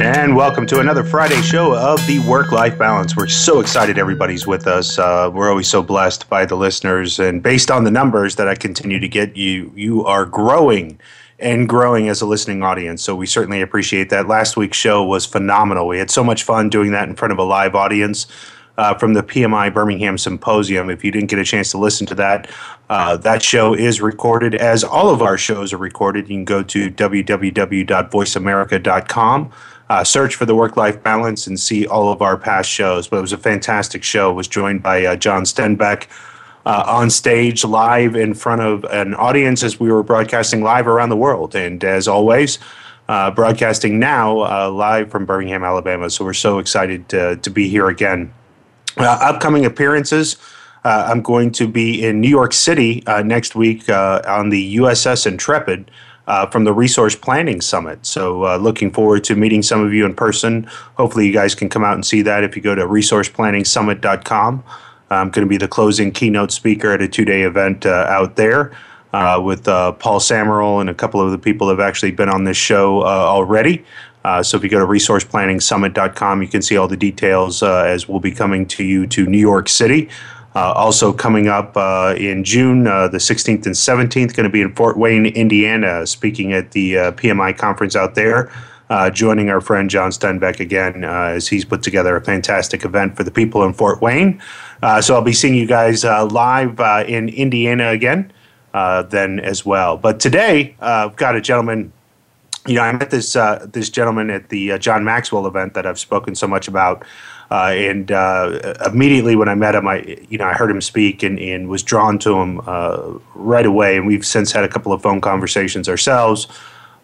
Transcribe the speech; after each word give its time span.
And 0.00 0.34
welcome 0.34 0.64
to 0.68 0.80
another 0.80 1.04
Friday 1.04 1.42
show 1.42 1.76
of 1.76 1.98
the 2.06 2.20
Work 2.20 2.52
Life 2.52 2.78
Balance. 2.78 3.14
We're 3.14 3.26
so 3.26 3.60
excited 3.60 3.98
everybody's 3.98 4.46
with 4.46 4.66
us. 4.66 4.98
Uh, 4.98 5.30
we're 5.30 5.50
always 5.50 5.68
so 5.68 5.82
blessed 5.82 6.26
by 6.30 6.46
the 6.46 6.54
listeners, 6.54 7.18
and 7.18 7.42
based 7.42 7.70
on 7.70 7.84
the 7.84 7.90
numbers 7.90 8.36
that 8.36 8.48
I 8.48 8.54
continue 8.54 8.98
to 8.98 9.06
get, 9.06 9.36
you 9.36 9.70
you 9.76 10.06
are 10.06 10.24
growing 10.24 10.98
and 11.38 11.68
growing 11.68 12.08
as 12.08 12.22
a 12.22 12.26
listening 12.26 12.62
audience. 12.62 13.02
So 13.02 13.14
we 13.14 13.26
certainly 13.26 13.60
appreciate 13.60 14.08
that. 14.08 14.26
Last 14.26 14.56
week's 14.56 14.78
show 14.78 15.04
was 15.04 15.26
phenomenal. 15.26 15.86
We 15.86 15.98
had 15.98 16.10
so 16.10 16.24
much 16.24 16.44
fun 16.44 16.70
doing 16.70 16.92
that 16.92 17.06
in 17.06 17.14
front 17.14 17.32
of 17.32 17.38
a 17.38 17.44
live 17.44 17.74
audience. 17.74 18.26
Uh, 18.78 18.94
from 18.94 19.12
the 19.12 19.22
PMI 19.22 19.74
Birmingham 19.74 20.16
Symposium. 20.16 20.88
If 20.88 21.04
you 21.04 21.10
didn't 21.10 21.28
get 21.28 21.38
a 21.38 21.44
chance 21.44 21.70
to 21.72 21.78
listen 21.78 22.06
to 22.06 22.14
that, 22.14 22.48
uh, 22.88 23.18
that 23.18 23.42
show 23.42 23.74
is 23.74 24.00
recorded, 24.00 24.54
as 24.54 24.82
all 24.82 25.10
of 25.10 25.20
our 25.20 25.36
shows 25.36 25.74
are 25.74 25.76
recorded. 25.76 26.30
You 26.30 26.36
can 26.36 26.46
go 26.46 26.62
to 26.62 26.90
www.voiceamerica.com 26.90 29.52
uh, 29.90 30.04
search 30.04 30.36
for 30.36 30.46
the 30.46 30.54
work 30.54 30.76
life 30.76 31.02
balance 31.02 31.48
and 31.48 31.58
see 31.58 31.84
all 31.84 32.12
of 32.12 32.22
our 32.22 32.36
past 32.36 32.70
shows. 32.70 33.08
But 33.08 33.18
it 33.18 33.22
was 33.22 33.32
a 33.32 33.38
fantastic 33.38 34.04
show. 34.04 34.32
was 34.32 34.46
joined 34.46 34.82
by 34.84 35.04
uh, 35.04 35.16
John 35.16 35.42
Stenbeck. 35.42 36.06
Uh, 36.66 36.84
on 36.86 37.08
stage 37.08 37.64
live 37.64 38.14
in 38.14 38.34
front 38.34 38.60
of 38.60 38.84
an 38.84 39.14
audience 39.14 39.62
as 39.62 39.80
we 39.80 39.90
were 39.90 40.02
broadcasting 40.02 40.62
live 40.62 40.86
around 40.86 41.08
the 41.08 41.16
world. 41.16 41.54
And 41.54 41.82
as 41.82 42.06
always, 42.06 42.58
uh, 43.08 43.30
broadcasting 43.30 43.98
now 43.98 44.40
uh, 44.40 44.70
live 44.70 45.10
from 45.10 45.24
Birmingham, 45.24 45.64
Alabama. 45.64 46.10
So 46.10 46.22
we're 46.22 46.34
so 46.34 46.58
excited 46.58 47.08
to, 47.08 47.36
to 47.36 47.50
be 47.50 47.70
here 47.70 47.88
again. 47.88 48.32
Uh, 48.98 49.18
upcoming 49.22 49.64
appearances. 49.64 50.36
I'm 50.84 51.22
going 51.22 51.50
to 51.52 51.66
be 51.66 52.04
in 52.04 52.20
New 52.20 52.28
York 52.28 52.52
City 52.52 53.02
next 53.24 53.54
week 53.54 53.88
on 53.88 54.50
the 54.50 54.76
USS 54.76 55.26
Intrepid 55.26 55.90
uh, 56.30 56.46
from 56.46 56.62
the 56.62 56.72
Resource 56.72 57.16
Planning 57.16 57.60
Summit. 57.60 58.06
So, 58.06 58.44
uh, 58.44 58.56
looking 58.56 58.92
forward 58.92 59.24
to 59.24 59.34
meeting 59.34 59.62
some 59.62 59.84
of 59.84 59.92
you 59.92 60.06
in 60.06 60.14
person. 60.14 60.62
Hopefully, 60.94 61.26
you 61.26 61.32
guys 61.32 61.56
can 61.56 61.68
come 61.68 61.82
out 61.82 61.94
and 61.94 62.06
see 62.06 62.22
that 62.22 62.44
if 62.44 62.54
you 62.54 62.62
go 62.62 62.76
to 62.76 62.86
resourceplanningsummit.com. 62.86 64.62
I'm 65.10 65.30
going 65.30 65.44
to 65.44 65.48
be 65.48 65.56
the 65.56 65.66
closing 65.66 66.12
keynote 66.12 66.52
speaker 66.52 66.92
at 66.92 67.02
a 67.02 67.08
two 67.08 67.24
day 67.24 67.42
event 67.42 67.84
uh, 67.84 68.06
out 68.08 68.36
there. 68.36 68.72
Uh, 69.12 69.40
with 69.42 69.66
uh, 69.66 69.90
Paul 69.90 70.20
Samerl 70.20 70.80
and 70.80 70.88
a 70.88 70.94
couple 70.94 71.20
of 71.20 71.32
the 71.32 71.38
people 71.38 71.66
that 71.66 71.78
have 71.78 71.80
actually 71.80 72.12
been 72.12 72.28
on 72.28 72.44
this 72.44 72.56
show 72.56 73.00
uh, 73.00 73.06
already. 73.06 73.84
Uh, 74.24 74.40
so 74.40 74.56
if 74.56 74.62
you 74.62 74.68
go 74.68 74.78
to 74.78 74.86
resourceplanningsummit.com, 74.86 76.42
you 76.42 76.46
can 76.46 76.62
see 76.62 76.76
all 76.76 76.86
the 76.86 76.96
details 76.96 77.60
uh, 77.60 77.82
as 77.82 78.08
we'll 78.08 78.20
be 78.20 78.30
coming 78.30 78.66
to 78.66 78.84
you 78.84 79.08
to 79.08 79.26
New 79.26 79.36
York 79.36 79.68
City. 79.68 80.08
Uh, 80.54 80.72
also 80.72 81.12
coming 81.12 81.46
up 81.46 81.76
uh, 81.76 82.14
in 82.18 82.42
June, 82.42 82.86
uh, 82.86 83.06
the 83.06 83.18
16th 83.18 83.66
and 83.66 83.74
17th, 83.74 84.34
going 84.34 84.44
to 84.44 84.50
be 84.50 84.60
in 84.60 84.74
Fort 84.74 84.96
Wayne, 84.96 85.26
Indiana, 85.26 86.04
speaking 86.06 86.52
at 86.52 86.72
the 86.72 86.98
uh, 86.98 87.12
PMI 87.12 87.56
conference 87.56 87.94
out 87.94 88.14
there. 88.16 88.50
Uh, 88.88 89.08
joining 89.08 89.50
our 89.50 89.60
friend 89.60 89.88
John 89.88 90.10
Stenbeck 90.10 90.58
again 90.58 91.04
uh, 91.04 91.30
as 91.34 91.46
he's 91.46 91.64
put 91.64 91.80
together 91.80 92.16
a 92.16 92.20
fantastic 92.20 92.84
event 92.84 93.16
for 93.16 93.22
the 93.22 93.30
people 93.30 93.62
in 93.62 93.72
Fort 93.72 94.02
Wayne. 94.02 94.42
so 95.00 95.14
I'll 95.14 95.22
be 95.22 95.32
seeing 95.32 95.54
you 95.54 95.66
guys 95.66 96.02
live 96.02 96.80
in 97.08 97.28
Indiana 97.28 97.90
again 97.90 98.32
then 98.72 99.38
as 99.38 99.64
well. 99.64 99.96
But 99.96 100.18
today 100.18 100.74
I've 100.80 101.14
got 101.14 101.36
a 101.36 101.40
gentleman. 101.40 101.92
You 102.66 102.74
know, 102.74 102.82
I 102.82 102.90
met 102.90 103.12
this 103.12 103.34
this 103.66 103.90
gentleman 103.90 104.28
at 104.28 104.48
the 104.48 104.76
John 104.80 105.04
Maxwell 105.04 105.46
event 105.46 105.74
that 105.74 105.86
I've 105.86 106.00
spoken 106.00 106.34
so 106.34 106.48
much 106.48 106.66
about. 106.66 107.04
Uh, 107.50 107.72
and 107.74 108.12
uh, 108.12 108.74
immediately 108.86 109.34
when 109.34 109.48
I 109.48 109.54
met 109.56 109.74
him, 109.74 109.88
I 109.88 110.18
you 110.28 110.38
know 110.38 110.44
I 110.44 110.52
heard 110.52 110.70
him 110.70 110.80
speak 110.80 111.22
and, 111.22 111.38
and 111.38 111.68
was 111.68 111.82
drawn 111.82 112.18
to 112.20 112.38
him 112.38 112.60
uh, 112.66 113.18
right 113.34 113.66
away. 113.66 113.96
And 113.96 114.06
we've 114.06 114.24
since 114.24 114.52
had 114.52 114.62
a 114.62 114.68
couple 114.68 114.92
of 114.92 115.02
phone 115.02 115.20
conversations 115.20 115.88
ourselves. 115.88 116.46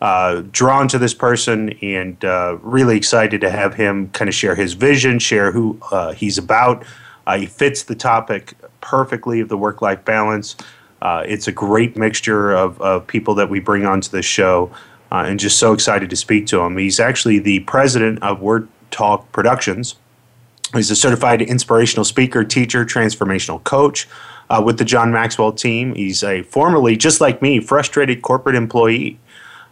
Uh, 0.03 0.43
drawn 0.53 0.87
to 0.87 0.99
this 0.99 1.15
person 1.15 1.71
and 1.81 2.23
uh, 2.23 2.59
really 2.61 2.99
excited 2.99 3.41
to 3.41 3.51
have 3.51 3.73
him 3.75 4.11
kind 4.11 4.29
of 4.29 4.35
share 4.35 4.55
his 4.55 4.75
vision, 4.75 5.19
share 5.19 5.51
who 5.51 5.79
uh, 5.91 6.13
he's 6.13 6.37
about. 6.37 6.85
he 7.39 7.47
fits 7.47 7.83
the 7.85 7.95
topic 7.95 8.53
perfectly 8.83 9.41
of 9.41 9.49
the 9.49 9.57
work-life 9.57 10.05
balance. 10.05 10.55
it's 11.03 11.49
a 11.49 11.53
great 11.53 11.97
mixture 11.97 12.53
of, 12.53 12.79
of 12.83 13.07
people 13.07 13.35
that 13.35 13.49
we 13.49 13.59
bring 13.59 13.87
onto 13.87 14.11
the 14.11 14.21
show. 14.21 14.71
and 15.11 15.41
just 15.41 15.59
so 15.59 15.73
excited 15.73 16.11
to 16.11 16.17
speak 16.17 16.47
to 16.47 16.61
him. 16.61 16.77
He's 16.77 17.01
actually 17.01 17.39
the 17.39 17.61
president 17.61 18.23
of 18.23 18.43
Word 18.43 18.69
Talk 18.91 19.33
Productions, 19.33 19.97
He's 20.77 20.91
a 20.91 20.97
certified 20.97 21.43
inspirational 21.43 22.05
speaker, 22.05 22.45
teacher, 22.45 22.85
transformational 22.85 23.63
coach 23.65 24.09
uh, 24.51 24.63
with 24.65 24.79
the 24.79 24.85
John 24.85 25.13
Maxwell 25.13 25.53
team. 25.53 25.95
He's 25.95 26.23
a 26.23 26.43
formerly, 26.43 26.97
just 26.97 27.21
like 27.21 27.43
me, 27.43 27.61
frustrated 27.61 28.23
corporate 28.23 28.57
employee. 28.57 29.19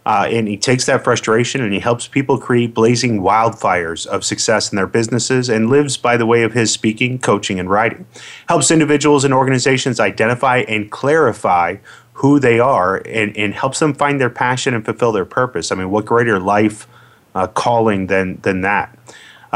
Uh, 0.05 0.27
and 0.29 0.47
he 0.47 0.55
takes 0.55 0.85
that 0.85 1.03
frustration 1.03 1.61
and 1.63 1.73
he 1.73 1.79
helps 1.79 2.07
people 2.07 2.37
create 2.37 2.75
blazing 2.75 3.21
wildfires 3.21 4.05
of 4.05 4.23
success 4.23 4.71
in 4.71 4.75
their 4.75 4.85
businesses 4.85 5.49
and 5.49 5.67
lives 5.67 5.97
by 5.97 6.15
the 6.15 6.27
way 6.27 6.43
of 6.43 6.53
his 6.53 6.71
speaking, 6.71 7.17
coaching, 7.17 7.59
and 7.59 7.71
writing. 7.71 8.05
Helps 8.47 8.69
individuals 8.69 9.23
and 9.23 9.33
organizations 9.33 9.99
identify 9.99 10.59
and 10.67 10.91
clarify 10.91 11.77
who 12.13 12.39
they 12.39 12.59
are 12.59 12.97
and, 13.07 13.35
and 13.35 13.55
helps 13.55 13.79
them 13.79 13.95
find 13.95 14.21
their 14.21 14.29
passion 14.29 14.75
and 14.75 14.85
fulfill 14.85 15.11
their 15.11 15.25
purpose. 15.25 15.71
I 15.71 15.75
mean, 15.75 15.89
what 15.89 16.05
greater 16.05 16.39
life 16.39 16.87
uh, 17.33 17.47
calling 17.47 18.05
than, 18.05 18.39
than 18.41 18.61
that? 18.61 18.95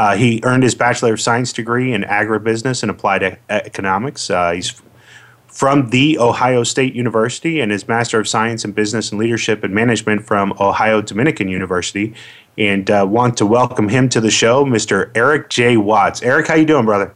Uh, 0.00 0.16
he 0.16 0.40
earned 0.44 0.62
his 0.62 0.74
Bachelor 0.74 1.12
of 1.12 1.20
Science 1.20 1.52
degree 1.52 1.92
in 1.92 2.04
agribusiness 2.04 2.82
and 2.82 2.88
applied 2.88 3.22
e- 3.22 3.36
economics. 3.50 4.30
Uh, 4.30 4.52
he's 4.52 4.80
from 5.46 5.90
the 5.90 6.18
Ohio 6.18 6.64
State 6.64 6.94
University 6.94 7.60
and 7.60 7.70
his 7.70 7.86
Master 7.86 8.18
of 8.18 8.26
Science 8.26 8.64
in 8.64 8.72
Business 8.72 9.10
and 9.10 9.20
Leadership 9.20 9.62
and 9.62 9.74
Management 9.74 10.26
from 10.26 10.54
Ohio 10.58 11.02
Dominican 11.02 11.48
University. 11.48 12.14
And 12.56 12.90
uh, 12.90 13.06
want 13.06 13.36
to 13.36 13.44
welcome 13.44 13.90
him 13.90 14.08
to 14.08 14.22
the 14.22 14.30
show, 14.30 14.64
Mr. 14.64 15.10
Eric 15.14 15.50
J. 15.50 15.76
Watts. 15.76 16.22
Eric, 16.22 16.46
how 16.46 16.54
you 16.54 16.64
doing, 16.64 16.86
brother? 16.86 17.14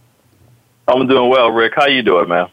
I'm 0.87 1.07
doing 1.09 1.31
well, 1.31 1.51
Rick. 1.53 1.73
How 1.77 1.87
you 1.87 2.03
doing, 2.03 2.29
man? 2.29 2.51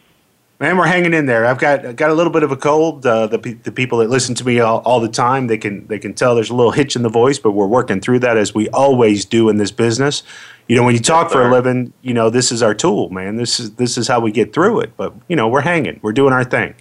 Man, 0.61 0.77
we're 0.77 0.85
hanging 0.85 1.15
in 1.15 1.25
there. 1.25 1.47
I've 1.47 1.57
got 1.57 1.95
got 1.95 2.11
a 2.11 2.13
little 2.13 2.31
bit 2.31 2.43
of 2.43 2.51
a 2.51 2.55
cold. 2.55 3.03
Uh, 3.03 3.25
the 3.25 3.39
the 3.63 3.71
people 3.71 3.97
that 3.97 4.11
listen 4.11 4.35
to 4.35 4.45
me 4.45 4.59
all, 4.59 4.77
all, 4.85 4.99
the 4.99 5.09
time, 5.09 5.47
they 5.47 5.57
can 5.57 5.87
they 5.87 5.97
can 5.97 6.13
tell 6.13 6.35
there's 6.35 6.51
a 6.51 6.55
little 6.55 6.71
hitch 6.71 6.95
in 6.95 7.01
the 7.01 7.09
voice, 7.09 7.39
but 7.39 7.53
we're 7.53 7.65
working 7.65 7.99
through 7.99 8.19
that 8.19 8.37
as 8.37 8.53
we 8.53 8.69
always 8.69 9.25
do 9.25 9.49
in 9.49 9.57
this 9.57 9.71
business. 9.71 10.21
You 10.67 10.75
know, 10.75 10.83
when 10.83 10.93
you 10.93 11.01
talk 11.01 11.31
for 11.31 11.41
a 11.41 11.51
living, 11.51 11.93
you 12.03 12.13
know 12.13 12.29
this 12.29 12.51
is 12.51 12.61
our 12.61 12.75
tool, 12.75 13.09
man. 13.09 13.37
This 13.37 13.59
is 13.59 13.71
this 13.71 13.97
is 13.97 14.07
how 14.07 14.19
we 14.19 14.31
get 14.31 14.53
through 14.53 14.81
it. 14.81 14.95
But 14.95 15.15
you 15.27 15.35
know, 15.35 15.47
we're 15.47 15.61
hanging. 15.61 15.99
We're 16.03 16.13
doing 16.13 16.31
our 16.31 16.43
thing. 16.43 16.75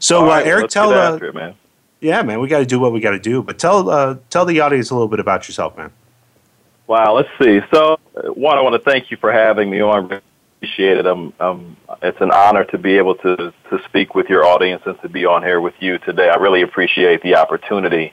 So, 0.00 0.24
uh, 0.24 0.26
right, 0.26 0.44
uh, 0.44 0.50
Eric, 0.50 0.70
tell 0.70 0.92
uh, 0.92 1.14
it, 1.14 1.32
man. 1.32 1.54
Yeah, 2.00 2.22
man, 2.22 2.40
we 2.40 2.48
got 2.48 2.58
to 2.58 2.66
do 2.66 2.80
what 2.80 2.92
we 2.92 2.98
got 2.98 3.12
to 3.12 3.20
do. 3.20 3.40
But 3.40 3.56
tell 3.56 3.88
uh, 3.88 4.16
tell 4.30 4.44
the 4.44 4.58
audience 4.58 4.90
a 4.90 4.94
little 4.94 5.06
bit 5.06 5.20
about 5.20 5.46
yourself, 5.46 5.76
man. 5.76 5.92
Wow, 6.88 7.14
let's 7.14 7.28
see. 7.40 7.60
So, 7.72 8.00
one, 8.34 8.58
I 8.58 8.62
want 8.62 8.74
to 8.74 8.90
thank 8.90 9.12
you 9.12 9.16
for 9.16 9.30
having 9.30 9.70
me 9.70 9.80
on 9.80 10.20
appreciate 10.62 10.96
it. 10.96 11.06
Um, 11.08 11.32
um, 11.40 11.76
it's 12.02 12.20
an 12.20 12.30
honor 12.30 12.64
to 12.66 12.78
be 12.78 12.96
able 12.96 13.16
to, 13.16 13.36
to 13.36 13.78
speak 13.88 14.14
with 14.14 14.28
your 14.28 14.44
audience 14.44 14.80
and 14.86 15.00
to 15.02 15.08
be 15.08 15.26
on 15.26 15.42
here 15.42 15.60
with 15.60 15.74
you 15.80 15.98
today. 15.98 16.28
I 16.28 16.36
really 16.36 16.62
appreciate 16.62 17.20
the 17.22 17.34
opportunity. 17.34 18.12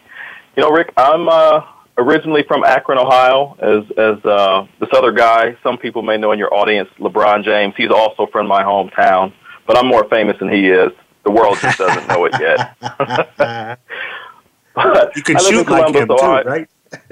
You 0.57 0.63
know, 0.63 0.71
Rick, 0.71 0.91
I'm 0.97 1.29
uh, 1.29 1.61
originally 1.99 2.43
from 2.47 2.63
Akron, 2.63 2.97
Ohio, 2.97 3.55
as, 3.59 3.83
as 3.99 4.25
uh, 4.25 4.65
this 4.79 4.89
other 4.93 5.11
guy, 5.11 5.55
some 5.61 5.77
people 5.77 6.01
may 6.01 6.17
know 6.17 6.31
in 6.31 6.39
your 6.39 6.51
audience, 6.51 6.89
LeBron 6.97 7.43
James. 7.43 7.75
He's 7.77 7.91
also 7.91 8.25
from 8.31 8.47
my 8.47 8.63
hometown, 8.63 9.31
but 9.67 9.77
I'm 9.77 9.85
more 9.85 10.09
famous 10.09 10.35
than 10.39 10.49
he 10.49 10.69
is. 10.69 10.89
The 11.25 11.31
world 11.31 11.59
just 11.61 11.77
doesn't 11.77 12.07
know 12.07 12.25
it 12.25 12.33
yet. 12.39 12.75
but 14.73 15.15
you 15.15 15.21
can 15.21 15.37
shoot 15.37 15.69
like 15.69 15.93
him, 15.93 16.07
too, 16.07 16.15
right? 16.15 16.67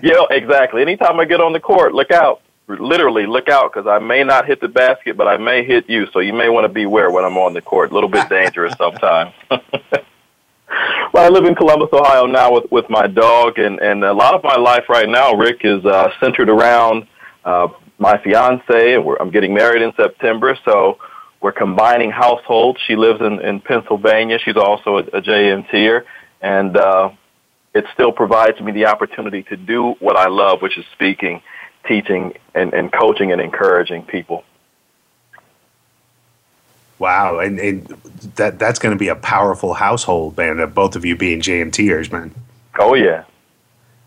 yeah, 0.00 0.22
exactly. 0.30 0.80
Anytime 0.80 1.18
I 1.18 1.24
get 1.24 1.40
on 1.40 1.52
the 1.52 1.58
court, 1.58 1.92
look 1.92 2.12
out. 2.12 2.42
Literally, 2.68 3.26
look 3.26 3.48
out 3.48 3.72
because 3.72 3.86
I 3.86 4.00
may 4.00 4.24
not 4.24 4.46
hit 4.46 4.60
the 4.60 4.68
basket, 4.68 5.16
but 5.16 5.28
I 5.28 5.36
may 5.36 5.64
hit 5.64 5.88
you. 5.88 6.06
So 6.12 6.18
you 6.18 6.32
may 6.32 6.48
want 6.48 6.64
to 6.64 6.68
beware 6.68 7.12
when 7.12 7.24
I'm 7.24 7.38
on 7.38 7.54
the 7.54 7.62
court. 7.62 7.92
A 7.92 7.94
little 7.94 8.08
bit 8.08 8.28
dangerous 8.28 8.74
sometimes. 8.78 9.32
well, 9.50 11.24
I 11.24 11.28
live 11.28 11.44
in 11.44 11.54
Columbus, 11.54 11.90
Ohio 11.92 12.26
now 12.26 12.52
with 12.52 12.70
with 12.72 12.90
my 12.90 13.06
dog, 13.06 13.58
and 13.58 13.78
and 13.78 14.02
a 14.02 14.12
lot 14.12 14.34
of 14.34 14.42
my 14.42 14.56
life 14.56 14.88
right 14.88 15.08
now, 15.08 15.34
Rick, 15.34 15.60
is 15.62 15.84
uh, 15.84 16.10
centered 16.18 16.48
around 16.48 17.06
uh, 17.44 17.68
my 17.98 18.18
fiance, 18.18 18.94
and 18.94 19.04
we're, 19.04 19.16
I'm 19.16 19.30
getting 19.30 19.54
married 19.54 19.82
in 19.82 19.92
September. 19.94 20.58
So 20.64 20.98
we're 21.40 21.52
combining 21.52 22.10
households. 22.10 22.80
She 22.88 22.96
lives 22.96 23.20
in 23.20 23.40
in 23.42 23.60
Pennsylvania. 23.60 24.40
She's 24.44 24.56
also 24.56 24.96
a, 24.96 25.02
a 25.02 25.22
JMTer, 25.22 26.02
and 26.40 26.76
uh, 26.76 27.10
it 27.74 27.84
still 27.94 28.10
provides 28.10 28.60
me 28.60 28.72
the 28.72 28.86
opportunity 28.86 29.44
to 29.44 29.56
do 29.56 29.92
what 30.00 30.16
I 30.16 30.28
love, 30.28 30.62
which 30.62 30.76
is 30.78 30.84
speaking, 30.94 31.42
teaching, 31.86 32.34
and, 32.54 32.72
and 32.72 32.92
coaching 32.92 33.32
and 33.32 33.40
encouraging 33.40 34.02
people. 34.02 34.44
Wow, 36.98 37.40
and, 37.40 37.58
and 37.58 37.86
that 38.36 38.58
that's 38.58 38.78
going 38.78 38.94
to 38.94 38.98
be 38.98 39.08
a 39.08 39.16
powerful 39.16 39.74
household, 39.74 40.36
man. 40.36 40.60
Of 40.60 40.74
both 40.74 40.96
of 40.96 41.04
you 41.04 41.14
being 41.14 41.40
JMTers, 41.40 42.10
man. 42.10 42.34
Oh 42.78 42.94
yeah. 42.94 43.24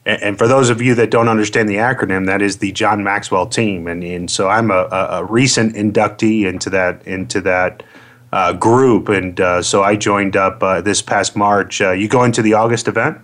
And, 0.06 0.24
and, 0.24 0.38
for 0.38 0.48
those 0.48 0.70
of 0.70 0.82
you 0.82 0.96
that 0.96 1.12
don't 1.12 1.28
understand 1.28 1.70
the 1.70 1.76
acronym, 1.76 2.26
that 2.26 2.42
is 2.42 2.58
the 2.58 2.72
John 2.72 3.04
Maxwell 3.04 3.46
team, 3.46 3.88
and 3.88 4.04
and 4.04 4.32
so 4.32 4.48
I'm 4.48 4.72
a, 4.72 4.88
a 4.92 5.24
recent 5.24 5.76
inductee 5.76 6.46
into 6.46 6.72
that 6.72 7.06
into 7.06 7.42
that 7.42 7.84
uh, 8.32 8.54
group, 8.54 9.08
and 9.10 9.40
uh, 9.40 9.62
so 9.62 9.84
I 9.84 9.96
joined 9.96 10.36
up 10.36 10.64
uh, 10.64 10.82
this 10.82 11.04
past 11.04 11.36
March. 11.36 11.82
Uh, 11.82 11.92
you 11.92 12.08
going 12.08 12.32
to 12.32 12.42
the 12.42 12.54
August 12.54 12.88
event? 12.88 13.20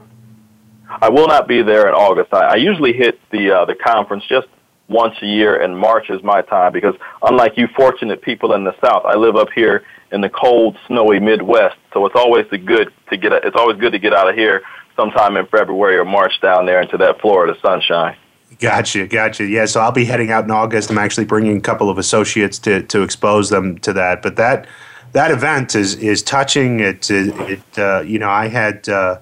I 0.89 1.09
will 1.09 1.27
not 1.27 1.47
be 1.47 1.61
there 1.61 1.87
in 1.87 1.93
August. 1.93 2.33
I, 2.33 2.53
I 2.53 2.55
usually 2.55 2.93
hit 2.93 3.19
the 3.31 3.51
uh, 3.51 3.65
the 3.65 3.75
conference 3.75 4.23
just 4.27 4.47
once 4.87 5.15
a 5.21 5.25
year, 5.25 5.61
and 5.61 5.77
March 5.77 6.09
is 6.09 6.21
my 6.23 6.41
time 6.41 6.71
because 6.71 6.95
unlike 7.23 7.57
you 7.57 7.67
fortunate 7.75 8.21
people 8.21 8.53
in 8.53 8.63
the 8.63 8.75
South, 8.83 9.03
I 9.05 9.15
live 9.15 9.35
up 9.35 9.49
here 9.53 9.83
in 10.11 10.21
the 10.21 10.29
cold, 10.29 10.77
snowy 10.87 11.19
Midwest. 11.19 11.77
So 11.93 12.05
it's 12.05 12.15
always 12.15 12.45
the 12.49 12.57
good 12.57 12.91
to 13.09 13.17
get. 13.17 13.33
It's 13.33 13.55
always 13.55 13.77
good 13.77 13.93
to 13.93 13.99
get 13.99 14.13
out 14.13 14.29
of 14.29 14.35
here 14.35 14.61
sometime 14.95 15.37
in 15.37 15.45
February 15.47 15.97
or 15.97 16.05
March 16.05 16.39
down 16.41 16.65
there 16.65 16.81
into 16.81 16.97
that 16.97 17.19
Florida 17.19 17.57
sunshine. 17.61 18.15
Gotcha, 18.59 19.07
gotcha. 19.07 19.45
Yeah, 19.45 19.65
so 19.65 19.81
I'll 19.81 19.91
be 19.91 20.05
heading 20.05 20.31
out 20.31 20.45
in 20.45 20.51
August. 20.51 20.89
I'm 20.89 20.97
actually 20.97 21.25
bringing 21.25 21.57
a 21.57 21.61
couple 21.61 21.89
of 21.89 21.97
associates 21.97 22.59
to 22.59 22.83
to 22.83 23.01
expose 23.01 23.49
them 23.49 23.77
to 23.79 23.93
that. 23.93 24.21
But 24.21 24.35
that 24.37 24.67
that 25.13 25.31
event 25.31 25.75
is 25.75 25.95
is 25.95 26.21
touching. 26.21 26.79
It 26.79 27.09
it 27.09 27.77
uh, 27.77 28.01
you 28.01 28.19
know 28.19 28.29
I 28.29 28.47
had. 28.47 28.87
Uh, 28.87 29.19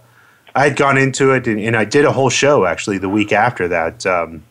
I 0.56 0.66
had 0.66 0.76
gone 0.76 0.98
into 0.98 1.32
it, 1.32 1.48
and, 1.48 1.60
and, 1.60 1.76
I 1.76 1.86
did 1.86 2.06
a 2.06 2.12
whole 2.12 2.30
show 2.30 2.66
actually 2.66 3.00
the 3.00 3.10
week 3.10 3.32
after 3.32 3.68
that. 3.70 4.06
Um, 4.06 4.44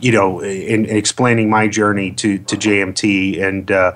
you 0.00 0.12
know, 0.12 0.40
in, 0.40 0.84
in, 0.84 0.96
explaining 0.96 1.48
my 1.48 1.68
journey 1.68 2.10
to 2.12 2.38
to 2.38 2.56
JMT, 2.56 3.40
and 3.42 3.70
uh, 3.70 3.92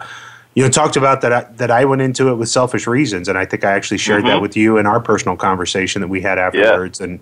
you 0.55 0.62
know, 0.62 0.70
talked 0.70 0.96
about 0.96 1.20
that 1.20 1.32
I, 1.32 1.43
that 1.56 1.70
I 1.70 1.84
went 1.84 2.02
into 2.02 2.28
it 2.28 2.34
with 2.34 2.49
selfish 2.49 2.87
reasons, 2.87 3.28
and 3.28 3.38
I 3.38 3.44
think 3.44 3.64
I 3.64 3.72
actually 3.72 3.99
shared 3.99 4.20
mm-hmm. 4.25 4.28
that 4.28 4.43
with 4.43 4.56
you 4.56 4.78
in 4.78 4.87
our 4.87 5.00
personal 5.00 5.37
conversation 5.37 6.00
that 6.00 6.08
we 6.08 6.20
had 6.20 6.38
afterwards, 6.38 7.00
yeah. 7.00 7.06
and 7.06 7.20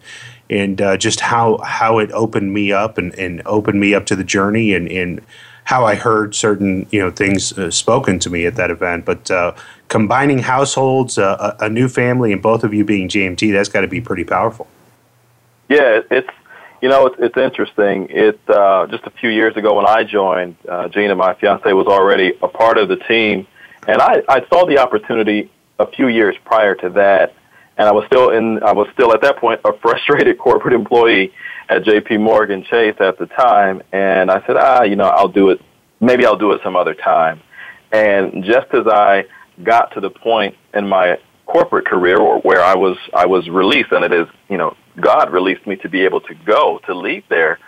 and 0.49 0.81
uh, 0.81 0.97
just 0.97 1.21
how 1.21 1.59
how 1.59 1.99
it 1.99 2.11
opened 2.13 2.53
me 2.55 2.73
up 2.73 2.99
and, 2.99 3.15
and 3.15 3.43
opened 3.47 3.81
me 3.81 3.95
up 3.95 4.07
to 4.07 4.17
the 4.17 4.25
journey, 4.25 4.75
and 4.75 4.91
and 4.91 5.21
how 5.69 5.85
I 5.85 5.97
heard 5.97 6.35
certain 6.35 6.87
you 6.91 6.99
know 6.99 7.11
things 7.11 7.53
uh, 7.59 7.71
spoken 7.71 8.19
to 8.21 8.31
me 8.31 8.47
at 8.47 8.55
that 8.57 8.71
event. 8.71 9.05
But 9.05 9.31
uh, 9.31 9.55
combining 9.89 10.39
households, 10.39 11.19
uh, 11.19 11.57
a, 11.61 11.67
a, 11.67 11.69
new 11.69 11.89
family, 11.89 12.33
and 12.33 12.41
both 12.41 12.65
of 12.65 12.73
you 12.73 12.87
being 12.87 13.07
JMT, 13.07 13.53
that's 13.53 13.69
got 13.69 13.83
to 13.83 13.87
be 13.87 14.01
pretty 14.01 14.25
powerful. 14.25 14.67
Yeah, 15.69 16.01
it's 16.11 16.31
you 16.81 16.89
know 16.89 17.05
it's, 17.05 17.17
it's 17.19 17.37
interesting. 17.37 18.07
It 18.09 18.41
uh, 18.49 18.87
just 18.87 19.05
a 19.05 19.11
few 19.11 19.29
years 19.29 19.59
ago 19.59 19.75
when 19.75 19.87
I 19.87 20.05
joined, 20.05 20.57
uh, 20.67 20.89
Gina, 20.89 21.15
my 21.15 21.35
fiance, 21.35 21.71
was 21.71 21.87
already 21.87 22.33
a 22.41 22.49
part 22.49 22.79
of 22.79 22.89
the 22.89 22.97
team, 22.97 23.47
and 23.87 24.01
I, 24.01 24.23
I 24.27 24.47
saw 24.49 24.65
the 24.65 24.79
opportunity 24.79 25.51
a 25.79 25.87
few 25.87 26.09
years 26.09 26.35
prior 26.47 26.77
to 26.77 26.89
that, 26.91 27.35
and 27.77 27.87
I 27.87 27.93
was 27.93 28.07
still 28.07 28.31
in 28.31 28.63
I 28.63 28.73
was 28.73 28.89
still 28.95 29.13
at 29.13 29.21
that 29.21 29.37
point 29.37 29.61
a 29.67 29.75
frustrated 29.83 30.39
corporate 30.39 30.73
employee 30.73 31.31
at 31.69 31.85
J.P. 31.85 32.19
Morgan 32.19 32.65
Chase 32.65 32.97
at 33.01 33.19
the 33.19 33.27
time, 33.27 33.83
and 33.93 34.31
I 34.31 34.45
said, 34.47 34.57
ah, 34.57 34.83
you 34.83 34.97
know, 34.97 35.09
I'll 35.09 35.29
do 35.29 35.51
it. 35.51 35.61
Maybe 36.01 36.25
I'll 36.25 36.37
do 36.37 36.53
it 36.53 36.61
some 36.63 36.77
other 36.77 36.95
time. 36.95 37.41
And 37.93 38.45
just 38.45 38.73
as 38.73 38.87
I 38.87 39.25
got 39.63 39.93
to 39.95 40.01
the 40.01 40.11
point 40.11 40.55
in 40.75 40.89
my 40.89 41.19
corporate 41.47 41.87
career 41.87 42.19
or 42.19 42.41
where 42.41 42.63
I 42.63 42.75
was 42.77 42.97
I 43.15 43.27
was 43.27 43.49
released, 43.49 43.93
and 43.93 44.05
it 44.05 44.13
is 44.13 44.29
you 44.49 44.59
know 44.59 44.77
God 45.01 45.33
released 45.33 45.67
me 45.67 45.77
to 45.77 45.89
be 45.89 46.03
able 46.03 46.21
to 46.23 46.35
go 46.35 46.81
to 46.87 46.95
leave 46.95 47.25
there. 47.29 47.59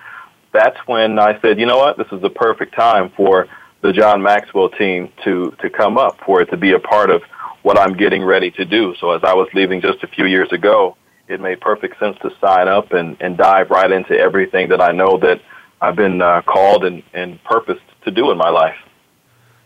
That's 0.52 0.76
when 0.86 1.18
I 1.18 1.40
said, 1.40 1.60
you 1.60 1.66
know 1.66 1.78
what, 1.78 1.96
this 1.96 2.08
is 2.12 2.20
the 2.20 2.30
perfect 2.30 2.74
time 2.74 3.10
for 3.16 3.46
the 3.82 3.92
John 3.92 4.22
Maxwell 4.22 4.68
team 4.68 5.10
to 5.24 5.52
to 5.60 5.70
come 5.70 5.98
up 5.98 6.18
for 6.24 6.40
it 6.42 6.46
to 6.46 6.56
be 6.56 6.72
a 6.72 6.78
part 6.78 7.10
of 7.10 7.22
what 7.62 7.78
I'm 7.78 7.94
getting 7.94 8.24
ready 8.24 8.50
to 8.52 8.64
do. 8.64 8.94
So 9.00 9.10
as 9.10 9.22
I 9.24 9.34
was 9.34 9.48
leaving 9.54 9.80
just 9.80 10.02
a 10.02 10.06
few 10.06 10.26
years 10.26 10.50
ago, 10.52 10.96
it 11.30 11.40
made 11.40 11.60
perfect 11.60 11.98
sense 11.98 12.16
to 12.22 12.30
sign 12.40 12.68
up 12.68 12.92
and, 12.92 13.16
and 13.20 13.36
dive 13.36 13.70
right 13.70 13.90
into 13.90 14.18
everything 14.18 14.68
that 14.70 14.80
I 14.80 14.92
know 14.92 15.18
that 15.18 15.40
I've 15.80 15.96
been 15.96 16.20
uh, 16.20 16.42
called 16.42 16.84
and, 16.84 17.02
and 17.14 17.42
purposed 17.44 17.82
to 18.04 18.10
do 18.10 18.30
in 18.30 18.36
my 18.36 18.50
life. 18.50 18.76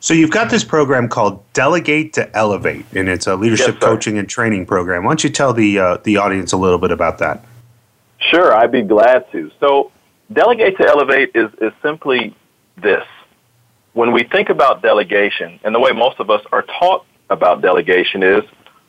So 0.00 0.12
you've 0.12 0.31
got 0.31 0.50
this 0.50 0.64
program 0.64 1.08
called 1.08 1.43
Delegate 1.55 2.12
to 2.14 2.37
Elevate, 2.37 2.84
and 2.94 3.08
it's 3.08 3.26
a 3.26 3.34
leadership 3.37 3.76
yes, 3.76 3.82
coaching 3.82 4.19
and 4.19 4.28
training 4.28 4.66
program. 4.66 5.05
Why 5.05 5.11
don't 5.11 5.25
you 5.25 5.31
tell 5.31 5.55
the 5.55 5.78
uh, 5.78 5.96
the 6.05 6.19
audience 6.19 6.52
a 6.52 6.58
little 6.58 6.78
bit 6.78 6.90
about 6.90 7.19
that? 7.19 7.43
Sure, 8.19 8.55
I'd 8.55 8.70
be 8.70 8.82
glad 8.82 9.31
to. 9.32 9.50
So, 9.61 9.93
Delegate 10.31 10.76
to 10.76 10.87
Elevate 10.87 11.31
is 11.34 11.50
is 11.62 11.72
simply 11.82 12.37
this: 12.76 13.05
when 13.94 14.12
we 14.12 14.25
think 14.25 14.50
about 14.50 14.82
delegation, 14.82 15.58
and 15.64 15.75
the 15.75 15.81
way 15.81 15.93
most 15.93 16.20
of 16.20 16.28
us 16.28 16.43
are 16.52 16.62
taught 16.78 17.06
about 17.31 17.62
delegation 17.62 18.22
is 18.22 18.44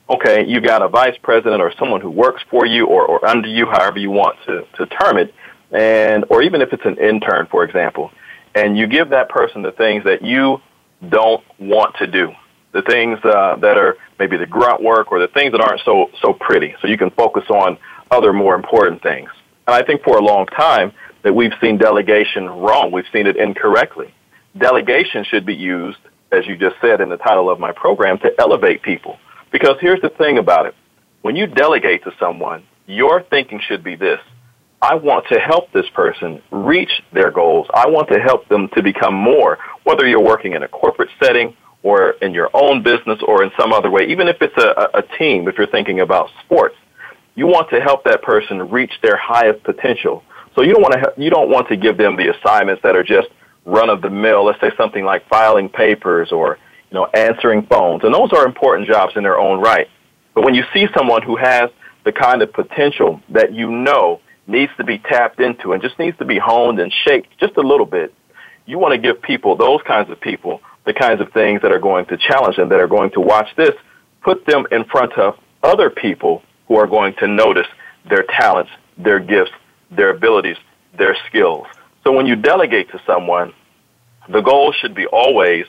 okay, 0.09 0.45
you've 0.45 0.63
got 0.63 0.81
a 0.81 0.87
vice 0.87 1.17
president 1.23 1.61
or 1.61 1.73
someone 1.79 2.01
who 2.01 2.09
works 2.09 2.43
for 2.49 2.65
you 2.65 2.85
or, 2.85 3.05
or 3.05 3.25
under 3.25 3.47
you, 3.47 3.65
however 3.65 3.99
you 3.99 4.11
want 4.11 4.37
to, 4.45 4.65
to 4.77 4.85
term 4.85 5.17
it, 5.17 5.33
and 5.71 6.25
or 6.29 6.41
even 6.41 6.61
if 6.61 6.71
it's 6.73 6.85
an 6.85 6.97
intern, 6.97 7.47
for 7.49 7.63
example, 7.63 8.11
and 8.53 8.77
you 8.77 8.87
give 8.87 9.09
that 9.09 9.29
person 9.29 9.61
the 9.61 9.71
things 9.71 10.03
that 10.03 10.21
you 10.21 10.61
don't 11.09 11.43
want 11.59 11.95
to 11.97 12.07
do, 12.07 12.31
the 12.71 12.81
things 12.83 13.19
uh, 13.23 13.55
that 13.57 13.77
are 13.77 13.97
maybe 14.19 14.37
the 14.37 14.45
grunt 14.45 14.81
work 14.81 15.11
or 15.11 15.19
the 15.19 15.27
things 15.27 15.51
that 15.51 15.61
aren't 15.61 15.81
so 15.83 16.09
so 16.21 16.33
pretty, 16.33 16.75
so 16.81 16.87
you 16.87 16.97
can 16.97 17.09
focus 17.11 17.43
on 17.49 17.77
other 18.11 18.31
more 18.31 18.55
important 18.55 19.01
things. 19.01 19.29
And 19.67 19.75
I 19.75 19.83
think 19.83 20.03
for 20.03 20.17
a 20.17 20.21
long 20.21 20.45
time 20.45 20.93
that 21.23 21.33
we've 21.33 21.53
seen 21.59 21.77
delegation 21.77 22.47
wrong. 22.47 22.91
We've 22.91 23.07
seen 23.11 23.25
it 23.25 23.35
incorrectly. 23.35 24.13
Delegation 24.55 25.25
should 25.25 25.43
be 25.43 25.55
used, 25.55 25.97
as 26.31 26.45
you 26.45 26.55
just 26.55 26.75
said 26.79 27.01
in 27.01 27.09
the 27.09 27.17
title 27.17 27.49
of 27.49 27.59
my 27.59 27.71
program, 27.71 28.19
to 28.19 28.31
elevate 28.39 28.83
people 28.83 29.17
because 29.51 29.77
here's 29.79 30.01
the 30.01 30.09
thing 30.09 30.37
about 30.37 30.65
it. 30.65 30.75
When 31.21 31.35
you 31.35 31.47
delegate 31.47 32.03
to 32.03 32.11
someone, 32.19 32.63
your 32.87 33.23
thinking 33.23 33.59
should 33.59 33.83
be 33.83 33.95
this. 33.95 34.19
I 34.81 34.95
want 34.95 35.25
to 35.29 35.39
help 35.39 35.71
this 35.71 35.89
person 35.95 36.41
reach 36.51 37.01
their 37.11 37.31
goals. 37.31 37.67
I 37.73 37.87
want 37.87 38.09
to 38.09 38.19
help 38.19 38.47
them 38.49 38.69
to 38.75 38.83
become 38.83 39.15
more, 39.15 39.57
whether 39.83 40.07
you're 40.07 40.23
working 40.23 40.53
in 40.53 40.63
a 40.63 40.67
corporate 40.67 41.09
setting 41.21 41.55
or 41.81 42.11
in 42.21 42.33
your 42.33 42.49
own 42.53 42.83
business 42.83 43.19
or 43.27 43.43
in 43.43 43.51
some 43.59 43.73
other 43.73 43.89
way, 43.89 44.07
even 44.07 44.27
if 44.27 44.37
it's 44.41 44.57
a, 44.57 44.89
a 44.97 45.03
team, 45.17 45.47
if 45.47 45.57
you're 45.57 45.67
thinking 45.67 46.01
about 46.01 46.29
sports, 46.43 46.75
you 47.35 47.47
want 47.47 47.69
to 47.69 47.79
help 47.79 48.03
that 48.03 48.21
person 48.21 48.69
reach 48.69 48.91
their 49.01 49.17
highest 49.17 49.63
potential. 49.63 50.23
So 50.55 50.61
you 50.61 50.73
don't 50.73 50.81
want 50.81 50.93
to, 50.93 51.21
you 51.21 51.29
don't 51.29 51.49
want 51.49 51.67
to 51.69 51.77
give 51.77 51.97
them 51.97 52.15
the 52.15 52.33
assignments 52.35 52.81
that 52.83 52.95
are 52.95 53.03
just 53.03 53.27
run 53.65 53.89
of 53.89 54.01
the 54.01 54.09
mill. 54.09 54.45
Let's 54.45 54.59
say 54.61 54.71
something 54.77 55.03
like 55.03 55.27
filing 55.27 55.69
papers 55.69 56.31
or 56.31 56.57
you 56.89 56.95
know, 56.95 57.05
answering 57.05 57.65
phones. 57.67 58.03
And 58.03 58.13
those 58.13 58.31
are 58.33 58.45
important 58.45 58.87
jobs 58.87 59.13
in 59.15 59.23
their 59.23 59.39
own 59.39 59.59
right. 59.59 59.87
But 60.33 60.43
when 60.43 60.53
you 60.53 60.63
see 60.73 60.87
someone 60.95 61.21
who 61.21 61.35
has 61.35 61.69
the 62.03 62.11
kind 62.11 62.41
of 62.41 62.53
potential 62.53 63.21
that 63.29 63.53
you 63.53 63.71
know 63.71 64.21
needs 64.47 64.71
to 64.77 64.83
be 64.83 64.99
tapped 64.99 65.39
into 65.39 65.73
and 65.73 65.81
just 65.81 65.97
needs 65.97 66.17
to 66.19 66.25
be 66.25 66.37
honed 66.37 66.79
and 66.79 66.93
shaped 67.05 67.27
just 67.39 67.57
a 67.57 67.61
little 67.61 67.85
bit, 67.85 68.13
you 68.65 68.77
want 68.79 68.93
to 68.93 68.97
give 68.97 69.21
people, 69.21 69.55
those 69.55 69.81
kinds 69.85 70.09
of 70.09 70.19
people, 70.19 70.61
the 70.85 70.93
kinds 70.93 71.21
of 71.21 71.31
things 71.33 71.61
that 71.61 71.71
are 71.71 71.79
going 71.79 72.05
to 72.07 72.17
challenge 72.17 72.57
them, 72.57 72.69
that 72.69 72.79
are 72.79 72.87
going 72.87 73.11
to 73.11 73.19
watch 73.19 73.47
this, 73.55 73.73
put 74.21 74.45
them 74.45 74.65
in 74.71 74.85
front 74.85 75.13
of 75.13 75.37
other 75.63 75.89
people 75.89 76.43
who 76.67 76.75
are 76.75 76.87
going 76.87 77.13
to 77.15 77.27
notice 77.27 77.67
their 78.07 78.23
talents, 78.23 78.71
their 78.97 79.19
gifts, 79.19 79.51
their 79.91 80.11
abilities, 80.11 80.57
their 80.97 81.15
skills. 81.27 81.67
So 82.03 82.11
when 82.11 82.25
you 82.25 82.35
delegate 82.35 82.91
to 82.91 83.01
someone, 83.05 83.53
the 84.29 84.41
goal 84.41 84.73
should 84.73 84.95
be 84.95 85.05
always 85.07 85.65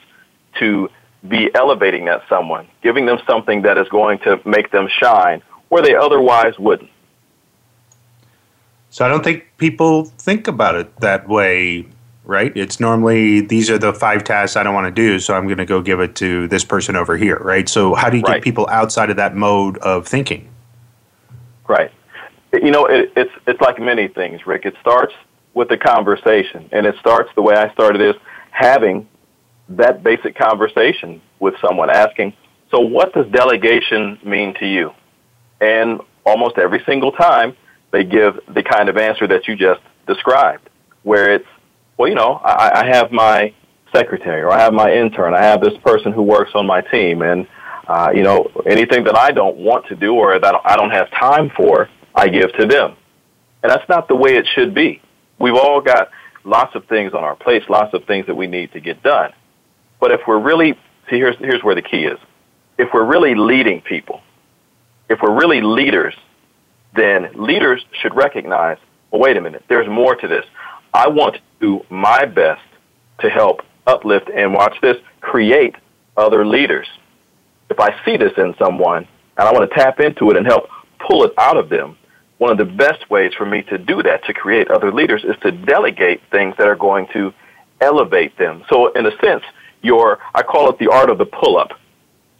to 0.58 0.88
be 1.28 1.50
elevating 1.54 2.04
that 2.06 2.22
someone, 2.28 2.66
giving 2.82 3.06
them 3.06 3.18
something 3.26 3.62
that 3.62 3.78
is 3.78 3.88
going 3.88 4.18
to 4.20 4.40
make 4.44 4.70
them 4.70 4.88
shine 5.00 5.42
where 5.68 5.82
they 5.82 5.94
otherwise 5.94 6.58
wouldn't. 6.58 6.90
So 8.90 9.04
I 9.04 9.08
don't 9.08 9.22
think 9.22 9.44
people 9.58 10.04
think 10.04 10.48
about 10.48 10.74
it 10.74 11.00
that 11.00 11.28
way, 11.28 11.86
right? 12.24 12.56
It's 12.56 12.80
normally 12.80 13.40
these 13.40 13.68
are 13.68 13.78
the 13.78 13.92
five 13.92 14.24
tasks 14.24 14.56
I 14.56 14.62
don't 14.62 14.74
want 14.74 14.86
to 14.86 14.90
do, 14.90 15.18
so 15.18 15.34
I'm 15.34 15.44
going 15.46 15.58
to 15.58 15.66
go 15.66 15.82
give 15.82 16.00
it 16.00 16.14
to 16.16 16.48
this 16.48 16.64
person 16.64 16.96
over 16.96 17.16
here, 17.16 17.36
right? 17.36 17.68
So 17.68 17.94
how 17.94 18.08
do 18.08 18.16
you 18.16 18.22
right. 18.22 18.36
get 18.36 18.42
people 18.42 18.66
outside 18.70 19.10
of 19.10 19.16
that 19.16 19.34
mode 19.36 19.76
of 19.78 20.06
thinking? 20.06 20.48
Right. 21.68 21.90
you 22.52 22.70
know, 22.70 22.86
it, 22.86 23.12
it's 23.16 23.32
it's 23.46 23.60
like 23.60 23.78
many 23.80 24.08
things, 24.08 24.46
Rick. 24.46 24.64
It 24.64 24.74
starts 24.80 25.12
with 25.52 25.70
a 25.72 25.76
conversation, 25.76 26.68
and 26.72 26.86
it 26.86 26.94
starts 27.00 27.28
the 27.34 27.42
way 27.42 27.54
I 27.56 27.72
started 27.72 28.00
is 28.00 28.14
having 28.50 29.08
that 29.70 30.02
basic 30.02 30.36
conversation 30.36 31.20
with 31.38 31.54
someone, 31.60 31.90
asking, 31.90 32.32
"So, 32.70 32.80
what 32.80 33.12
does 33.12 33.26
delegation 33.26 34.18
mean 34.24 34.54
to 34.54 34.66
you?" 34.66 34.92
And 35.60 36.00
almost 36.24 36.58
every 36.58 36.82
single 36.86 37.12
time, 37.12 37.56
they 37.90 38.04
give 38.04 38.38
the 38.48 38.62
kind 38.62 38.88
of 38.88 38.96
answer 38.96 39.26
that 39.26 39.48
you 39.48 39.56
just 39.56 39.80
described, 40.06 40.68
where 41.02 41.30
it's, 41.30 41.48
"Well, 41.96 42.08
you 42.08 42.14
know, 42.14 42.40
I, 42.44 42.82
I 42.82 42.86
have 42.86 43.12
my 43.12 43.52
secretary, 43.94 44.42
or 44.42 44.50
I 44.50 44.60
have 44.60 44.72
my 44.72 44.92
intern, 44.92 45.34
I 45.34 45.42
have 45.42 45.60
this 45.60 45.76
person 45.84 46.12
who 46.12 46.22
works 46.22 46.52
on 46.54 46.66
my 46.66 46.80
team, 46.80 47.22
and 47.22 47.46
uh, 47.86 48.10
you 48.14 48.22
know, 48.22 48.50
anything 48.66 49.04
that 49.04 49.16
I 49.16 49.30
don't 49.30 49.56
want 49.56 49.86
to 49.86 49.94
do 49.96 50.14
or 50.14 50.38
that 50.38 50.54
I 50.64 50.76
don't 50.76 50.90
have 50.90 51.10
time 51.10 51.50
for, 51.56 51.88
I 52.14 52.28
give 52.28 52.52
to 52.54 52.66
them. 52.66 52.96
And 53.62 53.70
that's 53.70 53.88
not 53.88 54.08
the 54.08 54.16
way 54.16 54.36
it 54.36 54.46
should 54.54 54.74
be. 54.74 55.00
We've 55.38 55.54
all 55.54 55.80
got 55.80 56.10
lots 56.44 56.74
of 56.74 56.86
things 56.86 57.14
on 57.14 57.22
our 57.22 57.36
plates, 57.36 57.66
lots 57.68 57.94
of 57.94 58.04
things 58.04 58.26
that 58.26 58.34
we 58.34 58.46
need 58.46 58.72
to 58.72 58.80
get 58.80 59.02
done. 59.02 59.32
But 60.00 60.12
if 60.12 60.20
we're 60.26 60.40
really, 60.40 60.72
see, 61.08 61.16
here's, 61.16 61.36
here's 61.38 61.62
where 61.62 61.74
the 61.74 61.82
key 61.82 62.04
is. 62.04 62.18
If 62.78 62.88
we're 62.92 63.04
really 63.04 63.34
leading 63.34 63.80
people, 63.80 64.20
if 65.08 65.20
we're 65.22 65.34
really 65.34 65.60
leaders, 65.60 66.14
then 66.94 67.30
leaders 67.34 67.84
should 68.00 68.14
recognize, 68.14 68.78
well, 69.10 69.20
wait 69.20 69.36
a 69.36 69.40
minute, 69.40 69.64
there's 69.68 69.88
more 69.88 70.14
to 70.16 70.28
this. 70.28 70.44
I 70.92 71.08
want 71.08 71.34
to 71.34 71.40
do 71.60 71.84
my 71.90 72.24
best 72.24 72.62
to 73.20 73.30
help 73.30 73.62
uplift 73.86 74.28
and 74.28 74.52
watch 74.52 74.76
this, 74.82 74.96
create 75.20 75.74
other 76.16 76.44
leaders. 76.44 76.86
If 77.70 77.80
I 77.80 77.94
see 78.04 78.16
this 78.16 78.32
in 78.36 78.54
someone 78.58 79.06
and 79.36 79.48
I 79.48 79.52
want 79.52 79.70
to 79.70 79.74
tap 79.74 80.00
into 80.00 80.30
it 80.30 80.36
and 80.36 80.46
help 80.46 80.68
pull 81.06 81.24
it 81.24 81.32
out 81.38 81.56
of 81.56 81.68
them, 81.68 81.96
one 82.38 82.52
of 82.52 82.58
the 82.58 82.64
best 82.64 83.08
ways 83.10 83.32
for 83.36 83.46
me 83.46 83.62
to 83.62 83.78
do 83.78 84.02
that, 84.02 84.24
to 84.24 84.34
create 84.34 84.70
other 84.70 84.92
leaders, 84.92 85.24
is 85.24 85.36
to 85.42 85.50
delegate 85.50 86.20
things 86.30 86.54
that 86.58 86.66
are 86.66 86.76
going 86.76 87.06
to 87.12 87.32
elevate 87.80 88.36
them. 88.38 88.64
So 88.68 88.92
in 88.92 89.06
a 89.06 89.16
sense, 89.22 89.42
you're, 89.86 90.18
I 90.34 90.42
call 90.42 90.68
it 90.70 90.78
the 90.78 90.90
art 90.92 91.08
of 91.08 91.18
the 91.18 91.26
pull-up. 91.26 91.70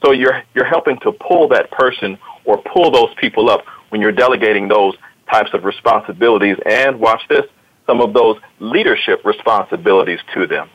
So 0.05 0.13
you're, 0.13 0.43
you're 0.55 0.67
helping 0.67 0.99
to 1.01 1.13
pull 1.13 1.49
that 1.49 1.71
person 1.71 2.19
or 2.45 2.63
pull 2.75 2.91
those 2.91 3.15
people 3.19 3.49
up 3.49 3.65
when 3.89 4.01
you're 4.01 4.13
delegating 4.13 4.69
those 4.69 4.95
types 5.31 5.51
of 5.55 5.65
responsibilities 5.65 6.57
and 6.67 7.01
watch 7.01 7.23
this, 7.29 7.47
some 7.87 8.01
of 8.01 8.13
those 8.13 8.37
leadership 8.61 9.25
responsibilities 9.25 10.21
to 10.35 10.47
them. 10.47 10.69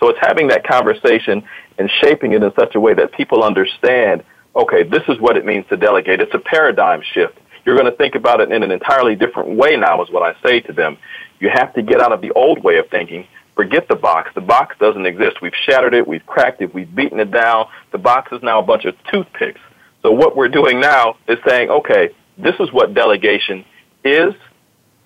So 0.00 0.08
it's 0.08 0.18
having 0.20 0.48
that 0.48 0.66
conversation 0.66 1.42
and 1.78 1.90
shaping 2.00 2.32
it 2.32 2.42
in 2.42 2.52
such 2.58 2.74
a 2.74 2.80
way 2.80 2.94
that 2.94 3.12
people 3.12 3.42
understand, 3.44 4.24
okay, 4.56 4.82
this 4.82 5.02
is 5.08 5.18
what 5.20 5.36
it 5.36 5.44
means 5.44 5.66
to 5.68 5.76
delegate. 5.76 6.20
It's 6.20 6.34
a 6.34 6.38
paradigm 6.38 7.02
shift. 7.12 7.38
You're 7.64 7.76
going 7.76 7.90
to 7.90 7.96
think 7.96 8.14
about 8.14 8.40
it 8.40 8.52
in 8.52 8.62
an 8.62 8.70
entirely 8.70 9.14
different 9.14 9.56
way 9.56 9.76
now 9.76 10.02
is 10.02 10.10
what 10.10 10.22
I 10.22 10.40
say 10.42 10.60
to 10.60 10.72
them. 10.72 10.98
You 11.40 11.48
have 11.52 11.72
to 11.74 11.82
get 11.82 12.00
out 12.00 12.12
of 12.12 12.20
the 12.20 12.32
old 12.32 12.62
way 12.62 12.76
of 12.76 12.88
thinking. 12.90 13.26
Forget 13.56 13.86
the 13.88 13.94
box. 13.96 14.30
The 14.34 14.40
box 14.40 14.76
doesn't 14.80 15.06
exist. 15.06 15.40
We've 15.40 15.54
shattered 15.64 15.94
it. 15.94 16.06
We've 16.06 16.24
cracked 16.26 16.60
it. 16.60 16.74
We've 16.74 16.92
beaten 16.92 17.20
it 17.20 17.30
down. 17.30 17.66
The 17.92 17.98
box 17.98 18.32
is 18.32 18.42
now 18.42 18.58
a 18.58 18.62
bunch 18.62 18.84
of 18.84 18.94
toothpicks. 19.12 19.60
So 20.02 20.10
what 20.10 20.36
we're 20.36 20.48
doing 20.48 20.80
now 20.80 21.16
is 21.28 21.38
saying, 21.46 21.70
okay, 21.70 22.10
this 22.36 22.54
is 22.58 22.72
what 22.72 22.94
delegation 22.94 23.64
is 24.04 24.34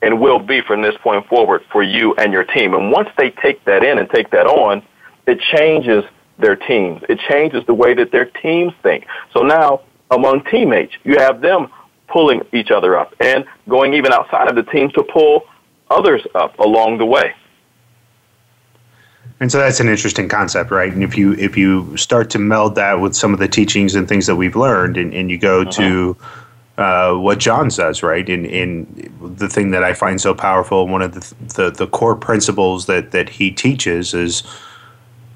and 0.01 0.21
will 0.21 0.39
be 0.39 0.61
from 0.63 0.83
this 0.83 0.95
point 1.03 1.27
forward 1.27 1.63
for 1.71 1.83
you 1.83 2.15
and 2.15 2.33
your 2.33 2.45
team. 2.45 2.75
And 2.75 2.91
once 2.91 3.09
they 3.19 3.31
take 3.31 3.65
that 3.65 3.85
in 3.85 3.99
and 3.99 4.09
take 4.11 4.31
that 4.31 4.47
on, 4.47 4.83
it 5.27 5.41
changes 5.41 6.05
their 6.39 6.57
teams. 6.57 7.03
It 7.09 7.19
changes 7.29 7.65
the 7.67 7.75
way 7.75 7.95
that 7.95 8.13
their 8.13 8.27
teams 8.27 8.73
think. 8.83 9.07
So 9.35 9.41
now, 9.41 9.83
among 10.11 10.45
teammates, 10.45 10.95
you 11.05 11.17
have 11.19 11.41
them 11.41 11.69
pulling 12.07 12.43
each 12.53 12.71
other 12.71 12.97
up 12.97 13.15
and 13.21 13.45
going 13.69 13.95
even 13.95 14.13
outside 14.13 14.49
of 14.49 14.57
the 14.57 14.63
teams 14.63 14.93
to 14.95 15.03
pull 15.03 15.43
others 15.91 16.23
up 16.35 16.59
along 16.59 16.99
the 16.99 17.05
way. 17.05 17.35
And 19.41 19.53
so 19.53 19.59
that's 19.59 19.79
an 19.79 19.89
interesting 19.89 20.29
concept, 20.29 20.71
right? 20.71 20.93
And 20.93 21.05
if 21.05 21.17
you 21.17 21.35
if 21.35 21.57
you 21.57 21.97
start 21.97 22.29
to 22.31 22.39
meld 22.39 22.75
that 22.75 23.01
with 23.01 23.15
some 23.15 23.33
of 23.33 23.39
the 23.39 23.49
teachings 23.49 23.95
and 23.95 24.09
things 24.09 24.27
that 24.27 24.37
we've 24.37 24.57
learned, 24.57 24.97
and, 24.97 25.15
and 25.15 25.31
you 25.31 25.39
go 25.39 25.63
uh-huh. 25.63 25.71
to 25.71 26.17
uh, 26.77 27.15
what 27.15 27.39
John 27.39 27.71
says, 27.71 28.03
right? 28.03 28.29
In 28.29 28.45
in 28.47 29.13
the 29.37 29.49
thing 29.49 29.71
that 29.71 29.85
I 29.85 29.93
find 29.93 30.21
so 30.21 30.35
powerful, 30.35 30.89
one 30.89 31.03
of 31.03 31.15
the, 31.15 31.55
the 31.55 31.71
the 31.71 31.87
core 31.87 32.17
principles 32.17 32.87
that 32.87 33.13
that 33.13 33.29
he 33.29 33.51
teaches 33.51 34.13
is 34.13 34.43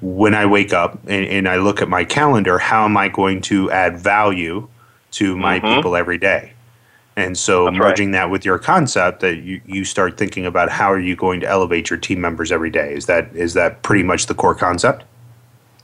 when 0.01 0.33
I 0.33 0.45
wake 0.45 0.73
up 0.73 0.99
and, 1.07 1.25
and, 1.25 1.47
I 1.47 1.55
look 1.55 1.81
at 1.81 1.87
my 1.87 2.03
calendar, 2.03 2.59
how 2.59 2.83
am 2.83 2.97
I 2.97 3.07
going 3.07 3.39
to 3.43 3.71
add 3.71 3.97
value 3.97 4.67
to 5.11 5.37
my 5.37 5.59
mm-hmm. 5.59 5.75
people 5.75 5.95
every 5.95 6.17
day? 6.17 6.51
And 7.15 7.37
so 7.37 7.65
That's 7.65 7.77
merging 7.77 8.11
right. 8.11 8.19
that 8.19 8.31
with 8.31 8.43
your 8.43 8.57
concept 8.57 9.19
that 9.19 9.37
you, 9.37 9.61
you 9.65 9.85
start 9.85 10.17
thinking 10.17 10.45
about 10.45 10.69
how 10.69 10.91
are 10.91 10.99
you 10.99 11.15
going 11.15 11.41
to 11.41 11.47
elevate 11.47 11.89
your 11.89 11.99
team 11.99 12.19
members 12.19 12.51
every 12.51 12.71
day. 12.71 12.93
Is 12.93 13.05
that 13.05 13.35
is 13.35 13.53
that 13.53 13.83
pretty 13.83 14.03
much 14.03 14.25
the 14.25 14.33
core 14.33 14.55
concept? 14.55 15.03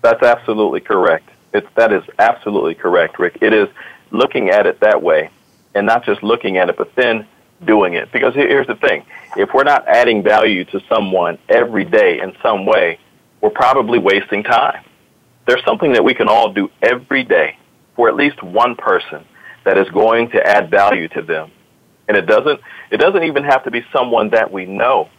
That's 0.01 0.23
absolutely 0.23 0.79
correct. 0.79 1.29
It's 1.53 1.67
that 1.75 1.93
is 1.93 2.03
absolutely 2.17 2.73
correct, 2.73 3.19
Rick. 3.19 3.37
It 3.41 3.53
is 3.53 3.67
looking 4.11 4.49
at 4.49 4.65
it 4.65 4.79
that 4.79 5.01
way 5.03 5.29
and 5.75 5.85
not 5.85 6.03
just 6.03 6.23
looking 6.23 6.57
at 6.57 6.69
it, 6.69 6.77
but 6.77 6.93
then 6.95 7.27
doing 7.65 7.93
it. 7.93 8.11
Because 8.11 8.33
here's 8.33 8.67
the 8.67 8.75
thing. 8.75 9.05
If 9.37 9.53
we're 9.53 9.63
not 9.63 9.87
adding 9.87 10.23
value 10.23 10.65
to 10.65 10.81
someone 10.89 11.37
every 11.47 11.85
day 11.85 12.21
in 12.21 12.35
some 12.41 12.65
way, 12.65 12.99
we're 13.41 13.49
probably 13.51 13.99
wasting 13.99 14.43
time. 14.43 14.83
There's 15.45 15.63
something 15.63 15.93
that 15.93 16.03
we 16.03 16.13
can 16.13 16.27
all 16.27 16.51
do 16.53 16.71
every 16.81 17.23
day 17.23 17.57
for 17.95 18.07
at 18.07 18.15
least 18.15 18.41
one 18.41 18.75
person 18.75 19.25
that 19.69 19.77
is 19.77 19.87
going 19.89 20.31
to 20.31 20.43
add 20.43 20.71
value 20.71 21.07
to 21.09 21.21
them. 21.21 21.51
And 22.07 22.17
it 22.17 22.25
doesn't, 22.25 22.59
it 22.89 22.97
doesn't 22.97 23.23
even 23.23 23.43
have 23.43 23.63
to 23.65 23.71
be 23.71 23.85
someone 23.93 24.31
that 24.31 24.51
we 24.51 24.65
know. 24.65 25.09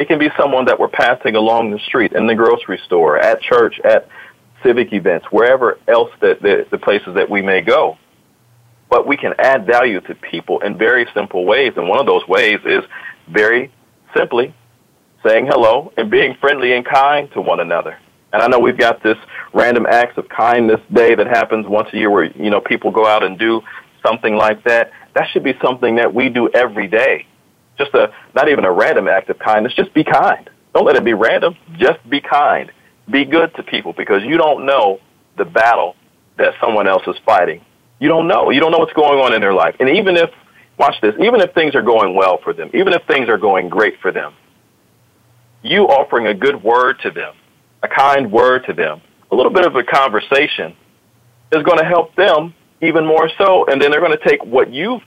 It 0.00 0.08
can 0.08 0.18
be 0.18 0.30
someone 0.36 0.64
that 0.64 0.80
we're 0.80 0.88
passing 0.88 1.36
along 1.36 1.70
the 1.70 1.78
street, 1.78 2.12
in 2.12 2.26
the 2.26 2.34
grocery 2.34 2.80
store, 2.86 3.18
at 3.18 3.40
church, 3.40 3.78
at 3.84 4.08
civic 4.64 4.92
events, 4.92 5.26
wherever 5.30 5.78
else 5.86 6.10
that 6.22 6.42
the, 6.42 6.66
the 6.72 6.78
places 6.78 7.14
that 7.14 7.30
we 7.30 7.40
may 7.40 7.60
go. 7.60 7.98
But 8.88 9.06
we 9.06 9.16
can 9.16 9.32
add 9.38 9.64
value 9.64 10.00
to 10.00 10.14
people 10.16 10.58
in 10.62 10.76
very 10.76 11.06
simple 11.14 11.44
ways. 11.44 11.74
And 11.76 11.88
one 11.88 12.00
of 12.00 12.06
those 12.06 12.26
ways 12.26 12.58
is 12.64 12.82
very 13.28 13.72
simply 14.16 14.52
saying 15.24 15.46
hello 15.46 15.92
and 15.96 16.10
being 16.10 16.34
friendly 16.40 16.72
and 16.72 16.84
kind 16.84 17.30
to 17.34 17.40
one 17.40 17.60
another. 17.60 17.96
And 18.32 18.42
I 18.42 18.46
know 18.46 18.58
we've 18.58 18.78
got 18.78 19.02
this 19.02 19.16
random 19.52 19.86
acts 19.86 20.16
of 20.16 20.28
kindness 20.28 20.80
day 20.92 21.14
that 21.14 21.26
happens 21.26 21.66
once 21.66 21.88
a 21.92 21.96
year 21.96 22.10
where, 22.10 22.24
you 22.24 22.50
know, 22.50 22.60
people 22.60 22.90
go 22.90 23.06
out 23.06 23.22
and 23.22 23.38
do 23.38 23.60
something 24.04 24.34
like 24.34 24.64
that. 24.64 24.92
That 25.14 25.28
should 25.32 25.44
be 25.44 25.54
something 25.62 25.96
that 25.96 26.14
we 26.14 26.28
do 26.28 26.48
every 26.54 26.88
day. 26.88 27.26
Just 27.78 27.94
a, 27.94 28.12
not 28.34 28.48
even 28.48 28.64
a 28.64 28.72
random 28.72 29.08
act 29.08 29.30
of 29.30 29.38
kindness, 29.38 29.72
just 29.74 29.92
be 29.94 30.04
kind. 30.04 30.48
Don't 30.74 30.84
let 30.84 30.96
it 30.96 31.04
be 31.04 31.14
random. 31.14 31.56
Just 31.76 31.98
be 32.08 32.20
kind. 32.20 32.70
Be 33.10 33.24
good 33.24 33.54
to 33.56 33.62
people 33.62 33.92
because 33.92 34.22
you 34.22 34.36
don't 34.36 34.66
know 34.66 35.00
the 35.36 35.44
battle 35.44 35.96
that 36.38 36.54
someone 36.60 36.86
else 36.86 37.02
is 37.06 37.16
fighting. 37.24 37.64
You 37.98 38.08
don't 38.08 38.28
know. 38.28 38.50
You 38.50 38.60
don't 38.60 38.70
know 38.70 38.78
what's 38.78 38.92
going 38.92 39.18
on 39.18 39.34
in 39.34 39.40
their 39.40 39.52
life. 39.52 39.76
And 39.80 39.88
even 39.88 40.16
if, 40.16 40.30
watch 40.78 40.94
this, 41.02 41.14
even 41.20 41.40
if 41.40 41.52
things 41.54 41.74
are 41.74 41.82
going 41.82 42.14
well 42.14 42.38
for 42.42 42.52
them, 42.52 42.70
even 42.72 42.92
if 42.92 43.02
things 43.06 43.28
are 43.28 43.38
going 43.38 43.68
great 43.68 44.00
for 44.00 44.12
them, 44.12 44.34
you 45.62 45.82
offering 45.84 46.26
a 46.26 46.34
good 46.34 46.62
word 46.62 46.98
to 47.02 47.10
them, 47.10 47.34
a 47.82 47.88
kind 47.88 48.30
word 48.30 48.64
to 48.66 48.72
them, 48.72 49.00
a 49.30 49.34
little 49.34 49.52
bit 49.52 49.66
of 49.66 49.76
a 49.76 49.82
conversation 49.82 50.74
is 51.52 51.62
going 51.62 51.78
to 51.78 51.84
help 51.84 52.14
them 52.14 52.54
even 52.80 53.06
more 53.06 53.30
so. 53.38 53.66
And 53.66 53.80
then 53.80 53.90
they're 53.90 54.00
going 54.00 54.16
to 54.16 54.28
take 54.28 54.44
what 54.44 54.72
you've 54.72 55.02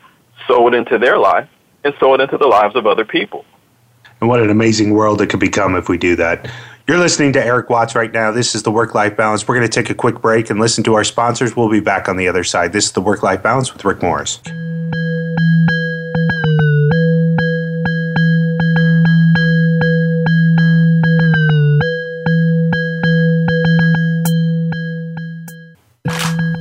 sowed 0.48 0.74
into 0.74 0.98
their 0.98 1.18
life 1.18 1.48
and 1.84 1.94
sow 2.00 2.14
it 2.14 2.22
into 2.22 2.38
the 2.38 2.48
lives 2.48 2.76
of 2.76 2.86
other 2.86 3.06
people. 3.06 3.46
And 4.22 4.30
what 4.30 4.42
an 4.42 4.50
amazing 4.50 4.94
world 4.94 5.22
it 5.22 5.28
could 5.28 5.40
become 5.40 5.76
if 5.76 5.90
we 5.90 5.98
do 5.98 6.16
that. 6.16 6.50
You're 6.88 7.00
listening 7.00 7.34
to 7.34 7.46
Eric 7.46 7.70
Watts 7.70 7.96
right 7.96 8.12
now. 8.12 8.32
This 8.32 8.56
is 8.56 8.64
the 8.64 8.72
Work 8.72 8.94
Life 8.94 9.16
Balance. 9.16 9.48
We're 9.48 9.56
going 9.56 9.68
to 9.68 9.74
take 9.74 9.90
a 9.90 9.96
quick 9.96 10.22
break 10.22 10.50
and 10.50 10.60
listen 10.60 10.84
to 10.86 10.96
our 10.96 11.04
sponsors. 11.04 11.56
We'll 11.56 11.70
be 11.70 11.80
back 11.80 12.10
on 12.10 12.18
the 12.18 12.28
other 12.28 12.44
side. 12.44 12.74
This 12.74 12.86
is 12.86 12.92
the 12.92 13.02
Work 13.02 13.24
Life 13.24 13.44
Balance 13.44 13.74
with 13.74 13.84
Rick 13.86 14.02
Morris. 14.02 14.42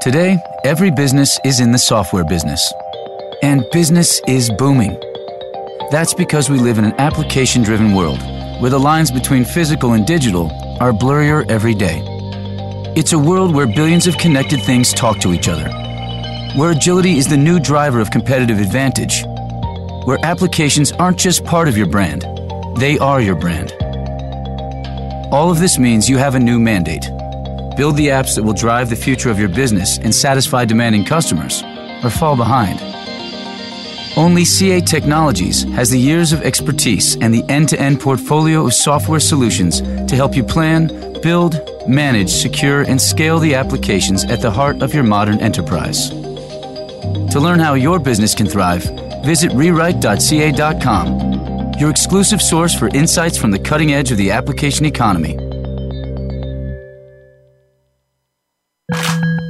Today, 0.00 0.38
every 0.64 0.90
business 0.90 1.38
is 1.44 1.60
in 1.60 1.72
the 1.72 1.78
software 1.78 2.24
business. 2.24 2.72
And 3.42 3.66
business 3.70 4.18
is 4.26 4.48
booming. 4.48 4.98
That's 5.90 6.14
because 6.14 6.48
we 6.48 6.58
live 6.58 6.78
in 6.78 6.86
an 6.86 6.94
application 6.98 7.62
driven 7.62 7.94
world 7.94 8.18
where 8.62 8.70
the 8.70 8.80
lines 8.80 9.10
between 9.10 9.44
physical 9.44 9.92
and 9.92 10.06
digital 10.06 10.50
are 10.80 10.94
blurrier 10.94 11.46
every 11.50 11.74
day. 11.74 12.02
It's 12.96 13.12
a 13.12 13.18
world 13.18 13.54
where 13.54 13.66
billions 13.66 14.06
of 14.06 14.16
connected 14.16 14.62
things 14.62 14.94
talk 14.94 15.18
to 15.18 15.34
each 15.34 15.48
other, 15.48 15.68
where 16.56 16.70
agility 16.70 17.18
is 17.18 17.28
the 17.28 17.36
new 17.36 17.60
driver 17.60 18.00
of 18.00 18.10
competitive 18.10 18.58
advantage, 18.58 19.22
where 20.06 20.18
applications 20.22 20.92
aren't 20.92 21.18
just 21.18 21.44
part 21.44 21.68
of 21.68 21.76
your 21.76 21.86
brand, 21.86 22.22
they 22.78 22.98
are 23.00 23.20
your 23.20 23.36
brand. 23.36 23.70
All 25.30 25.50
of 25.50 25.58
this 25.58 25.78
means 25.78 26.08
you 26.08 26.16
have 26.16 26.36
a 26.36 26.40
new 26.40 26.58
mandate 26.58 27.04
build 27.76 27.96
the 27.96 28.08
apps 28.08 28.34
that 28.34 28.42
will 28.42 28.52
drive 28.52 28.90
the 28.90 28.96
future 28.96 29.30
of 29.30 29.38
your 29.38 29.48
business 29.48 29.98
and 29.98 30.14
satisfy 30.14 30.64
demanding 30.64 31.04
customers, 31.04 31.62
or 32.02 32.10
fall 32.10 32.36
behind. 32.36 32.80
Only 34.16 34.44
CA 34.44 34.80
Technologies 34.80 35.62
has 35.74 35.90
the 35.90 35.98
years 35.98 36.32
of 36.32 36.42
expertise 36.42 37.16
and 37.16 37.32
the 37.32 37.44
end 37.48 37.68
to 37.68 37.80
end 37.80 38.00
portfolio 38.00 38.66
of 38.66 38.74
software 38.74 39.20
solutions 39.20 39.80
to 39.80 40.16
help 40.16 40.34
you 40.34 40.42
plan, 40.42 40.88
build, 41.22 41.60
manage, 41.88 42.30
secure, 42.30 42.82
and 42.82 43.00
scale 43.00 43.38
the 43.38 43.54
applications 43.54 44.24
at 44.24 44.42
the 44.42 44.50
heart 44.50 44.82
of 44.82 44.92
your 44.92 45.04
modern 45.04 45.38
enterprise. 45.40 46.10
To 46.10 47.38
learn 47.40 47.60
how 47.60 47.74
your 47.74 47.98
business 48.00 48.34
can 48.34 48.46
thrive, 48.46 48.82
visit 49.24 49.52
rewrite.ca.com, 49.52 51.10
your 51.78 51.90
exclusive 51.90 52.42
source 52.42 52.74
for 52.74 52.88
insights 52.88 53.38
from 53.38 53.52
the 53.52 53.58
cutting 53.58 53.92
edge 53.92 54.10
of 54.10 54.18
the 54.18 54.32
application 54.32 54.84
economy. 54.86 55.49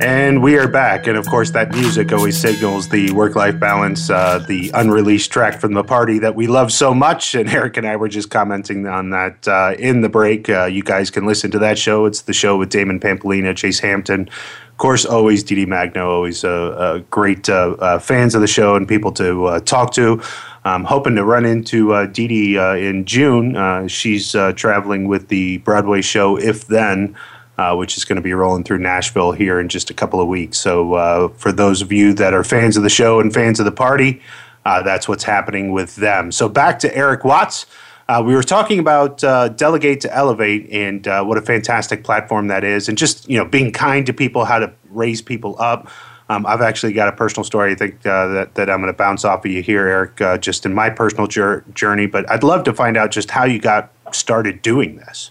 And 0.00 0.44
we 0.44 0.56
are 0.56 0.68
back. 0.68 1.08
And 1.08 1.18
of 1.18 1.26
course, 1.26 1.50
that 1.52 1.72
music 1.72 2.12
always 2.12 2.38
signals 2.38 2.88
the 2.88 3.10
work 3.10 3.34
life 3.34 3.58
balance, 3.58 4.10
uh, 4.10 4.38
the 4.46 4.70
unreleased 4.74 5.32
track 5.32 5.60
from 5.60 5.72
the 5.72 5.82
party 5.82 6.20
that 6.20 6.36
we 6.36 6.46
love 6.46 6.70
so 6.70 6.94
much. 6.94 7.34
And 7.34 7.48
Eric 7.52 7.76
and 7.78 7.86
I 7.86 7.96
were 7.96 8.08
just 8.08 8.30
commenting 8.30 8.86
on 8.86 9.10
that 9.10 9.48
uh, 9.48 9.74
in 9.76 10.02
the 10.02 10.08
break. 10.08 10.48
Uh, 10.48 10.66
you 10.66 10.84
guys 10.84 11.10
can 11.10 11.26
listen 11.26 11.50
to 11.50 11.58
that 11.58 11.78
show. 11.78 12.04
It's 12.06 12.22
the 12.22 12.32
show 12.32 12.56
with 12.56 12.70
Damon 12.70 13.00
Pampolina, 13.00 13.56
Chase 13.56 13.80
Hampton. 13.80 14.28
Of 14.28 14.76
course, 14.76 15.04
always 15.04 15.42
Dee 15.42 15.66
Magno, 15.66 16.08
always 16.08 16.44
uh, 16.44 16.48
uh, 16.48 16.98
great 17.10 17.48
uh, 17.48 17.98
fans 17.98 18.36
of 18.36 18.40
the 18.40 18.46
show 18.46 18.76
and 18.76 18.86
people 18.86 19.10
to 19.12 19.60
talk 19.64 19.92
to. 19.94 20.22
I'm 20.64 20.84
hoping 20.84 21.16
to 21.16 21.24
run 21.24 21.44
into 21.44 21.92
uh, 21.92 22.06
Dee 22.06 22.56
in 22.56 23.04
June. 23.04 23.88
she's 23.88 24.30
traveling 24.54 25.08
with 25.08 25.26
the 25.26 25.58
Broadway 25.58 26.02
show 26.02 26.38
If 26.38 26.68
Then 26.68 27.16
uh, 27.58 27.74
which 27.74 27.96
is 27.96 28.04
going 28.04 28.16
to 28.16 28.22
be 28.22 28.32
rolling 28.32 28.62
through 28.62 28.78
Nashville 28.78 29.32
here 29.32 29.58
in 29.58 29.68
just 29.68 29.90
a 29.90 29.94
couple 29.94 30.20
of 30.20 30.28
weeks. 30.28 30.58
So, 30.58 30.94
uh, 30.94 31.28
for 31.28 31.50
those 31.52 31.82
of 31.82 31.92
you 31.92 32.14
that 32.14 32.32
are 32.32 32.44
fans 32.44 32.76
of 32.76 32.84
the 32.84 32.88
show 32.88 33.18
and 33.20 33.34
fans 33.34 33.58
of 33.58 33.66
the 33.66 33.72
party, 33.72 34.22
uh, 34.64 34.82
that's 34.82 35.08
what's 35.08 35.24
happening 35.24 35.72
with 35.72 35.96
them. 35.96 36.30
So, 36.30 36.48
back 36.48 36.78
to 36.80 36.96
Eric 36.96 37.24
Watts. 37.24 37.66
Uh, 38.08 38.22
we 38.24 38.34
were 38.34 38.42
talking 38.42 38.78
about 38.78 39.22
uh, 39.22 39.48
delegate 39.48 40.00
to 40.00 40.16
elevate 40.16 40.66
and 40.70 41.06
uh, 41.06 41.22
what 41.22 41.36
a 41.36 41.42
fantastic 41.42 42.04
platform 42.04 42.46
that 42.46 42.64
is, 42.64 42.88
and 42.88 42.96
just 42.96 43.28
you 43.28 43.36
know 43.36 43.44
being 43.44 43.72
kind 43.72 44.06
to 44.06 44.14
people, 44.14 44.44
how 44.44 44.58
to 44.58 44.72
raise 44.90 45.20
people 45.20 45.56
up. 45.58 45.90
Um, 46.30 46.46
I've 46.46 46.60
actually 46.60 46.92
got 46.92 47.08
a 47.08 47.12
personal 47.12 47.42
story 47.42 47.72
I 47.72 47.74
think 47.74 48.02
that 48.02 48.54
that 48.54 48.70
I'm 48.70 48.80
going 48.80 48.92
to 48.92 48.96
bounce 48.96 49.24
off 49.24 49.44
of 49.44 49.50
you 49.50 49.62
here, 49.62 49.86
Eric, 49.86 50.40
just 50.40 50.64
in 50.64 50.72
my 50.72 50.88
personal 50.88 51.26
jur- 51.26 51.64
journey. 51.74 52.06
But 52.06 52.30
I'd 52.30 52.44
love 52.44 52.64
to 52.64 52.72
find 52.72 52.96
out 52.96 53.10
just 53.10 53.30
how 53.30 53.44
you 53.44 53.58
got 53.58 53.92
started 54.12 54.62
doing 54.62 54.96
this. 54.96 55.30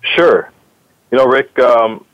Sure. 0.00 0.50
You 1.10 1.18
know, 1.18 1.26
Rick, 1.26 1.58
um, 1.58 2.04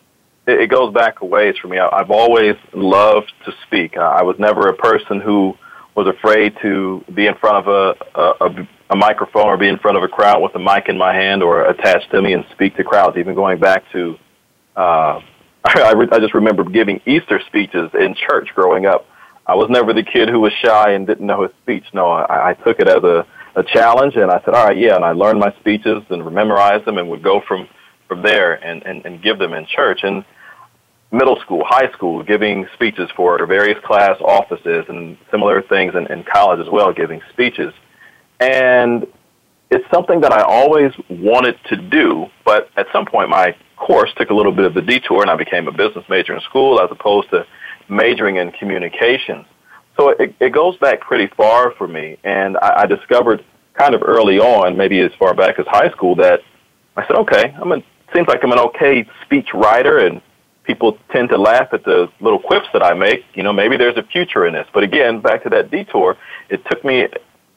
it, 0.47 0.61
it, 0.61 0.71
goes 0.71 0.93
back 0.95 1.21
a 1.21 1.27
ways 1.27 1.57
for 1.61 1.69
me. 1.69 1.79
I, 1.79 1.99
have 1.99 2.11
always 2.11 2.57
loved 2.73 3.33
to 3.45 3.53
speak. 3.67 3.97
I, 3.99 4.21
I, 4.21 4.23
was 4.23 4.37
never 4.39 4.69
a 4.69 4.75
person 4.75 5.21
who 5.21 5.55
was 5.95 6.07
afraid 6.07 6.57
to 6.63 7.05
be 7.15 7.27
in 7.27 7.35
front 7.35 7.67
of 7.67 7.69
a, 7.69 8.21
a, 8.21 8.67
a, 8.91 8.97
microphone 8.97 9.47
or 9.47 9.57
be 9.59 9.69
in 9.69 9.79
front 9.79 9.99
of 9.99 10.03
a 10.03 10.09
crowd 10.09 10.43
with 10.43 10.55
a 10.55 10.59
mic 10.59 10.89
in 10.89 10.97
my 10.97 11.13
hand 11.13 11.43
or 11.43 11.67
attached 11.67 12.11
to 12.11 12.23
me 12.23 12.33
and 12.33 12.45
speak 12.53 12.75
to 12.77 12.85
crowds. 12.85 13.19
Even 13.19 13.35
going 13.35 13.59
back 13.59 13.85
to, 13.93 14.17
uh, 14.77 15.21
I, 15.65 15.93
re- 15.93 16.09
I 16.13 16.19
just 16.19 16.35
remember 16.35 16.65
giving 16.65 17.01
Easter 17.07 17.41
speeches 17.47 17.91
in 17.93 18.15
church 18.15 18.49
growing 18.55 18.87
up. 18.87 19.07
I 19.47 19.55
was 19.55 19.69
never 19.69 19.93
the 19.93 20.03
kid 20.03 20.29
who 20.29 20.41
was 20.41 20.53
shy 20.65 20.93
and 20.93 21.07
didn't 21.07 21.27
know 21.27 21.43
his 21.43 21.53
speech. 21.63 21.85
No, 21.93 22.11
I, 22.11 22.51
I 22.51 22.55
took 22.55 22.81
it 22.81 22.89
as 22.89 23.05
a, 23.05 23.27
a 23.55 23.63
challenge, 23.63 24.17
and 24.17 24.31
I 24.31 24.41
said, 24.45 24.55
all 24.55 24.67
right, 24.67 24.77
yeah, 24.77 24.97
and 24.97 25.05
I 25.05 25.13
learned 25.13 25.39
my 25.39 25.55
speeches 25.61 26.03
and 26.11 26.25
memorized 26.35 26.85
them 26.85 26.99
and 26.99 27.09
would 27.11 27.23
go 27.23 27.43
from 27.47 27.69
from 28.09 28.23
there 28.23 28.55
and, 28.55 28.85
and, 28.85 29.05
and 29.05 29.23
give 29.23 29.39
them 29.39 29.53
in 29.53 29.67
church. 29.67 30.01
And 30.03 30.25
middle 31.11 31.39
school, 31.41 31.65
high 31.65 31.91
school, 31.93 32.23
giving 32.23 32.67
speeches 32.75 33.09
for 33.17 33.45
various 33.47 33.79
class 33.85 34.17
offices 34.21 34.85
and 34.89 35.17
similar 35.31 35.63
things, 35.63 35.95
and 35.95 36.09
in 36.11 36.25
college 36.25 36.61
as 36.61 36.71
well, 36.71 36.93
giving 36.93 37.21
speeches. 37.33 37.73
And 38.41 39.07
it's 39.71 39.89
something 39.91 40.21
that 40.21 40.33
I 40.33 40.43
always 40.43 40.93
wanted 41.09 41.59
to 41.69 41.77
do, 41.77 42.27
but 42.45 42.71
at 42.77 42.87
some 42.93 43.07
point 43.07 43.31
my 43.31 43.57
course 43.77 44.11
took 44.17 44.31
a 44.31 44.35
little 44.35 44.53
bit 44.53 44.65
of 44.65 44.77
a 44.77 44.81
detour 44.81 45.23
and 45.23 45.31
I 45.31 45.37
became 45.37 45.69
a 45.69 45.73
business 45.73 46.05
major 46.09 46.35
in 46.35 46.41
school 46.43 46.81
as 46.81 46.89
opposed 46.91 47.31
to 47.31 47.47
majoring 47.89 48.37
in 48.37 48.53
communications. 48.53 49.45
So 49.97 50.11
it, 50.11 50.35
it 50.41 50.51
goes 50.51 50.77
back 50.79 51.01
pretty 51.01 51.29
far 51.37 51.73
for 51.73 51.89
me, 51.89 52.19
and 52.23 52.57
I, 52.59 52.83
I 52.83 52.87
discovered 52.87 53.45
kind 53.75 53.95
of 53.95 54.03
early 54.05 54.39
on, 54.39 54.77
maybe 54.77 55.01
as 55.01 55.11
far 55.19 55.35
back 55.35 55.59
as 55.59 55.67
high 55.67 55.91
school, 55.91 56.15
that 56.17 56.41
I 56.97 57.07
said, 57.07 57.17
okay, 57.17 57.55
I'm 57.57 57.69
going 57.69 57.83
to 57.83 57.87
seems 58.15 58.29
like 58.29 58.43
I'm 58.43 58.53
an 58.53 58.59
okay 58.59 59.07
speech 59.25 59.49
writer, 59.55 59.99
and 59.99 60.21
people 60.65 60.99
tend 61.11 61.29
to 61.31 61.39
laugh 61.39 61.69
at 61.73 61.85
the 61.85 62.09
little 62.21 62.39
quips 62.39 62.67
that 62.73 62.83
I 62.83 62.95
make. 62.95 63.25
You 63.35 63.43
know, 63.43 63.53
maybe 63.53 63.77
there's 63.77 63.97
a 63.97 64.03
future 64.03 64.47
in 64.47 64.55
this. 64.55 64.67
But 64.73 64.83
again, 64.83 65.21
back 65.21 65.43
to 65.45 65.51
that 65.51 65.71
detour, 65.71 66.17
it 66.49 66.65
took 66.71 66.85
me 66.85 67.07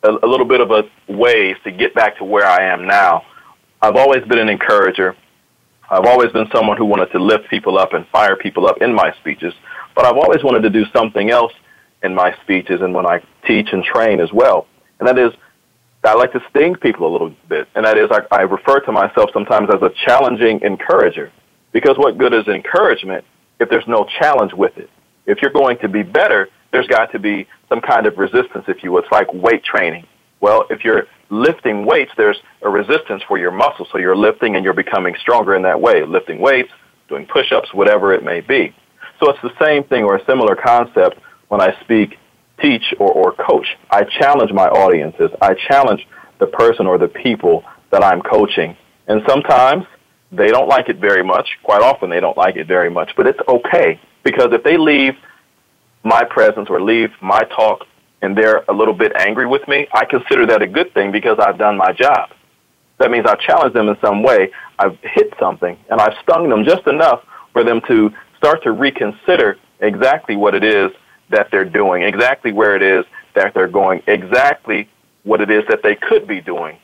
a, 0.03 0.09
a 0.09 0.27
little 0.27 0.45
bit 0.45 0.61
of 0.61 0.71
a 0.71 0.83
ways 1.07 1.57
to 1.63 1.71
get 1.71 1.93
back 1.93 2.17
to 2.17 2.23
where 2.23 2.45
I 2.45 2.65
am 2.65 2.85
now. 2.85 3.25
I've 3.81 3.95
always 3.95 4.23
been 4.25 4.39
an 4.39 4.49
encourager. 4.49 5.15
I've 5.89 6.05
always 6.05 6.31
been 6.31 6.47
someone 6.53 6.77
who 6.77 6.85
wanted 6.85 7.11
to 7.13 7.19
lift 7.19 7.49
people 7.49 7.77
up 7.77 7.93
and 7.93 8.05
fire 8.07 8.35
people 8.35 8.67
up 8.67 8.81
in 8.81 8.93
my 8.93 9.13
speeches, 9.19 9.53
but 9.95 10.05
I've 10.05 10.17
always 10.17 10.43
wanted 10.43 10.61
to 10.61 10.69
do 10.69 10.85
something 10.93 11.31
else 11.31 11.53
in 12.03 12.13
my 12.13 12.35
speeches 12.43 12.81
and 12.81 12.93
when 12.93 13.05
I 13.05 13.23
teach 13.45 13.69
and 13.71 13.83
train 13.83 14.19
as 14.19 14.31
well. 14.31 14.67
And 14.99 15.07
that 15.07 15.17
is 15.17 15.33
I 16.03 16.13
like 16.13 16.31
to 16.31 16.41
sting 16.49 16.75
people 16.75 17.07
a 17.07 17.11
little 17.11 17.33
bit, 17.49 17.67
and 17.75 17.85
that 17.85 17.97
is 17.97 18.09
I, 18.09 18.21
I 18.31 18.41
refer 18.41 18.79
to 18.81 18.91
myself 18.91 19.31
sometimes 19.33 19.69
as 19.73 19.81
a 19.81 19.91
challenging 20.05 20.61
encourager. 20.61 21.31
Because 21.71 21.97
what 21.97 22.17
good 22.17 22.33
is 22.33 22.47
encouragement 22.47 23.25
if 23.59 23.69
there's 23.69 23.87
no 23.87 24.07
challenge 24.19 24.53
with 24.53 24.77
it? 24.77 24.89
If 25.25 25.41
you're 25.41 25.51
going 25.51 25.77
to 25.79 25.89
be 25.89 26.03
better, 26.03 26.49
there's 26.71 26.87
got 26.87 27.11
to 27.11 27.19
be 27.19 27.47
some 27.67 27.81
kind 27.81 28.05
of 28.05 28.17
resistance, 28.17 28.65
if 28.67 28.83
you 28.83 28.91
would. 28.93 29.03
It's 29.03 29.11
like 29.11 29.31
weight 29.33 29.63
training. 29.63 30.05
Well, 30.39 30.65
if 30.69 30.85
you're 30.85 31.03
lifting 31.29 31.85
weights, 31.85 32.11
there's 32.15 32.39
a 32.61 32.69
resistance 32.69 33.21
for 33.27 33.37
your 33.37 33.51
muscles, 33.51 33.89
so 33.91 33.97
you're 33.97 34.15
lifting 34.15 34.55
and 34.55 34.63
you're 34.63 34.73
becoming 34.73 35.15
stronger 35.19 35.55
in 35.55 35.63
that 35.63 35.79
way. 35.79 36.03
Lifting 36.05 36.39
weights, 36.39 36.71
doing 37.09 37.25
push-ups, 37.25 37.73
whatever 37.73 38.13
it 38.13 38.23
may 38.23 38.39
be. 38.39 38.73
So 39.19 39.29
it's 39.29 39.41
the 39.41 39.51
same 39.61 39.83
thing 39.83 40.05
or 40.05 40.15
a 40.15 40.25
similar 40.25 40.55
concept 40.55 41.19
when 41.49 41.59
I 41.59 41.77
speak 41.81 42.17
teach 42.61 42.93
or, 42.99 43.11
or 43.11 43.31
coach, 43.33 43.67
I 43.89 44.03
challenge 44.03 44.51
my 44.51 44.67
audiences. 44.67 45.29
I 45.41 45.53
challenge 45.53 46.05
the 46.39 46.47
person 46.47 46.87
or 46.87 46.97
the 46.97 47.07
people 47.07 47.63
that 47.91 48.03
I'm 48.03 48.21
coaching. 48.21 48.75
And 49.07 49.21
sometimes 49.27 49.85
they 50.31 50.47
don't 50.47 50.67
like 50.67 50.89
it 50.89 50.97
very 50.97 51.23
much. 51.23 51.47
Quite 51.63 51.81
often 51.81 52.09
they 52.09 52.19
don't 52.19 52.37
like 52.37 52.55
it 52.55 52.67
very 52.67 52.89
much, 52.89 53.11
but 53.15 53.27
it's 53.27 53.39
okay 53.47 53.99
because 54.23 54.49
if 54.51 54.63
they 54.63 54.77
leave 54.77 55.13
my 56.03 56.23
presence 56.23 56.69
or 56.69 56.81
leave 56.81 57.09
my 57.21 57.41
talk 57.55 57.85
and 58.21 58.37
they're 58.37 58.63
a 58.69 58.73
little 58.73 58.93
bit 58.93 59.11
angry 59.15 59.47
with 59.47 59.67
me, 59.67 59.87
I 59.93 60.05
consider 60.05 60.45
that 60.47 60.61
a 60.61 60.67
good 60.67 60.93
thing 60.93 61.11
because 61.11 61.39
I've 61.39 61.57
done 61.57 61.77
my 61.77 61.91
job. 61.93 62.29
That 62.99 63.11
means 63.11 63.25
I've 63.25 63.39
challenged 63.39 63.75
them 63.75 63.87
in 63.87 63.97
some 64.01 64.23
way. 64.23 64.51
I've 64.77 64.97
hit 65.01 65.33
something 65.39 65.77
and 65.89 65.99
I've 65.99 66.13
stung 66.21 66.49
them 66.49 66.63
just 66.65 66.85
enough 66.87 67.23
for 67.53 67.63
them 67.63 67.81
to 67.87 68.11
start 68.37 68.63
to 68.63 68.71
reconsider 68.71 69.57
exactly 69.79 70.35
what 70.35 70.53
it 70.53 70.63
is 70.63 70.91
that 71.29 71.49
they're 71.51 71.65
doing, 71.65 72.03
exactly 72.03 72.51
where 72.51 72.75
it 72.75 72.81
is 72.81 73.05
that 73.35 73.53
they're 73.53 73.67
going, 73.67 74.01
exactly 74.07 74.89
what 75.23 75.41
it 75.41 75.49
is 75.49 75.63
that 75.69 75.83
they 75.83 75.95
could 75.95 76.27
be 76.27 76.41
doing 76.41 76.77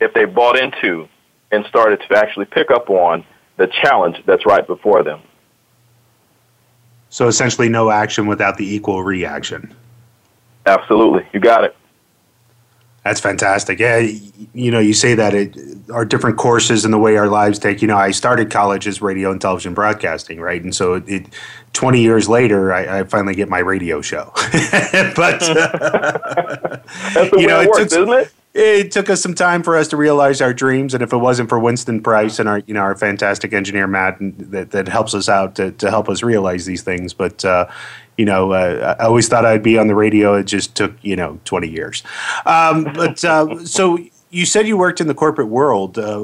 if 0.00 0.12
they 0.14 0.24
bought 0.24 0.58
into 0.58 1.08
and 1.50 1.64
started 1.66 2.00
to 2.08 2.16
actually 2.16 2.46
pick 2.46 2.70
up 2.70 2.90
on 2.90 3.24
the 3.56 3.66
challenge 3.66 4.22
that's 4.26 4.46
right 4.46 4.66
before 4.66 5.02
them. 5.02 5.20
So 7.10 7.26
essentially, 7.26 7.68
no 7.68 7.90
action 7.90 8.26
without 8.26 8.56
the 8.56 8.74
equal 8.74 9.02
reaction. 9.02 9.74
Absolutely, 10.66 11.26
you 11.32 11.40
got 11.40 11.64
it. 11.64 11.76
That's 13.04 13.20
fantastic. 13.20 13.78
Yeah, 13.78 13.98
you 14.52 14.70
know, 14.70 14.78
you 14.78 14.92
say 14.92 15.14
that 15.14 15.32
it, 15.32 15.56
our 15.90 16.04
different 16.04 16.36
courses 16.36 16.84
and 16.84 16.92
the 16.92 16.98
way 16.98 17.16
our 17.16 17.28
lives 17.28 17.58
take. 17.58 17.80
You 17.80 17.88
know, 17.88 17.96
I 17.96 18.10
started 18.10 18.50
college 18.50 18.86
as 18.86 19.00
radio 19.00 19.30
and 19.30 19.40
television 19.40 19.72
broadcasting, 19.72 20.38
right? 20.38 20.62
And 20.62 20.74
so, 20.74 20.94
it, 20.94 21.08
it 21.08 21.26
20 21.72 22.02
years 22.02 22.28
later, 22.28 22.72
I, 22.74 23.00
I, 23.00 23.04
finally 23.04 23.34
get 23.34 23.48
my 23.48 23.60
radio 23.60 24.02
show. 24.02 24.30
but 25.16 25.42
uh, 25.42 26.78
you 27.38 27.46
know, 27.46 27.60
it, 27.60 27.68
works, 27.68 27.78
took, 27.78 27.86
isn't 27.86 28.10
it? 28.10 28.32
it 28.52 28.90
took 28.90 29.08
us 29.08 29.22
some 29.22 29.34
time 29.34 29.62
for 29.62 29.76
us 29.76 29.88
to 29.88 29.96
realize 29.96 30.40
our 30.40 30.52
dreams 30.52 30.92
and 30.92 31.02
if 31.02 31.12
it 31.12 31.16
wasn't 31.16 31.48
for 31.48 31.58
winston 31.58 32.02
price 32.02 32.40
and 32.40 32.48
our 32.48 32.58
you 32.66 32.74
know 32.74 32.80
our 32.80 32.96
fantastic 32.96 33.52
engineer 33.52 33.86
matt 33.86 34.16
that, 34.20 34.72
that 34.72 34.88
helps 34.88 35.14
us 35.14 35.28
out 35.28 35.54
to, 35.54 35.70
to 35.72 35.88
help 35.88 36.08
us 36.08 36.24
realize 36.24 36.66
these 36.66 36.82
things 36.82 37.14
but 37.14 37.44
uh, 37.44 37.66
you 38.16 38.24
know 38.24 38.52
uh, 38.52 38.96
i 38.98 39.04
always 39.04 39.28
thought 39.28 39.44
i'd 39.44 39.62
be 39.62 39.78
on 39.78 39.86
the 39.86 39.94
radio. 39.94 40.34
It 40.34 40.44
just 40.44 40.74
took 40.74 40.94
you 41.02 41.16
know 41.16 41.40
20 41.44 41.68
years. 41.68 42.02
Um, 42.46 42.84
but 42.84 43.24
uh, 43.24 43.64
so 43.64 43.98
you 44.30 44.46
said 44.46 44.66
you 44.66 44.76
worked 44.76 45.00
in 45.00 45.08
the 45.08 45.14
corporate 45.14 45.48
world. 45.48 45.98
Uh, 45.98 46.20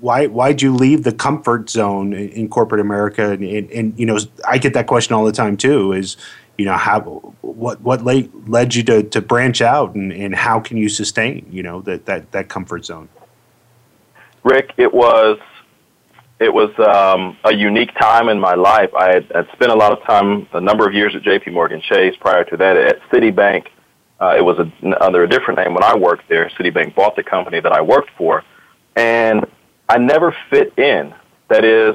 why 0.00 0.26
why'd 0.26 0.60
you 0.60 0.74
leave 0.74 1.04
the 1.04 1.12
comfort 1.12 1.70
zone 1.70 2.12
in, 2.12 2.48
corporate 2.48 2.80
america? 2.80 3.30
And, 3.30 3.42
and, 3.42 3.70
and, 3.70 3.98
you 3.98 4.06
know 4.06 4.18
i 4.46 4.58
get 4.58 4.74
that 4.74 4.86
question 4.86 5.14
all 5.14 5.24
the 5.24 5.32
time 5.32 5.56
too 5.56 5.92
is 5.92 6.16
you 6.58 6.64
know 6.64 6.76
how 6.76 7.00
what 7.40 7.80
what 7.80 8.04
led, 8.04 8.30
led 8.48 8.74
you 8.74 8.82
to, 8.84 9.02
to 9.02 9.20
branch 9.20 9.60
out 9.60 9.94
and, 9.94 10.12
and 10.12 10.34
how 10.34 10.60
can 10.60 10.76
you 10.76 10.88
sustain 10.88 11.46
you 11.50 11.62
know 11.62 11.80
that, 11.82 12.06
that 12.06 12.30
that 12.32 12.48
comfort 12.48 12.84
zone? 12.84 13.08
Rick 14.42 14.74
it 14.76 14.92
was 14.92 15.38
it 16.40 16.52
was 16.52 16.70
um, 16.78 17.36
a 17.44 17.54
unique 17.54 17.94
time 17.98 18.28
in 18.28 18.40
my 18.40 18.54
life. 18.54 18.90
I 18.94 19.14
had, 19.14 19.48
spent 19.54 19.70
a 19.70 19.74
lot 19.74 19.92
of 19.92 20.02
time 20.04 20.48
a 20.52 20.60
number 20.60 20.86
of 20.86 20.94
years 20.94 21.14
at 21.14 21.22
jp 21.22 21.52
morgan 21.52 21.80
chase. 21.80 22.14
Prior 22.20 22.44
to 22.44 22.56
that 22.56 22.76
at 22.76 23.00
citibank. 23.10 23.66
Uh, 24.20 24.34
it 24.36 24.44
was 24.44 24.58
a, 24.58 25.04
under 25.04 25.24
a 25.24 25.28
different 25.28 25.58
name 25.58 25.74
when 25.74 25.82
i 25.82 25.94
worked 25.94 26.28
there. 26.28 26.50
Citibank 26.58 26.94
bought 26.94 27.16
the 27.16 27.22
company 27.22 27.60
that 27.60 27.72
i 27.72 27.80
worked 27.80 28.10
for. 28.16 28.42
And 28.96 29.46
i 29.88 29.98
never 29.98 30.34
fit 30.50 30.76
in. 30.78 31.14
That 31.48 31.64
is 31.64 31.94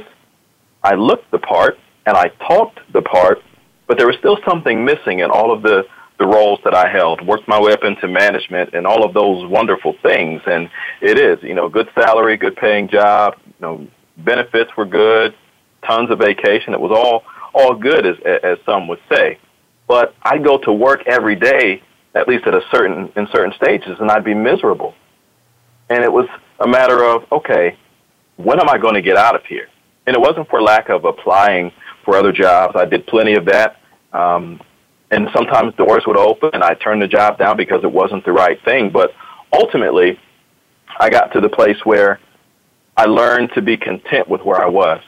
i 0.83 0.95
looked 0.95 1.29
the 1.31 1.39
part 1.39 1.77
and 2.05 2.15
i 2.15 2.29
talked 2.47 2.79
the 2.93 3.01
part 3.01 3.39
but 3.87 3.97
there 3.97 4.07
was 4.07 4.15
still 4.17 4.37
something 4.47 4.85
missing 4.85 5.19
in 5.19 5.31
all 5.31 5.51
of 5.51 5.63
the 5.63 5.83
the 6.19 6.27
roles 6.27 6.59
that 6.65 6.75
I 6.75 6.89
held, 6.89 7.25
worked 7.25 7.47
my 7.47 7.59
way 7.59 7.71
up 7.71 7.83
into 7.83 8.07
management 8.07 8.73
and 8.73 8.85
all 8.85 9.05
of 9.05 9.13
those 9.13 9.49
wonderful 9.49 9.95
things. 10.03 10.41
And 10.45 10.69
it 11.01 11.17
is, 11.17 11.41
you 11.41 11.53
know, 11.53 11.69
good 11.69 11.89
salary, 11.95 12.35
good 12.35 12.57
paying 12.57 12.89
job, 12.89 13.35
you 13.45 13.53
know, 13.61 13.87
benefits 14.23 14.71
were 14.77 14.85
good, 14.85 15.35
tons 15.85 16.09
of 16.11 16.19
vacation. 16.19 16.73
It 16.73 16.79
was 16.79 16.91
all 16.91 17.23
all 17.53 17.75
good 17.75 18.05
as 18.05 18.15
as 18.43 18.57
some 18.65 18.87
would 18.87 18.99
say. 19.11 19.39
But 19.87 20.13
I'd 20.21 20.43
go 20.43 20.57
to 20.59 20.71
work 20.71 21.07
every 21.07 21.35
day, 21.35 21.81
at 22.13 22.27
least 22.27 22.45
at 22.45 22.53
a 22.53 22.61
certain 22.71 23.11
in 23.15 23.27
certain 23.31 23.53
stages, 23.53 23.97
and 23.99 24.11
I'd 24.11 24.23
be 24.23 24.33
miserable. 24.33 24.93
And 25.89 26.03
it 26.03 26.11
was 26.11 26.27
a 26.59 26.67
matter 26.67 27.03
of, 27.03 27.25
okay, 27.31 27.75
when 28.37 28.59
am 28.59 28.69
I 28.69 28.77
going 28.77 28.93
to 28.93 29.01
get 29.01 29.17
out 29.17 29.35
of 29.35 29.43
here? 29.45 29.67
And 30.05 30.15
it 30.15 30.19
wasn't 30.19 30.47
for 30.49 30.61
lack 30.61 30.89
of 30.89 31.05
applying 31.05 31.71
for 32.05 32.15
other 32.15 32.31
jobs. 32.31 32.75
I 32.75 32.85
did 32.85 33.07
plenty 33.07 33.33
of 33.33 33.45
that. 33.45 33.77
Um, 34.13 34.61
and 35.11 35.27
sometimes 35.33 35.73
doors 35.75 36.03
would 36.05 36.17
open 36.17 36.51
and 36.53 36.63
I 36.63 36.75
turned 36.75 37.01
the 37.01 37.07
job 37.07 37.39
down 37.39 37.57
because 37.57 37.83
it 37.83 37.91
wasn't 37.91 38.25
the 38.25 38.31
right 38.31 38.63
thing. 38.63 38.91
But 38.91 39.13
ultimately, 39.51 40.19
I 40.99 41.09
got 41.09 41.33
to 41.33 41.41
the 41.41 41.49
place 41.49 41.77
where 41.83 42.19
I 42.99 43.05
learned 43.05 43.51
to 43.55 43.61
be 43.61 43.77
content 43.77 44.27
with 44.27 44.41
where 44.41 44.61
I 44.61 44.67
was. 44.67 44.99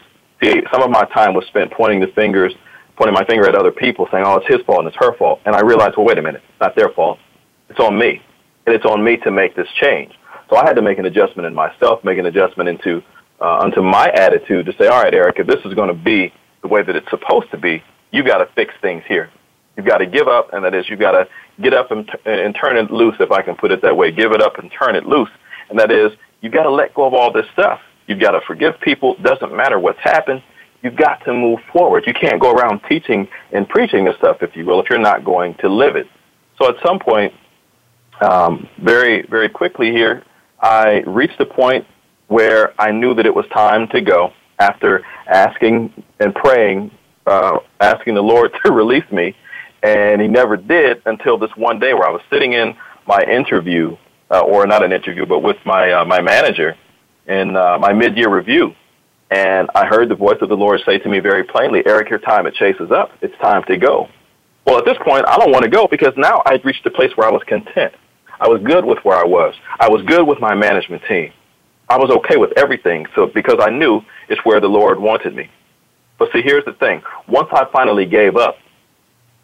See, 0.41 0.63
some 0.71 0.81
of 0.81 0.89
my 0.89 1.03
time 1.13 1.33
was 1.33 1.45
spent 1.47 1.71
pointing 1.71 1.99
the 1.99 2.07
fingers, 2.15 2.53
pointing 2.95 3.13
my 3.13 3.25
finger 3.25 3.45
at 3.49 3.53
other 3.53 3.73
people, 3.73 4.07
saying, 4.09 4.23
"Oh, 4.25 4.37
it's 4.37 4.47
his 4.47 4.61
fault 4.65 4.79
and 4.79 4.87
it's 4.87 4.95
her 4.95 5.13
fault." 5.17 5.41
And 5.43 5.53
I 5.53 5.59
realized, 5.59 5.97
well, 5.97 6.05
wait 6.05 6.17
a 6.17 6.21
minute, 6.21 6.41
it's 6.47 6.61
not 6.61 6.73
their 6.73 6.87
fault. 6.87 7.19
It's 7.69 7.81
on 7.81 7.97
me, 7.97 8.21
and 8.65 8.73
it's 8.73 8.85
on 8.85 9.03
me 9.03 9.17
to 9.17 9.29
make 9.29 9.57
this 9.57 9.67
change. 9.81 10.13
So 10.49 10.55
I 10.55 10.65
had 10.65 10.77
to 10.77 10.81
make 10.81 10.99
an 10.99 11.05
adjustment 11.05 11.47
in 11.47 11.53
myself, 11.53 12.01
make 12.05 12.17
an 12.17 12.27
adjustment 12.27 12.69
into 12.69 13.03
uh, 13.41 13.63
into 13.65 13.81
my 13.81 14.07
attitude 14.11 14.67
to 14.67 14.73
say, 14.77 14.87
"All 14.87 15.03
right, 15.03 15.13
Eric, 15.13 15.39
if 15.39 15.47
this 15.47 15.59
is 15.65 15.73
going 15.73 15.89
to 15.89 16.01
be 16.11 16.31
the 16.61 16.69
way 16.69 16.83
that 16.83 16.95
it's 16.95 17.09
supposed 17.09 17.51
to 17.51 17.57
be, 17.57 17.83
you 18.11 18.23
got 18.23 18.37
to 18.37 18.47
fix 18.55 18.73
things 18.81 19.03
here. 19.05 19.29
You've 19.75 19.85
got 19.85 19.97
to 19.97 20.05
give 20.05 20.29
up, 20.29 20.53
and 20.53 20.63
that 20.63 20.73
is, 20.73 20.89
you've 20.89 20.99
got 20.99 21.11
to 21.11 21.27
get 21.61 21.73
up 21.73 21.91
and, 21.91 22.07
t- 22.07 22.13
and 22.23 22.55
turn 22.55 22.77
it 22.77 22.89
loose, 22.89 23.15
if 23.19 23.31
I 23.31 23.41
can 23.41 23.55
put 23.55 23.71
it 23.71 23.81
that 23.81 23.97
way. 23.97 24.11
Give 24.11 24.31
it 24.31 24.41
up 24.41 24.59
and 24.59 24.71
turn 24.71 24.95
it 24.95 25.05
loose. 25.05 25.29
And 25.69 25.77
that 25.77 25.91
is, 25.91 26.11
you've 26.41 26.53
got 26.53 26.63
to 26.63 26.71
let 26.71 26.93
go 26.93 27.05
of 27.05 27.13
all 27.13 27.31
this 27.31 27.45
stuff. 27.53 27.79
You've 28.07 28.19
got 28.19 28.31
to 28.31 28.41
forgive 28.45 28.79
people. 28.81 29.15
Doesn't 29.21 29.55
matter 29.55 29.79
what's 29.79 29.99
happened. 29.99 30.43
You've 30.83 30.95
got 30.95 31.23
to 31.25 31.33
move 31.33 31.59
forward. 31.71 32.03
You 32.07 32.13
can't 32.13 32.41
go 32.41 32.51
around 32.51 32.81
teaching 32.89 33.27
and 33.51 33.69
preaching 33.69 34.05
this 34.05 34.15
stuff, 34.17 34.37
if 34.41 34.55
you 34.55 34.65
will, 34.65 34.81
if 34.81 34.89
you're 34.89 34.99
not 34.99 35.23
going 35.23 35.55
to 35.61 35.69
live 35.69 35.95
it. 35.95 36.07
So 36.59 36.69
at 36.69 36.75
some 36.85 36.99
point, 36.99 37.33
um, 38.21 38.67
very, 38.81 39.25
very 39.27 39.49
quickly 39.49 39.91
here, 39.91 40.23
I 40.59 41.01
reached 41.07 41.39
a 41.39 41.45
point 41.45 41.85
where 42.27 42.73
I 42.79 42.91
knew 42.91 43.13
that 43.15 43.25
it 43.25 43.33
was 43.33 43.45
time 43.53 43.87
to 43.89 44.01
go 44.01 44.33
after 44.59 45.03
asking 45.27 46.03
and 46.19 46.33
praying, 46.33 46.91
uh, 47.25 47.57
asking 47.79 48.15
the 48.15 48.23
Lord 48.23 48.51
to 48.65 48.71
release 48.71 49.09
me. 49.11 49.35
And 49.83 50.21
he 50.21 50.27
never 50.27 50.57
did 50.57 51.01
until 51.05 51.37
this 51.37 51.49
one 51.55 51.79
day 51.79 51.93
where 51.93 52.07
I 52.07 52.11
was 52.11 52.21
sitting 52.31 52.53
in 52.53 52.75
my 53.07 53.21
interview, 53.23 53.97
uh, 54.31 54.41
or 54.41 54.65
not 54.65 54.83
an 54.83 54.91
interview, 54.91 55.25
but 55.25 55.39
with 55.39 55.57
my, 55.65 55.91
uh, 55.91 56.05
my 56.05 56.21
manager 56.21 56.75
in 57.27 57.55
uh, 57.55 57.77
my 57.79 57.93
mid-year 57.93 58.33
review. 58.33 58.73
And 59.29 59.69
I 59.75 59.85
heard 59.85 60.09
the 60.09 60.15
voice 60.15 60.37
of 60.41 60.49
the 60.49 60.57
Lord 60.57 60.81
say 60.85 60.97
to 60.97 61.09
me 61.09 61.19
very 61.19 61.43
plainly, 61.43 61.83
Eric, 61.85 62.09
your 62.09 62.19
time 62.19 62.47
at 62.47 62.53
Chase 62.53 62.75
is 62.79 62.91
up. 62.91 63.11
It's 63.21 63.37
time 63.39 63.63
to 63.67 63.77
go. 63.77 64.09
Well, 64.65 64.77
at 64.77 64.85
this 64.85 64.97
point, 65.03 65.25
I 65.27 65.37
don't 65.37 65.51
want 65.51 65.63
to 65.63 65.69
go 65.69 65.87
because 65.87 66.13
now 66.17 66.41
I'd 66.45 66.63
reached 66.65 66.85
a 66.85 66.91
place 66.91 67.11
where 67.15 67.27
I 67.27 67.31
was 67.31 67.41
content. 67.47 67.93
I 68.39 68.47
was 68.47 68.61
good 68.63 68.85
with 68.85 68.99
where 69.03 69.17
I 69.17 69.25
was. 69.25 69.55
I 69.79 69.89
was 69.89 70.01
good 70.03 70.27
with 70.27 70.39
my 70.39 70.53
management 70.55 71.03
team. 71.07 71.31
I 71.89 71.97
was 71.97 72.09
okay 72.09 72.37
with 72.37 72.51
everything. 72.57 73.05
So 73.15 73.27
because 73.27 73.57
I 73.59 73.69
knew 73.69 74.01
it's 74.29 74.43
where 74.43 74.59
the 74.59 74.67
Lord 74.67 74.99
wanted 74.99 75.35
me. 75.35 75.49
But 76.17 76.31
see, 76.31 76.41
here's 76.41 76.65
the 76.65 76.73
thing. 76.73 77.01
Once 77.27 77.49
I 77.51 77.65
finally 77.71 78.05
gave 78.05 78.35
up 78.35 78.57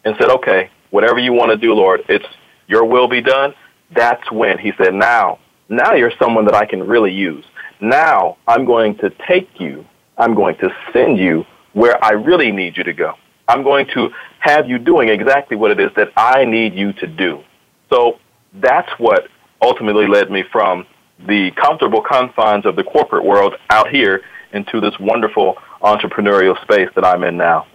and 0.06 0.16
said, 0.20 0.30
okay, 0.30 0.70
whatever 0.90 1.20
you 1.20 1.34
want 1.34 1.52
to 1.52 1.58
do, 1.58 1.74
Lord, 1.74 2.02
it's 2.08 2.26
your 2.68 2.86
will 2.86 3.08
be 3.08 3.22
done. 3.22 3.54
That's 3.92 4.32
when 4.32 4.58
he 4.58 4.74
said, 4.78 4.94
now, 4.94 5.40
now 5.70 5.94
you're 5.94 6.12
someone 6.20 6.46
that 6.46 6.56
I 6.56 6.66
can 6.66 6.86
really 6.86 7.14
use. 7.14 7.46
Now 7.80 8.38
I'm 8.48 8.66
going 8.66 8.98
to 8.98 9.10
take 9.28 9.60
you. 9.60 9.86
I'm 10.18 10.34
going 10.34 10.58
to 10.58 10.70
send 10.92 11.20
you 11.20 11.46
where 11.74 12.04
I 12.04 12.12
really 12.12 12.52
need 12.52 12.76
you 12.78 12.84
to 12.84 12.94
go. 12.94 13.14
I'm 13.48 13.64
going 13.64 13.88
to 13.94 14.10
have 14.40 14.68
you 14.68 14.78
doing 14.78 15.10
exactly 15.10 15.56
what 15.56 15.72
it 15.72 15.80
is 15.80 15.92
that 15.96 16.12
I 16.18 16.44
need 16.46 16.74
you 16.74 16.92
to 16.94 17.08
do. 17.08 17.44
So 17.90 18.20
that's 18.56 18.90
what 18.98 19.28
ultimately 19.62 20.08
led 20.08 20.30
me 20.32 20.44
from 20.52 20.86
the 21.28 21.52
comfortable 21.52 22.02
confines 22.02 22.66
of 22.66 22.76
the 22.76 22.84
corporate 22.84 23.26
world 23.26 23.56
out 23.70 23.90
here 23.90 24.24
into 24.54 24.80
this 24.80 24.98
wonderful 25.00 25.56
entrepreneurial 25.82 26.60
space 26.62 26.90
that 26.96 27.06
I'm 27.06 27.24
in 27.24 27.38
now. 27.38 27.68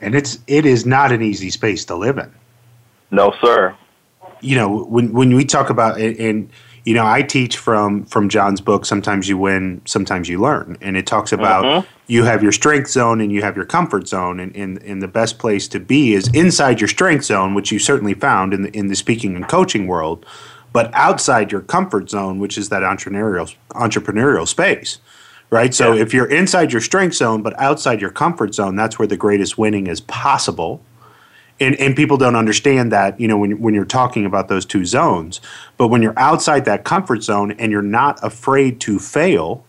And 0.00 0.14
it's 0.14 0.38
it 0.46 0.64
is 0.64 0.86
not 0.86 1.10
an 1.12 1.22
easy 1.22 1.50
space 1.50 1.84
to 1.86 1.96
live 1.96 2.18
in. 2.18 2.32
No, 3.10 3.34
sir. 3.40 3.76
You 4.40 4.56
know, 4.56 4.84
when 4.84 5.12
when 5.12 5.34
we 5.34 5.44
talk 5.44 5.70
about 5.70 6.00
it, 6.00 6.18
and 6.18 6.50
you 6.84 6.94
know, 6.94 7.06
I 7.06 7.22
teach 7.22 7.56
from 7.56 8.04
from 8.06 8.28
John's 8.28 8.60
book. 8.60 8.86
Sometimes 8.86 9.28
you 9.28 9.38
win, 9.38 9.82
sometimes 9.84 10.28
you 10.28 10.40
learn, 10.40 10.78
and 10.80 10.96
it 10.96 11.06
talks 11.06 11.32
about 11.32 11.64
mm-hmm. 11.64 11.88
you 12.06 12.24
have 12.24 12.42
your 12.42 12.52
strength 12.52 12.90
zone 12.90 13.20
and 13.20 13.30
you 13.30 13.42
have 13.42 13.56
your 13.56 13.66
comfort 13.66 14.08
zone, 14.08 14.40
and, 14.40 14.54
and 14.56 14.82
and 14.82 15.02
the 15.02 15.08
best 15.08 15.38
place 15.38 15.68
to 15.68 15.80
be 15.80 16.14
is 16.14 16.28
inside 16.34 16.80
your 16.80 16.88
strength 16.88 17.24
zone, 17.24 17.54
which 17.54 17.72
you 17.72 17.78
certainly 17.78 18.14
found 18.14 18.54
in 18.54 18.62
the 18.62 18.76
in 18.76 18.88
the 18.88 18.96
speaking 18.96 19.36
and 19.36 19.48
coaching 19.48 19.86
world 19.86 20.24
but 20.72 20.92
outside 20.94 21.50
your 21.50 21.60
comfort 21.60 22.10
zone, 22.10 22.38
which 22.38 22.58
is 22.58 22.68
that 22.68 22.82
entrepreneurial 22.82 23.54
entrepreneurial 23.70 24.46
space, 24.46 24.98
right? 25.50 25.74
So 25.74 25.92
yeah. 25.92 26.02
if 26.02 26.12
you're 26.12 26.30
inside 26.30 26.72
your 26.72 26.80
strength 26.80 27.16
zone 27.16 27.42
but 27.42 27.58
outside 27.58 28.00
your 28.00 28.10
comfort 28.10 28.54
zone, 28.54 28.76
that's 28.76 28.98
where 28.98 29.08
the 29.08 29.16
greatest 29.16 29.58
winning 29.58 29.86
is 29.86 30.00
possible. 30.00 30.82
And, 31.60 31.74
and 31.76 31.96
people 31.96 32.16
don't 32.16 32.36
understand 32.36 32.92
that 32.92 33.18
you 33.20 33.28
know 33.28 33.38
when, 33.38 33.60
when 33.60 33.74
you're 33.74 33.84
talking 33.84 34.24
about 34.26 34.48
those 34.48 34.64
two 34.66 34.84
zones. 34.84 35.40
But 35.76 35.88
when 35.88 36.02
you're 36.02 36.18
outside 36.18 36.64
that 36.66 36.84
comfort 36.84 37.22
zone 37.22 37.52
and 37.52 37.72
you're 37.72 37.82
not 37.82 38.18
afraid 38.22 38.80
to 38.82 38.98
fail 38.98 39.64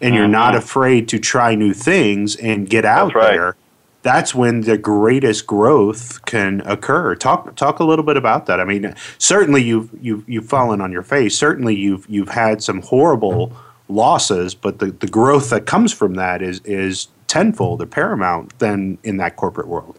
and 0.00 0.14
you're 0.14 0.28
not 0.28 0.54
Mm-hmm. 0.54 0.58
afraid 0.64 1.08
to 1.08 1.18
try 1.18 1.54
new 1.54 1.74
things 1.74 2.36
and 2.36 2.68
get 2.68 2.84
out 2.84 3.12
That's 3.12 3.16
right. 3.16 3.30
there 3.32 3.56
that's 4.02 4.34
when 4.34 4.62
the 4.62 4.78
greatest 4.78 5.46
growth 5.46 6.24
can 6.24 6.62
occur. 6.62 7.14
Talk 7.14 7.54
talk 7.54 7.80
a 7.80 7.84
little 7.84 8.04
bit 8.04 8.16
about 8.16 8.46
that. 8.46 8.58
I 8.58 8.64
mean 8.64 8.94
certainly 9.18 9.62
you've 9.62 9.90
you've, 10.00 10.26
you've 10.28 10.46
fallen 10.46 10.80
on 10.80 10.90
your 10.90 11.02
face. 11.02 11.36
Certainly 11.36 11.76
you've 11.76 12.08
you've 12.08 12.30
had 12.30 12.62
some 12.62 12.80
horrible 12.80 13.52
losses 13.90 14.54
but 14.54 14.78
the, 14.78 14.86
the 14.92 15.06
growth 15.08 15.50
that 15.50 15.66
comes 15.66 15.92
from 15.92 16.14
that 16.14 16.40
is 16.40 16.60
is 16.64 17.08
tenfold 17.26 17.82
or 17.82 17.86
paramount 17.86 18.58
than 18.58 18.96
in 19.04 19.18
that 19.18 19.36
corporate 19.36 19.68
world 19.68 19.98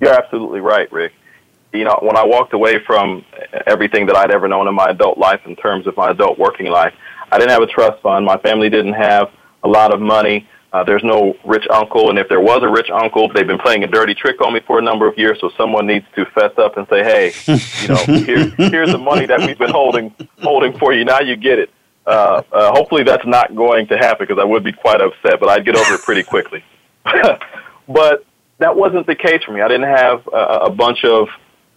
You're 0.00 0.14
absolutely 0.14 0.60
right, 0.60 0.90
Rick. 0.92 1.12
You 1.72 1.84
know, 1.84 1.98
when 2.02 2.16
I 2.16 2.24
walked 2.24 2.52
away 2.52 2.82
from 2.84 3.24
everything 3.66 4.06
that 4.06 4.16
I'd 4.16 4.30
ever 4.32 4.48
known 4.48 4.66
in 4.66 4.74
my 4.74 4.86
adult 4.86 5.18
life 5.18 5.40
in 5.46 5.54
terms 5.56 5.86
of 5.86 5.96
my 5.96 6.10
adult 6.10 6.38
working 6.38 6.66
life, 6.66 6.94
I 7.30 7.38
didn't 7.38 7.50
have 7.50 7.62
a 7.62 7.66
trust 7.66 8.02
fund. 8.02 8.24
My 8.24 8.38
family 8.38 8.68
didn't 8.68 8.94
have 8.94 9.30
a 9.62 9.68
lot 9.68 9.94
of 9.94 10.00
money. 10.00 10.48
Uh, 10.72 10.84
there's 10.84 11.02
no 11.02 11.36
rich 11.44 11.64
uncle, 11.70 12.10
and 12.10 12.18
if 12.18 12.28
there 12.28 12.40
was 12.40 12.62
a 12.62 12.68
rich 12.68 12.90
uncle, 12.90 13.28
they've 13.32 13.46
been 13.46 13.58
playing 13.58 13.82
a 13.82 13.88
dirty 13.88 14.14
trick 14.14 14.40
on 14.40 14.54
me 14.54 14.60
for 14.66 14.78
a 14.78 14.82
number 14.82 15.08
of 15.08 15.18
years. 15.18 15.36
So 15.40 15.50
someone 15.56 15.86
needs 15.86 16.06
to 16.14 16.24
fess 16.26 16.52
up 16.58 16.76
and 16.76 16.86
say, 16.88 17.02
"Hey, 17.02 17.32
you 17.82 17.88
know, 17.88 17.96
here, 18.24 18.50
here's 18.70 18.92
the 18.92 18.98
money 18.98 19.26
that 19.26 19.40
we've 19.40 19.58
been 19.58 19.72
holding 19.72 20.14
holding 20.40 20.78
for 20.78 20.92
you. 20.92 21.04
Now 21.04 21.20
you 21.20 21.34
get 21.34 21.58
it." 21.58 21.70
Uh, 22.06 22.42
uh, 22.52 22.72
hopefully, 22.72 23.02
that's 23.02 23.26
not 23.26 23.54
going 23.56 23.88
to 23.88 23.98
happen 23.98 24.26
because 24.28 24.40
I 24.40 24.44
would 24.44 24.62
be 24.62 24.72
quite 24.72 25.00
upset, 25.00 25.40
but 25.40 25.48
I'd 25.48 25.64
get 25.64 25.74
over 25.74 25.94
it 25.94 26.02
pretty 26.02 26.22
quickly. 26.22 26.62
but 27.88 28.24
that 28.60 28.76
wasn't 28.76 29.06
the 29.06 29.14
case 29.16 29.42
for 29.44 29.52
me. 29.52 29.60
I 29.62 29.68
didn't 29.68 29.88
have 29.88 30.28
uh, 30.28 30.60
a 30.62 30.70
bunch 30.70 31.04
of 31.04 31.28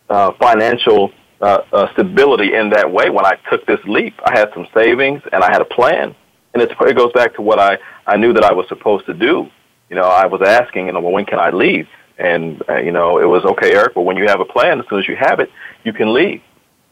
uh, 0.09 0.31
financial 0.39 1.11
uh, 1.41 1.63
uh, 1.71 1.93
stability 1.93 2.53
in 2.53 2.69
that 2.69 2.91
way 2.91 3.09
when 3.09 3.25
I 3.25 3.35
took 3.49 3.65
this 3.65 3.79
leap. 3.85 4.13
I 4.23 4.37
had 4.37 4.49
some 4.53 4.67
savings 4.73 5.21
and 5.31 5.43
I 5.43 5.51
had 5.51 5.61
a 5.61 5.65
plan, 5.65 6.15
and 6.53 6.61
it 6.61 6.95
goes 6.95 7.11
back 7.13 7.35
to 7.35 7.41
what 7.41 7.59
I 7.59 7.77
I 8.05 8.17
knew 8.17 8.33
that 8.33 8.43
I 8.43 8.53
was 8.53 8.67
supposed 8.67 9.05
to 9.07 9.13
do. 9.13 9.49
You 9.89 9.95
know, 9.95 10.03
I 10.03 10.25
was 10.25 10.41
asking, 10.41 10.87
you 10.87 10.93
know, 10.93 11.01
well, 11.01 11.11
when 11.11 11.25
can 11.25 11.39
I 11.39 11.49
leave? 11.49 11.87
And 12.17 12.61
uh, 12.69 12.77
you 12.77 12.91
know, 12.91 13.19
it 13.19 13.25
was 13.25 13.43
okay, 13.45 13.73
Eric. 13.73 13.95
Well, 13.95 14.05
when 14.05 14.17
you 14.17 14.27
have 14.27 14.39
a 14.39 14.45
plan, 14.45 14.79
as 14.79 14.85
soon 14.89 14.99
as 14.99 15.07
you 15.07 15.15
have 15.15 15.39
it, 15.39 15.49
you 15.83 15.93
can 15.93 16.13
leave. 16.13 16.41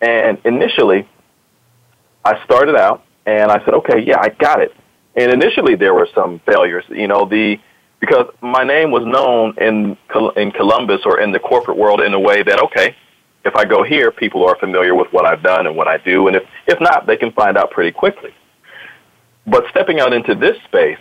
And 0.01 0.39
initially, 0.45 1.07
I 2.25 2.43
started 2.45 2.75
out 2.75 3.03
and 3.25 3.51
I 3.51 3.63
said, 3.63 3.73
okay, 3.75 3.99
yeah, 3.99 4.19
I 4.19 4.29
got 4.29 4.61
it. 4.61 4.73
And 5.15 5.31
initially, 5.31 5.75
there 5.75 5.93
were 5.93 6.07
some 6.15 6.39
failures. 6.45 6.85
You 6.89 7.07
know, 7.07 7.25
the 7.25 7.59
because 8.01 8.25
my 8.41 8.63
name 8.63 8.91
was 8.91 9.05
known 9.05 9.55
in 9.61 9.95
in 10.35 10.51
Columbus 10.51 11.01
or 11.05 11.21
in 11.21 11.31
the 11.31 11.39
corporate 11.39 11.77
world 11.77 12.01
in 12.01 12.13
a 12.13 12.19
way 12.19 12.43
that 12.43 12.59
okay, 12.59 12.95
if 13.45 13.55
I 13.55 13.63
go 13.63 13.83
here, 13.83 14.11
people 14.11 14.45
are 14.45 14.57
familiar 14.57 14.93
with 14.95 15.07
what 15.13 15.25
I've 15.25 15.41
done 15.41 15.67
and 15.67 15.77
what 15.77 15.87
I 15.87 15.97
do, 15.97 16.27
and 16.27 16.35
if 16.35 16.43
if 16.67 16.81
not, 16.81 17.07
they 17.07 17.15
can 17.15 17.31
find 17.31 17.57
out 17.57 17.71
pretty 17.71 17.91
quickly. 17.91 18.33
But 19.47 19.63
stepping 19.69 19.99
out 19.99 20.13
into 20.13 20.35
this 20.35 20.57
space, 20.65 20.99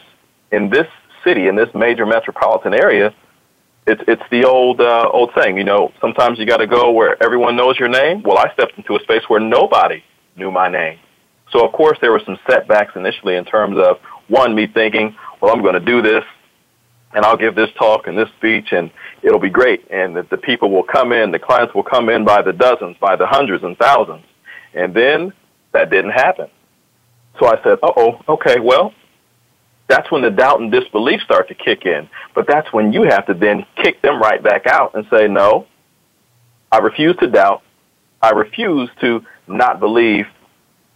in 0.53 0.71
this 0.71 0.87
city, 1.25 1.49
in 1.49 1.57
this 1.57 1.69
major 1.75 2.07
metropolitan 2.07 2.75
area, 2.75 3.15
it's 3.87 4.03
it's 4.07 4.23
the 4.31 4.45
old 4.45 4.81
uh, 4.81 5.09
old 5.13 5.31
saying. 5.37 5.57
You 5.57 5.65
know, 5.65 5.93
sometimes 6.01 6.39
you 6.39 6.47
got 6.47 6.59
to 6.59 6.67
go 6.67 6.93
where 6.93 7.21
everyone 7.23 7.57
knows 7.57 7.79
your 7.79 7.89
name. 7.89 8.23
Well, 8.23 8.39
I 8.39 8.53
stepped 8.53 8.77
into 8.77 8.95
a 8.97 9.01
space 9.01 9.23
where 9.29 9.41
nobody 9.41 10.03
knew 10.37 10.51
my 10.51 10.69
name. 10.69 10.99
So 11.51 11.67
of 11.67 11.73
course 11.73 11.99
there 12.01 12.13
were 12.13 12.23
some 12.25 12.39
setbacks 12.49 12.93
initially 12.95 13.37
in 13.37 13.45
terms 13.45 13.77
of 13.79 13.99
one 14.29 14.55
me 14.55 14.67
thinking, 14.67 15.17
well, 15.41 15.53
I'm 15.53 15.63
going 15.63 15.75
to 15.75 15.81
do 15.81 16.01
this, 16.01 16.25
and 17.13 17.25
I'll 17.25 17.37
give 17.37 17.55
this 17.55 17.71
talk 17.79 18.07
and 18.07 18.17
this 18.17 18.29
speech, 18.39 18.73
and 18.73 18.91
it'll 19.23 19.41
be 19.41 19.51
great, 19.51 19.91
and 19.91 20.17
the, 20.17 20.27
the 20.31 20.37
people 20.37 20.71
will 20.71 20.85
come 20.85 21.13
in, 21.13 21.33
the 21.33 21.39
clients 21.39 21.75
will 21.75 21.83
come 21.83 22.09
in 22.09 22.25
by 22.25 22.43
the 22.43 22.53
dozens, 22.53 22.97
by 23.01 23.17
the 23.17 23.27
hundreds 23.27 23.65
and 23.65 23.77
thousands, 23.79 24.25
and 24.75 24.95
then 24.95 25.33
that 25.73 25.91
didn't 25.91 26.13
happen. 26.13 26.49
So 27.39 27.47
I 27.47 27.63
said, 27.63 27.79
uh 27.83 27.93
oh, 27.97 28.21
okay, 28.29 28.61
well, 28.61 28.93
that's 29.89 30.11
when 30.13 30.23
the 30.23 30.31
doubt 30.31 30.61
and 30.61 30.71
disbelief 30.71 31.21
start 31.23 31.49
to 31.49 31.55
kick 31.55 31.85
in. 31.85 32.09
But 32.35 32.47
that's 32.47 32.73
when 32.73 32.93
you 32.93 33.03
have 33.03 33.27
to 33.27 33.35
then 33.35 33.67
kick 33.83 34.01
them 34.03 34.21
right 34.21 34.43
back 34.43 34.67
out 34.67 34.95
and 34.95 35.05
say, 35.11 35.27
no, 35.27 35.67
I 36.71 36.79
refuse 36.79 37.17
to 37.17 37.27
doubt. 37.27 37.63
I 38.23 38.31
refuse 38.31 38.89
to 39.01 39.25
not 39.49 39.81
believe, 39.81 40.27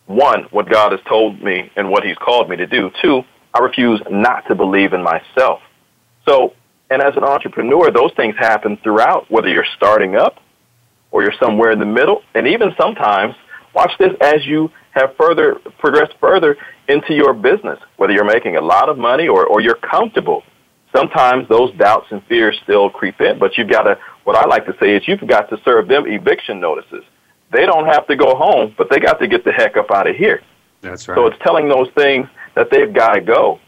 one, 0.07 0.44
what 0.50 0.70
God 0.70 0.92
has 0.92 1.00
told 1.09 1.42
me 1.42 1.72
and 1.74 1.90
what 1.90 2.05
He's 2.05 2.16
called 2.18 2.48
me 2.48 2.57
to 2.57 2.66
do. 2.66 2.90
Two, 3.03 3.22
I 3.53 3.61
refuse 3.61 4.00
not 4.11 4.46
to 4.46 4.55
believe 4.55 4.92
in 4.92 5.03
myself. 5.03 5.61
So, 6.26 6.54
and 6.90 7.02
as 7.02 7.16
an 7.16 7.24
entrepreneur, 7.24 7.90
those 7.90 8.12
things 8.14 8.34
happen 8.38 8.78
throughout, 8.82 9.30
whether 9.30 9.48
you're 9.48 9.66
starting 9.76 10.16
up 10.16 10.40
or 11.10 11.22
you're 11.22 11.34
somewhere 11.40 11.70
in 11.72 11.78
the 11.78 11.87
middle. 11.87 12.22
And 12.34 12.46
even 12.46 12.74
sometimes, 12.78 13.34
watch 13.74 13.92
this 13.98 14.12
as 14.20 14.44
you 14.46 14.70
have 14.90 15.16
further 15.16 15.56
progressed 15.78 16.14
further 16.20 16.56
into 16.88 17.14
your 17.14 17.34
business, 17.34 17.78
whether 17.96 18.12
you're 18.12 18.24
making 18.24 18.56
a 18.56 18.60
lot 18.60 18.88
of 18.88 18.98
money 18.98 19.28
or, 19.28 19.46
or 19.46 19.60
you're 19.60 19.76
comfortable. 19.76 20.42
Sometimes 20.94 21.48
those 21.48 21.74
doubts 21.74 22.06
and 22.10 22.22
fears 22.26 22.58
still 22.62 22.88
creep 22.88 23.20
in, 23.20 23.38
but 23.38 23.58
you've 23.58 23.68
got 23.68 23.82
to, 23.82 23.98
what 24.22 24.37
I 24.37 24.46
like 24.46 24.66
to 24.66 24.76
say 24.78 24.94
is 24.94 25.06
you've 25.08 25.26
got 25.26 25.50
to 25.50 25.60
serve 25.64 25.88
them 25.88 26.06
eviction 26.06 26.60
notices. 26.60 27.02
They 27.52 27.66
don't 27.66 27.87
have 27.87 28.06
to 28.06 28.16
go 28.16 28.37
home, 28.37 28.74
but 28.78 28.90
they 28.90 28.98
got 29.00 29.18
to 29.20 29.26
get 29.26 29.44
the 29.44 29.52
heck 29.52 29.76
up 29.76 29.90
out 29.90 30.08
of 30.08 30.14
here. 30.16 30.42
That's 30.80 31.08
right. 31.08 31.16
So 31.16 31.26
it's 31.26 31.37
telling 31.42 31.68
those 31.68 31.88
things 31.96 32.28
that 32.54 32.70
they've 32.70 32.92
got 32.92 33.14
to 33.14 33.20
go. 33.20 33.58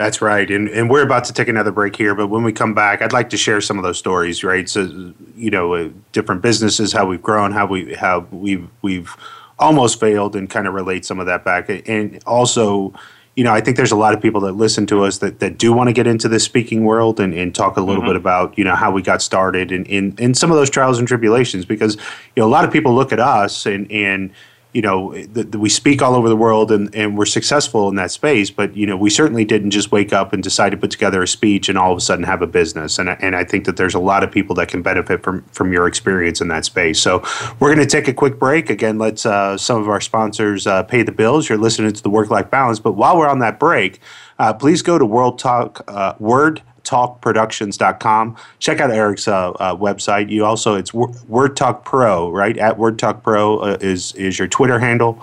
That's 0.00 0.22
right. 0.22 0.50
And 0.50 0.66
and 0.70 0.88
we're 0.88 1.02
about 1.02 1.24
to 1.24 1.34
take 1.34 1.46
another 1.46 1.70
break 1.70 1.94
here, 1.94 2.14
but 2.14 2.28
when 2.28 2.42
we 2.42 2.54
come 2.54 2.72
back, 2.72 3.02
I'd 3.02 3.12
like 3.12 3.28
to 3.28 3.36
share 3.36 3.60
some 3.60 3.76
of 3.76 3.84
those 3.84 3.98
stories, 3.98 4.42
right? 4.42 4.66
So 4.66 5.12
you 5.36 5.50
know, 5.50 5.74
uh, 5.74 5.90
different 6.12 6.40
businesses, 6.40 6.94
how 6.94 7.04
we've 7.04 7.20
grown, 7.20 7.52
how 7.52 7.66
we 7.66 7.92
how 7.92 8.20
we've 8.30 8.66
we've 8.80 9.14
almost 9.58 10.00
failed 10.00 10.36
and 10.36 10.48
kind 10.48 10.66
of 10.66 10.72
relate 10.72 11.04
some 11.04 11.20
of 11.20 11.26
that 11.26 11.44
back. 11.44 11.68
And 11.86 12.18
also, 12.24 12.94
you 13.36 13.44
know, 13.44 13.52
I 13.52 13.60
think 13.60 13.76
there's 13.76 13.92
a 13.92 13.96
lot 13.96 14.14
of 14.14 14.22
people 14.22 14.40
that 14.40 14.52
listen 14.52 14.86
to 14.86 15.04
us 15.04 15.18
that, 15.18 15.40
that 15.40 15.58
do 15.58 15.70
want 15.70 15.88
to 15.88 15.92
get 15.92 16.06
into 16.06 16.30
the 16.30 16.40
speaking 16.40 16.86
world 16.86 17.20
and, 17.20 17.34
and 17.34 17.54
talk 17.54 17.76
a 17.76 17.82
little 17.82 18.02
bit 18.02 18.16
about, 18.16 18.56
you 18.56 18.64
know, 18.64 18.74
how 18.74 18.90
we 18.90 19.02
got 19.02 19.20
started 19.20 19.70
and 19.70 19.86
in, 19.86 20.14
in 20.18 20.32
some 20.32 20.50
of 20.50 20.56
those 20.56 20.70
trials 20.70 20.98
and 20.98 21.06
tribulations 21.06 21.66
because, 21.66 21.96
you 22.36 22.40
know, 22.42 22.46
a 22.46 22.48
lot 22.48 22.64
of 22.64 22.72
people 22.72 22.94
look 22.94 23.12
at 23.12 23.20
us 23.20 23.66
and, 23.66 23.92
and 23.92 24.32
you 24.72 24.82
know, 24.82 25.12
the, 25.12 25.42
the, 25.42 25.58
we 25.58 25.68
speak 25.68 26.00
all 26.00 26.14
over 26.14 26.28
the 26.28 26.36
world 26.36 26.70
and, 26.70 26.94
and 26.94 27.18
we're 27.18 27.26
successful 27.26 27.88
in 27.88 27.96
that 27.96 28.10
space, 28.10 28.50
but, 28.50 28.76
you 28.76 28.86
know, 28.86 28.96
we 28.96 29.10
certainly 29.10 29.44
didn't 29.44 29.72
just 29.72 29.90
wake 29.90 30.12
up 30.12 30.32
and 30.32 30.42
decide 30.42 30.70
to 30.70 30.76
put 30.76 30.90
together 30.90 31.22
a 31.22 31.28
speech 31.28 31.68
and 31.68 31.76
all 31.76 31.90
of 31.90 31.98
a 31.98 32.00
sudden 32.00 32.24
have 32.24 32.40
a 32.40 32.46
business. 32.46 32.98
And, 32.98 33.08
and 33.08 33.34
I 33.34 33.42
think 33.42 33.64
that 33.64 33.76
there's 33.76 33.94
a 33.94 33.98
lot 33.98 34.22
of 34.22 34.30
people 34.30 34.54
that 34.56 34.68
can 34.68 34.82
benefit 34.82 35.22
from, 35.22 35.42
from 35.52 35.72
your 35.72 35.88
experience 35.88 36.40
in 36.40 36.48
that 36.48 36.64
space. 36.64 37.00
So 37.00 37.24
we're 37.58 37.74
going 37.74 37.86
to 37.86 37.90
take 37.90 38.06
a 38.06 38.14
quick 38.14 38.38
break. 38.38 38.70
Again, 38.70 38.98
let's 38.98 39.26
uh, 39.26 39.56
some 39.56 39.80
of 39.80 39.88
our 39.88 40.00
sponsors 40.00 40.66
uh, 40.66 40.84
pay 40.84 41.02
the 41.02 41.12
bills. 41.12 41.48
You're 41.48 41.58
listening 41.58 41.92
to 41.92 42.02
the 42.02 42.10
Work 42.10 42.30
Life 42.30 42.50
Balance. 42.50 42.78
But 42.78 42.92
while 42.92 43.16
we're 43.16 43.28
on 43.28 43.40
that 43.40 43.58
break, 43.58 44.00
uh, 44.38 44.54
please 44.54 44.82
go 44.82 44.98
to 44.98 45.04
World 45.04 45.38
Talk, 45.38 45.84
uh, 45.88 46.14
Word 46.18 46.62
talkproductions.com 46.90 48.36
check 48.58 48.80
out 48.80 48.90
eric's 48.90 49.28
uh, 49.28 49.50
uh, 49.50 49.76
website. 49.76 50.30
You 50.30 50.44
also 50.44 50.74
it's 50.74 50.92
Wor- 50.92 51.12
word 51.28 51.56
talk 51.56 51.84
pro 51.84 52.30
right? 52.30 52.56
At 52.58 52.78
word 52.78 52.98
talk 52.98 53.22
pro 53.22 53.58
uh, 53.58 53.78
is 53.80 54.12
is 54.14 54.38
your 54.38 54.48
twitter 54.48 54.78
handle. 54.78 55.22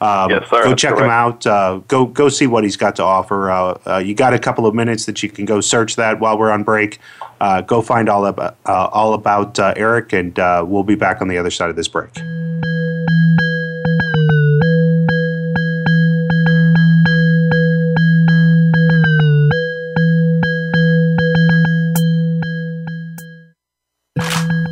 Um, 0.00 0.30
Yes, 0.30 0.48
sir, 0.48 0.62
go 0.62 0.74
check 0.76 0.96
him 0.96 1.10
out. 1.10 1.44
Uh, 1.44 1.80
go 1.88 2.06
go 2.06 2.28
see 2.28 2.46
what 2.46 2.62
he's 2.62 2.76
got 2.76 2.94
to 2.96 3.02
offer. 3.02 3.50
Uh, 3.50 3.78
uh, 3.86 3.96
you 3.96 4.14
got 4.14 4.32
a 4.32 4.38
couple 4.38 4.64
of 4.64 4.74
minutes 4.74 5.06
that 5.06 5.22
you 5.24 5.28
can 5.28 5.44
go 5.44 5.60
search 5.60 5.96
that 5.96 6.20
while 6.20 6.38
we're 6.38 6.52
on 6.52 6.62
break. 6.62 7.00
Uh, 7.40 7.60
go 7.62 7.82
find 7.82 8.08
all 8.08 8.26
about 8.26 8.56
uh, 8.66 8.88
all 8.92 9.14
about 9.14 9.58
uh, 9.58 9.72
eric 9.76 10.12
and 10.12 10.38
uh, 10.38 10.64
we'll 10.66 10.82
be 10.82 10.96
back 10.96 11.20
on 11.20 11.28
the 11.28 11.38
other 11.38 11.50
side 11.50 11.70
of 11.70 11.76
this 11.76 11.88
break 11.88 12.10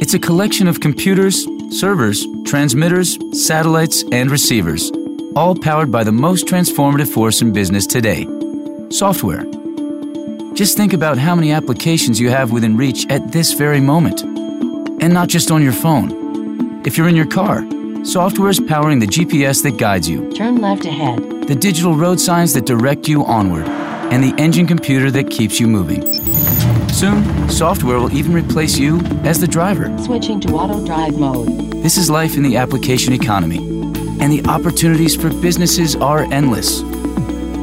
It's 0.00 0.14
a 0.14 0.18
collection 0.18 0.66
of 0.66 0.80
computers, 0.80 1.46
servers, 1.70 2.26
transmitters, 2.44 3.18
satellites, 3.32 4.02
and 4.10 4.30
receivers, 4.30 4.90
all 5.36 5.54
powered 5.54 5.92
by 5.92 6.04
the 6.04 6.12
most 6.12 6.46
transformative 6.46 7.08
force 7.08 7.42
in 7.42 7.52
business 7.52 7.86
today 7.86 8.26
software. 8.90 9.44
Just 10.54 10.76
think 10.76 10.92
about 10.92 11.16
how 11.16 11.36
many 11.36 11.52
applications 11.52 12.18
you 12.18 12.28
have 12.28 12.50
within 12.50 12.76
reach 12.76 13.06
at 13.08 13.30
this 13.30 13.52
very 13.52 13.80
moment. 13.80 14.22
And 15.00 15.14
not 15.14 15.28
just 15.28 15.52
on 15.52 15.62
your 15.62 15.72
phone. 15.72 16.82
If 16.84 16.98
you're 16.98 17.08
in 17.08 17.14
your 17.14 17.28
car, 17.28 17.64
software 18.04 18.50
is 18.50 18.58
powering 18.58 18.98
the 18.98 19.06
GPS 19.06 19.62
that 19.62 19.78
guides 19.78 20.08
you, 20.08 20.32
Turn 20.32 20.56
left 20.60 20.84
ahead. 20.86 21.20
the 21.46 21.54
digital 21.54 21.94
road 21.94 22.18
signs 22.18 22.52
that 22.54 22.66
direct 22.66 23.06
you 23.06 23.24
onward, 23.24 23.68
and 24.12 24.24
the 24.24 24.34
engine 24.42 24.66
computer 24.66 25.08
that 25.12 25.30
keeps 25.30 25.60
you 25.60 25.68
moving. 25.68 26.02
Soon, 27.00 27.48
software 27.48 27.98
will 27.98 28.14
even 28.14 28.34
replace 28.34 28.76
you 28.76 29.00
as 29.24 29.40
the 29.40 29.48
driver. 29.48 29.96
Switching 30.00 30.38
to 30.40 30.52
auto 30.52 30.84
drive 30.84 31.18
mode. 31.18 31.48
This 31.82 31.96
is 31.96 32.10
life 32.10 32.36
in 32.36 32.42
the 32.42 32.58
application 32.58 33.14
economy, 33.14 33.56
and 34.20 34.30
the 34.30 34.44
opportunities 34.46 35.16
for 35.16 35.30
businesses 35.30 35.96
are 35.96 36.30
endless. 36.30 36.82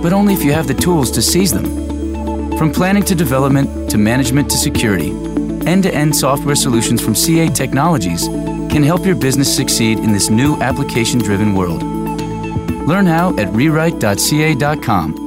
But 0.01 0.11
only 0.11 0.33
if 0.33 0.43
you 0.43 0.53
have 0.53 0.67
the 0.67 0.73
tools 0.73 1.11
to 1.11 1.21
seize 1.21 1.53
them. 1.53 2.57
From 2.57 2.73
planning 2.73 3.03
to 3.03 3.13
development 3.13 3.91
to 3.91 3.99
management 3.99 4.49
to 4.49 4.57
security, 4.57 5.11
end 5.67 5.83
to 5.83 5.93
end 5.93 6.15
software 6.15 6.55
solutions 6.55 6.99
from 6.99 7.13
CA 7.13 7.47
Technologies 7.47 8.27
can 8.73 8.81
help 8.81 9.05
your 9.05 9.15
business 9.15 9.55
succeed 9.55 9.99
in 9.99 10.13
this 10.13 10.31
new 10.31 10.59
application 10.63 11.19
driven 11.19 11.53
world. 11.53 11.83
Learn 12.87 13.05
how 13.05 13.37
at 13.37 13.49
rewrite.ca.com. 13.49 15.26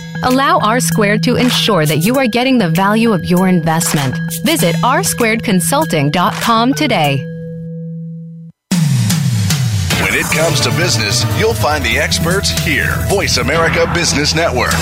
Allow 0.23 0.59
R 0.59 0.79
Squared 0.79 1.23
to 1.23 1.35
ensure 1.35 1.85
that 1.87 1.97
you 1.97 2.17
are 2.17 2.27
getting 2.27 2.59
the 2.59 2.69
value 2.69 3.11
of 3.11 3.25
your 3.25 3.47
investment. 3.47 4.15
Visit 4.43 4.75
rsquaredconsulting.com 4.77 6.73
today. 6.75 7.25
When 10.03 10.13
it 10.13 10.25
comes 10.25 10.59
to 10.61 10.69
business, 10.71 11.25
you'll 11.39 11.53
find 11.53 11.83
the 11.83 11.97
experts 11.97 12.51
here. 12.63 12.95
Voice 13.07 13.37
America 13.37 13.89
Business 13.93 14.35
Network. 14.35 14.73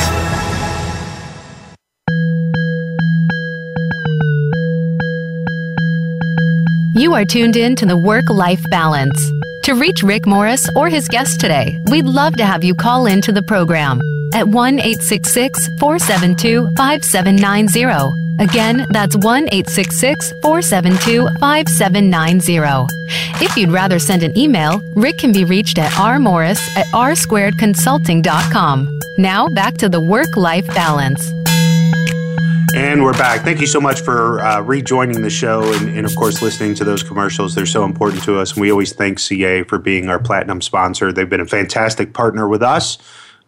You 6.95 7.13
are 7.13 7.23
tuned 7.23 7.55
in 7.55 7.77
to 7.77 7.85
the 7.85 7.95
Work 7.95 8.29
Life 8.29 8.63
Balance. 8.71 9.31
To 9.63 9.75
reach 9.75 10.03
Rick 10.03 10.25
Morris 10.25 10.67
or 10.75 10.89
his 10.89 11.07
guest 11.07 11.39
today, 11.39 11.81
we'd 11.89 12.05
love 12.05 12.35
to 12.35 12.45
have 12.45 12.63
you 12.63 12.75
call 12.75 13.05
in 13.05 13.21
to 13.21 13.31
the 13.31 13.43
program 13.43 14.01
at 14.33 14.47
1 14.47 14.79
866 14.79 15.67
472 15.79 16.69
5790. 16.75 18.29
Again, 18.39 18.87
that's 18.89 19.15
1 19.17 19.49
866 19.51 20.31
472 20.41 21.27
5790. 21.39 22.87
If 23.43 23.57
you'd 23.57 23.71
rather 23.71 23.99
send 23.99 24.23
an 24.23 24.37
email, 24.37 24.81
Rick 24.95 25.17
can 25.17 25.33
be 25.33 25.43
reached 25.43 25.77
at 25.77 25.91
rmorris 25.91 26.65
at 26.77 26.85
rsquaredconsulting.com. 26.87 28.99
Now 29.17 29.49
back 29.49 29.73
to 29.75 29.89
the 29.89 29.99
Work 29.99 30.37
Life 30.37 30.67
Balance. 30.67 31.33
And 32.75 33.03
we're 33.03 33.13
back. 33.13 33.41
Thank 33.41 33.59
you 33.59 33.67
so 33.67 33.81
much 33.81 34.01
for 34.01 34.41
uh, 34.41 34.61
rejoining 34.61 35.23
the 35.23 35.29
show 35.29 35.63
and, 35.73 35.97
and, 35.97 36.05
of 36.05 36.15
course, 36.15 36.41
listening 36.41 36.75
to 36.75 36.83
those 36.83 37.01
commercials. 37.01 37.55
They're 37.55 37.65
so 37.65 37.83
important 37.83 38.23
to 38.23 38.39
us. 38.39 38.53
And 38.53 38.61
we 38.61 38.71
always 38.71 38.93
thank 38.93 39.19
CA 39.19 39.63
for 39.63 39.79
being 39.79 40.07
our 40.07 40.19
platinum 40.19 40.61
sponsor. 40.61 41.11
They've 41.11 41.27
been 41.27 41.41
a 41.41 41.47
fantastic 41.47 42.13
partner 42.13 42.47
with 42.47 42.61
us. 42.61 42.99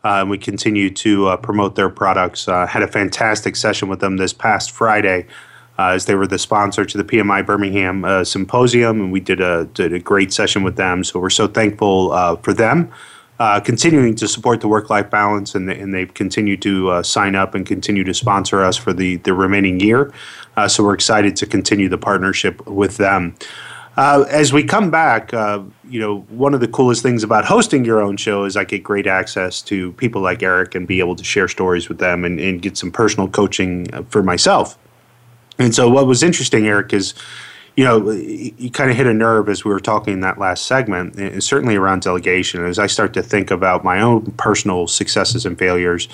Uh, 0.03 0.21
and 0.21 0.29
we 0.29 0.37
continue 0.37 0.89
to 0.89 1.27
uh, 1.27 1.37
promote 1.37 1.75
their 1.75 1.89
products. 1.89 2.47
Uh, 2.47 2.65
had 2.65 2.81
a 2.81 2.87
fantastic 2.87 3.55
session 3.55 3.87
with 3.87 3.99
them 3.99 4.17
this 4.17 4.33
past 4.33 4.71
Friday 4.71 5.27
uh, 5.77 5.89
as 5.89 6.05
they 6.05 6.15
were 6.15 6.27
the 6.27 6.39
sponsor 6.39 6.85
to 6.85 6.97
the 6.97 7.03
PMI 7.03 7.45
Birmingham 7.45 8.03
uh, 8.03 8.23
Symposium. 8.23 8.99
And 8.99 9.11
we 9.11 9.19
did 9.19 9.41
a, 9.41 9.65
did 9.73 9.93
a 9.93 9.99
great 9.99 10.33
session 10.33 10.63
with 10.63 10.75
them. 10.75 11.03
So 11.03 11.19
we're 11.19 11.29
so 11.29 11.47
thankful 11.47 12.11
uh, 12.11 12.35
for 12.37 12.53
them. 12.53 12.91
continuing 13.63 14.15
to 14.15 14.27
support 14.27 14.61
the 14.61 14.67
work-life 14.67 15.09
balance, 15.09 15.55
and, 15.55 15.69
and 15.69 15.93
they've 15.93 16.13
continued 16.13 16.61
to 16.61 17.01
sign 17.03 17.35
up 17.35 17.55
and 17.55 17.65
continue 17.65 18.03
to 18.03 18.13
sponsor 18.13 18.63
us 18.63 18.77
for 18.77 18.93
the, 18.93 19.17
the 19.17 19.33
remaining 19.33 19.79
year. 19.79 20.13
so 20.67 20.83
we're 20.83 20.93
excited 20.93 21.35
to 21.35 21.47
continue 21.47 21.89
the 21.89 21.97
partnership 21.97 22.65
with 22.67 22.97
them. 22.97 23.35
Uh, 23.97 24.25
as 24.29 24.53
we 24.53 24.63
come 24.63 24.89
back, 24.89 25.33
uh, 25.33 25.61
you 25.89 25.99
know, 25.99 26.21
one 26.29 26.53
of 26.53 26.61
the 26.61 26.67
coolest 26.67 27.03
things 27.03 27.23
about 27.23 27.43
hosting 27.43 27.83
your 27.83 28.01
own 28.01 28.15
show 28.15 28.45
is 28.45 28.55
I 28.55 28.63
get 28.63 28.83
great 28.83 29.05
access 29.05 29.61
to 29.63 29.91
people 29.93 30.21
like 30.21 30.41
Eric 30.41 30.75
and 30.75 30.87
be 30.87 30.99
able 30.99 31.15
to 31.17 31.23
share 31.23 31.49
stories 31.49 31.89
with 31.89 31.97
them 31.97 32.23
and, 32.23 32.39
and 32.39 32.61
get 32.61 32.77
some 32.77 32.91
personal 32.91 33.27
coaching 33.27 33.87
for 34.09 34.23
myself. 34.23 34.77
And 35.59 35.75
so, 35.75 35.89
what 35.89 36.07
was 36.07 36.23
interesting, 36.23 36.67
Eric, 36.67 36.93
is 36.93 37.13
you 37.75 37.85
know, 37.85 38.11
you 38.11 38.69
kind 38.69 38.91
of 38.91 38.97
hit 38.97 39.07
a 39.07 39.13
nerve 39.13 39.47
as 39.47 39.63
we 39.63 39.71
were 39.71 39.79
talking 39.79 40.13
in 40.13 40.19
that 40.21 40.37
last 40.37 40.65
segment, 40.65 41.15
and 41.15 41.41
certainly 41.43 41.75
around 41.75 42.01
delegation. 42.01 42.65
As 42.65 42.77
I 42.77 42.87
start 42.87 43.13
to 43.13 43.23
think 43.23 43.49
about 43.49 43.83
my 43.83 44.01
own 44.01 44.31
personal 44.33 44.87
successes 44.87 45.45
and 45.45 45.57
failures, 45.57 46.09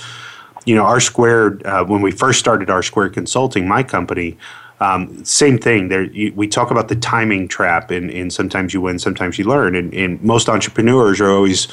you 0.65 0.75
know, 0.75 0.83
R 0.83 0.99
Squared, 0.99 1.65
uh, 1.65 1.83
when 1.83 2.01
we 2.01 2.11
first 2.11 2.39
started 2.39 2.69
R 2.69 2.83
Squared 2.83 3.13
Consulting, 3.13 3.67
my 3.67 3.81
company, 3.81 4.37
um, 4.79 5.23
same 5.25 5.57
thing. 5.57 5.89
There, 5.89 6.03
you, 6.03 6.33
we 6.35 6.47
talk 6.47 6.71
about 6.71 6.87
the 6.87 6.95
timing 6.95 7.47
trap, 7.47 7.91
and, 7.91 8.09
and 8.09 8.31
sometimes 8.31 8.73
you 8.73 8.81
win, 8.81 8.99
sometimes 8.99 9.37
you 9.37 9.45
learn. 9.45 9.75
And, 9.75 9.93
and 9.93 10.21
most 10.23 10.49
entrepreneurs 10.49 11.21
are 11.21 11.31
always 11.31 11.67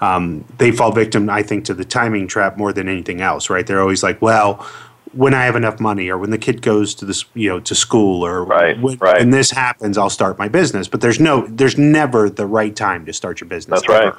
um, 0.00 0.44
they 0.58 0.72
fall 0.72 0.92
victim, 0.92 1.28
I 1.30 1.42
think, 1.42 1.64
to 1.66 1.74
the 1.74 1.84
timing 1.84 2.28
trap 2.28 2.56
more 2.56 2.72
than 2.72 2.88
anything 2.88 3.20
else. 3.20 3.50
Right? 3.50 3.66
They're 3.66 3.80
always 3.80 4.02
like, 4.02 4.20
well. 4.22 4.66
When 5.12 5.34
I 5.34 5.44
have 5.44 5.56
enough 5.56 5.80
money, 5.80 6.08
or 6.08 6.16
when 6.18 6.30
the 6.30 6.38
kid 6.38 6.62
goes 6.62 6.94
to 6.94 7.04
this, 7.04 7.24
you 7.34 7.48
know, 7.48 7.58
to 7.58 7.74
school, 7.74 8.24
or 8.24 8.44
right, 8.44 8.80
when, 8.80 8.96
right. 8.98 9.18
when 9.18 9.30
this 9.30 9.50
happens, 9.50 9.98
I'll 9.98 10.08
start 10.08 10.38
my 10.38 10.46
business. 10.46 10.86
But 10.86 11.00
there's 11.00 11.18
no, 11.18 11.48
there's 11.48 11.76
never 11.76 12.30
the 12.30 12.46
right 12.46 12.76
time 12.76 13.04
to 13.06 13.12
start 13.12 13.40
your 13.40 13.48
business. 13.48 13.80
That's 13.80 13.92
ever. 13.92 14.10
right. 14.10 14.18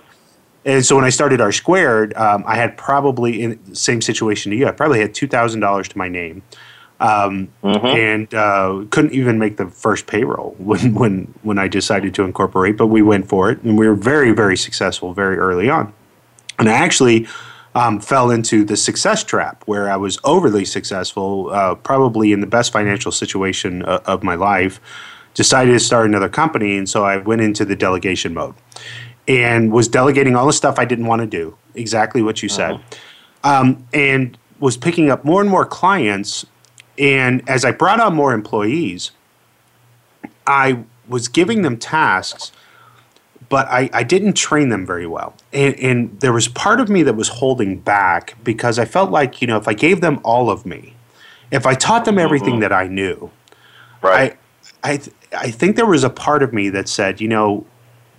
And 0.65 0.85
so 0.85 0.97
when 0.97 1.05
I 1.05 1.09
started 1.09 1.39
R 1.39 1.53
Squared, 1.53 2.13
um, 2.15 2.43
I 2.45 2.57
had 2.57 2.75
probably 2.75 3.41
in 3.41 3.57
the 3.69 3.75
same 3.77 4.01
situation 4.01 4.51
to 4.51 4.57
you. 4.57 4.67
I 4.67 4.71
probably 4.71 4.99
had 4.99 5.13
two 5.13 5.29
thousand 5.29 5.61
dollars 5.61 5.87
to 5.87 5.97
my 5.97 6.09
name, 6.09 6.41
um, 7.01 7.51
mm-hmm. 7.63 7.85
and 7.85 8.33
uh, 8.33 8.85
couldn't 8.91 9.13
even 9.13 9.39
make 9.39 9.57
the 9.57 9.65
first 9.67 10.07
payroll 10.07 10.55
when 10.59 10.93
when 10.93 11.33
when 11.41 11.59
I 11.59 11.67
decided 11.67 12.13
to 12.15 12.23
incorporate. 12.23 12.77
But 12.77 12.87
we 12.87 13.01
went 13.01 13.27
for 13.27 13.51
it, 13.51 13.61
and 13.63 13.77
we 13.77 13.87
were 13.87 13.95
very 13.95 14.31
very 14.31 14.55
successful 14.55 15.13
very 15.13 15.37
early 15.37 15.69
on. 15.69 15.93
And 16.59 16.69
I 16.69 16.73
actually 16.73 17.27
um, 17.73 17.99
fell 17.99 18.29
into 18.29 18.63
the 18.63 18.77
success 18.77 19.23
trap 19.23 19.63
where 19.65 19.89
I 19.89 19.97
was 19.97 20.19
overly 20.23 20.63
successful, 20.63 21.49
uh, 21.51 21.75
probably 21.75 22.31
in 22.31 22.39
the 22.41 22.47
best 22.47 22.71
financial 22.71 23.11
situation 23.11 23.83
uh, 23.83 24.01
of 24.05 24.23
my 24.23 24.35
life. 24.35 24.79
Decided 25.33 25.71
to 25.71 25.79
start 25.79 26.07
another 26.07 26.27
company, 26.27 26.77
and 26.77 26.87
so 26.89 27.05
I 27.05 27.17
went 27.17 27.41
into 27.41 27.63
the 27.63 27.75
delegation 27.75 28.33
mode 28.33 28.53
and 29.29 29.71
was 29.71 29.87
delegating 29.87 30.35
all 30.35 30.45
the 30.45 30.51
stuff 30.53 30.77
I 30.77 30.83
didn't 30.83 31.05
want 31.05 31.21
to 31.21 31.25
do. 31.25 31.55
Exactly 31.73 32.21
what 32.21 32.43
you 32.43 32.49
said, 32.49 32.81
um, 33.45 33.87
and 33.93 34.37
was 34.59 34.75
picking 34.75 35.09
up 35.09 35.23
more 35.23 35.39
and 35.39 35.49
more 35.49 35.65
clients 35.65 36.45
and 36.97 37.47
as 37.49 37.65
I 37.65 37.71
brought 37.71 37.99
on 37.99 38.15
more 38.15 38.33
employees, 38.33 39.11
I 40.45 40.83
was 41.07 41.27
giving 41.27 41.61
them 41.61 41.77
tasks, 41.77 42.51
but 43.49 43.67
I, 43.67 43.89
I 43.93 44.03
didn't 44.03 44.33
train 44.33 44.69
them 44.69 44.85
very 44.85 45.07
well. 45.07 45.35
And, 45.51 45.75
and 45.79 46.19
there 46.19 46.33
was 46.33 46.47
part 46.47 46.79
of 46.79 46.89
me 46.89 47.03
that 47.03 47.15
was 47.15 47.27
holding 47.27 47.79
back 47.79 48.35
because 48.43 48.79
I 48.79 48.85
felt 48.85 49.11
like, 49.11 49.41
you 49.41 49.47
know, 49.47 49.57
if 49.57 49.67
I 49.67 49.73
gave 49.73 50.01
them 50.01 50.19
all 50.23 50.49
of 50.49 50.65
me, 50.65 50.95
if 51.51 51.65
I 51.65 51.73
taught 51.73 52.05
them 52.05 52.17
everything 52.17 52.53
mm-hmm. 52.53 52.61
that 52.61 52.73
I 52.73 52.87
knew, 52.87 53.31
Right. 54.01 54.37
I, 54.83 54.93
I, 54.93 54.97
th- 54.97 55.15
I 55.37 55.51
think 55.51 55.75
there 55.75 55.85
was 55.85 56.03
a 56.03 56.09
part 56.09 56.43
of 56.43 56.53
me 56.53 56.69
that 56.69 56.87
said, 56.89 57.21
you 57.21 57.27
know, 57.27 57.65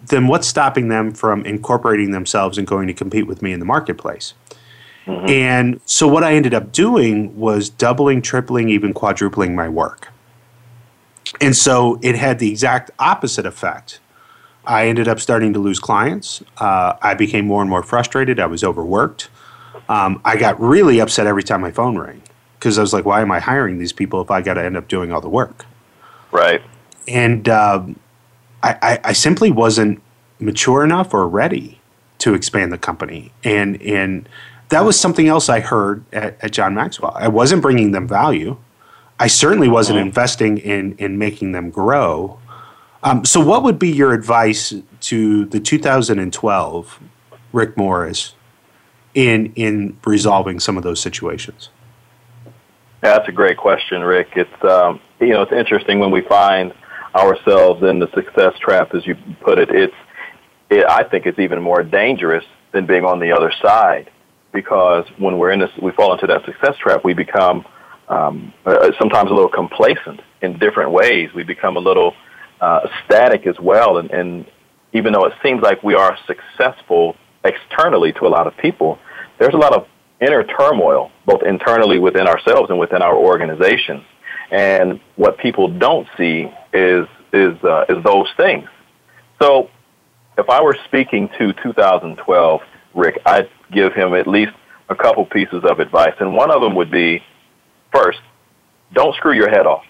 then 0.07 0.26
what's 0.26 0.47
stopping 0.47 0.88
them 0.88 1.12
from 1.12 1.44
incorporating 1.44 2.11
themselves 2.11 2.59
and 2.59 2.66
going 2.66 2.86
to 2.88 2.94
compete 2.94 3.26
with 3.26 3.42
me 3.42 3.53
in 3.53 3.61
the 3.61 3.66
marketplace? 3.66 4.34
And 5.07 5.80
so 5.84 6.07
what 6.07 6.22
I 6.22 6.34
ended 6.34 6.55
up 6.55 6.72
doing 6.72 7.36
was 7.36 7.68
doubling, 7.68 8.22
tripling, 8.22 8.68
even 8.68 8.92
quadrupling 8.92 9.55
my 9.55 9.68
work. 9.68 10.12
And 11.40 11.57
so 11.57 11.98
it 12.03 12.14
had 12.14 12.38
the 12.38 12.50
exact 12.50 12.90
opposite 12.98 13.46
effect. 13.46 14.00
I 14.64 14.86
ended 14.86 15.09
up 15.09 15.18
starting 15.18 15.53
to 15.55 15.59
lose 15.59 15.80
clients. 15.80 16.42
Uh, 16.59 16.94
I 17.03 17.14
became 17.14 17.46
more 17.46 17.62
and 17.62 17.70
more 17.70 17.82
frustrated. 17.82 18.38
I 18.38 18.46
was 18.46 18.62
overworked. 18.62 19.28
Um, 19.88 20.20
I 20.24 20.36
got 20.36 20.61
really 20.61 21.00
upset 21.00 21.26
every 21.26 21.42
time 21.42 21.61
my 21.61 21.72
phone 21.72 21.98
rang 21.98 22.22
because 22.59 22.78
I 22.78 22.80
was 22.80 22.92
like, 22.92 23.05
why 23.05 23.22
am 23.22 23.32
I 23.32 23.40
hiring 23.40 23.78
these 23.78 23.92
people 23.92 24.20
if 24.20 24.30
I 24.30 24.40
got 24.40 24.55
to 24.55 24.62
end 24.62 24.76
up 24.76 24.86
doing 24.86 25.12
all 25.12 25.20
the 25.20 25.28
work? 25.28 25.66
Right. 26.30 26.62
And 27.09 27.48
um, 27.48 27.98
I, 28.62 28.76
I, 28.80 29.00
I 29.05 29.12
simply 29.12 29.50
wasn't 29.50 30.00
mature 30.38 30.84
enough 30.84 31.12
or 31.12 31.26
ready 31.26 31.80
to 32.18 32.34
expand 32.34 32.72
the 32.72 32.78
company. 32.78 33.32
And, 33.42 33.82
and 33.82 34.28
that 34.73 34.87
was 34.87 34.99
something 34.99 35.29
else 35.29 35.49
I 35.51 35.61
heard 35.61 36.05
at, 36.12 36.43
at 36.43 36.51
John 36.51 36.75
Maxwell. 36.75 37.12
I 37.14 37.29
wasn't 37.29 37.61
bringing 37.61 37.93
them 37.93 38.09
value. 38.09 38.57
I 39.20 39.27
certainly 39.27 39.68
wasn't 39.68 39.99
mm-hmm. 39.99 40.09
investing 40.09 40.59
in 40.59 40.97
in 40.97 41.18
making 41.18 41.53
them 41.53 41.70
grow. 41.70 42.39
Um, 43.03 43.25
so, 43.25 43.39
what 43.39 43.62
would 43.62 43.79
be 43.79 43.91
your 43.91 44.14
advice 44.14 44.75
to 45.03 45.45
the 45.45 45.61
2012 45.61 47.01
Rick 47.53 47.77
Morris 47.77 48.35
in 49.14 49.53
in 49.57 49.99
resolving 50.07 50.59
some 50.59 50.79
of 50.79 50.83
those 50.83 51.01
situations? 51.01 51.68
Yeah, 53.03 53.18
that's 53.18 53.29
a 53.29 53.33
great 53.33 53.59
question, 53.59 54.03
Rick. 54.03 54.29
It's 54.37 54.64
um, 54.64 55.01
you 55.20 55.31
know 55.31 55.43
it's 55.43 55.53
interesting 55.53 55.99
when 55.99 56.11
we 56.11 56.23
find 56.23 56.73
ourselves 57.14 57.83
in 57.83 57.99
the 57.99 58.11
success 58.14 58.59
trap, 58.59 58.95
as 58.95 59.07
you 59.07 59.16
put 59.43 59.59
it. 59.59 59.68
It's 59.70 59.95
it, 60.70 60.87
I 60.87 61.03
think 61.03 61.27
it's 61.27 61.39
even 61.39 61.61
more 61.61 61.83
dangerous 61.83 62.45
than 62.73 62.87
being 62.87 63.05
on 63.05 63.20
the 63.20 63.33
other 63.33 63.53
side 63.61 64.11
because 64.53 65.07
when 65.18 65.38
we're 65.38 65.50
in 65.50 65.61
this, 65.61 65.70
we 65.80 65.92
fall 65.92 66.12
into 66.12 66.26
that 66.26 66.44
success 66.44 66.76
trap. 66.78 67.05
We 67.05 67.14
become 67.14 67.64
um, 68.09 68.53
uh, 68.66 68.90
sometimes 68.98 69.30
a 69.30 69.34
little 69.34 69.50
complacent 69.50 70.20
in 70.42 70.59
different 70.59 70.90
ways. 70.90 71.30
We 71.34 71.42
become 71.42 71.76
a 71.76 71.80
little 71.80 72.14
uh, 72.61 72.88
static 73.05 73.46
as 73.46 73.59
well, 73.61 73.98
and, 73.98 74.11
and 74.11 74.46
even 74.92 75.12
though 75.12 75.24
it 75.24 75.32
seems 75.42 75.62
like 75.62 75.82
we 75.82 75.94
are 75.94 76.16
successful 76.26 77.16
externally 77.44 78.12
to 78.12 78.26
a 78.26 78.28
lot 78.28 78.46
of 78.46 78.57
people, 78.59 78.98
there's 79.38 79.55
a 79.55 79.59
lot 79.59 79.74
of 79.74 79.86
inner 80.20 80.44
turmoil, 80.44 81.11
both 81.26 81.42
internally 81.42 81.98
within 81.98 82.26
ourselves 82.26 82.70
and 82.70 82.78
within 82.78 83.03
our 83.03 83.16
organizations. 83.16 84.05
And 84.50 85.00
what 85.16 85.38
people 85.38 85.68
don't 85.68 86.07
see 86.16 86.53
is 86.72 87.07
is 87.32 87.57
uh, 87.64 87.86
is 87.88 88.05
those 88.05 88.28
things. 88.36 88.68
So, 89.40 89.70
if 90.36 90.48
I 90.50 90.61
were 90.62 90.76
speaking 90.84 91.30
to 91.38 91.53
2012 91.55 92.61
Rick, 92.94 93.18
I'd 93.24 93.48
give 93.73 93.93
him 93.95 94.14
at 94.14 94.27
least 94.27 94.53
a 94.89 94.95
couple 94.95 95.25
pieces 95.27 95.62
of 95.64 95.81
advice, 95.81 96.14
and 96.20 96.35
one 96.35 96.51
of 96.51 96.61
them 96.61 96.75
would 96.75 96.91
be, 96.91 97.23
first, 97.93 98.20
don't 98.93 99.14
screw 99.16 99.33
your 99.33 99.49
head 99.49 99.66
off. 99.66 99.85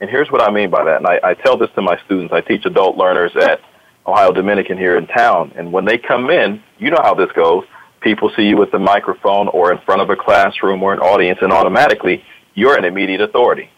And 0.00 0.10
here's 0.10 0.30
what 0.30 0.42
I 0.42 0.50
mean 0.52 0.70
by 0.70 0.84
that. 0.84 0.98
And 0.98 1.06
I, 1.06 1.20
I 1.22 1.34
tell 1.34 1.56
this 1.56 1.70
to 1.74 1.82
my 1.82 1.98
students. 2.04 2.32
I 2.32 2.40
teach 2.40 2.64
adult 2.66 2.96
learners 2.96 3.32
at 3.36 3.60
Ohio 4.06 4.32
Dominican 4.32 4.76
here 4.76 4.96
in 4.98 5.06
town, 5.06 5.52
and 5.56 5.72
when 5.72 5.84
they 5.84 5.98
come 5.98 6.30
in, 6.30 6.62
you 6.78 6.90
know 6.90 7.00
how 7.02 7.14
this 7.14 7.32
goes. 7.32 7.64
People 8.00 8.30
see 8.36 8.42
you 8.42 8.58
with 8.58 8.70
the 8.70 8.78
microphone 8.78 9.48
or 9.48 9.72
in 9.72 9.78
front 9.78 10.02
of 10.02 10.10
a 10.10 10.16
classroom 10.16 10.82
or 10.82 10.92
an 10.92 11.00
audience, 11.00 11.38
and 11.40 11.52
automatically 11.52 12.22
you're 12.54 12.76
an 12.76 12.84
immediate 12.84 13.22
authority. 13.22 13.70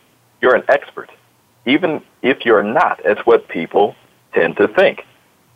You're 0.42 0.56
an 0.56 0.64
expert. 0.68 1.10
Even 1.64 2.02
if 2.22 2.44
you're 2.44 2.62
not, 2.62 3.00
that's 3.04 3.20
what 3.24 3.48
people 3.48 3.94
tend 4.34 4.56
to 4.56 4.68
think. 4.68 5.02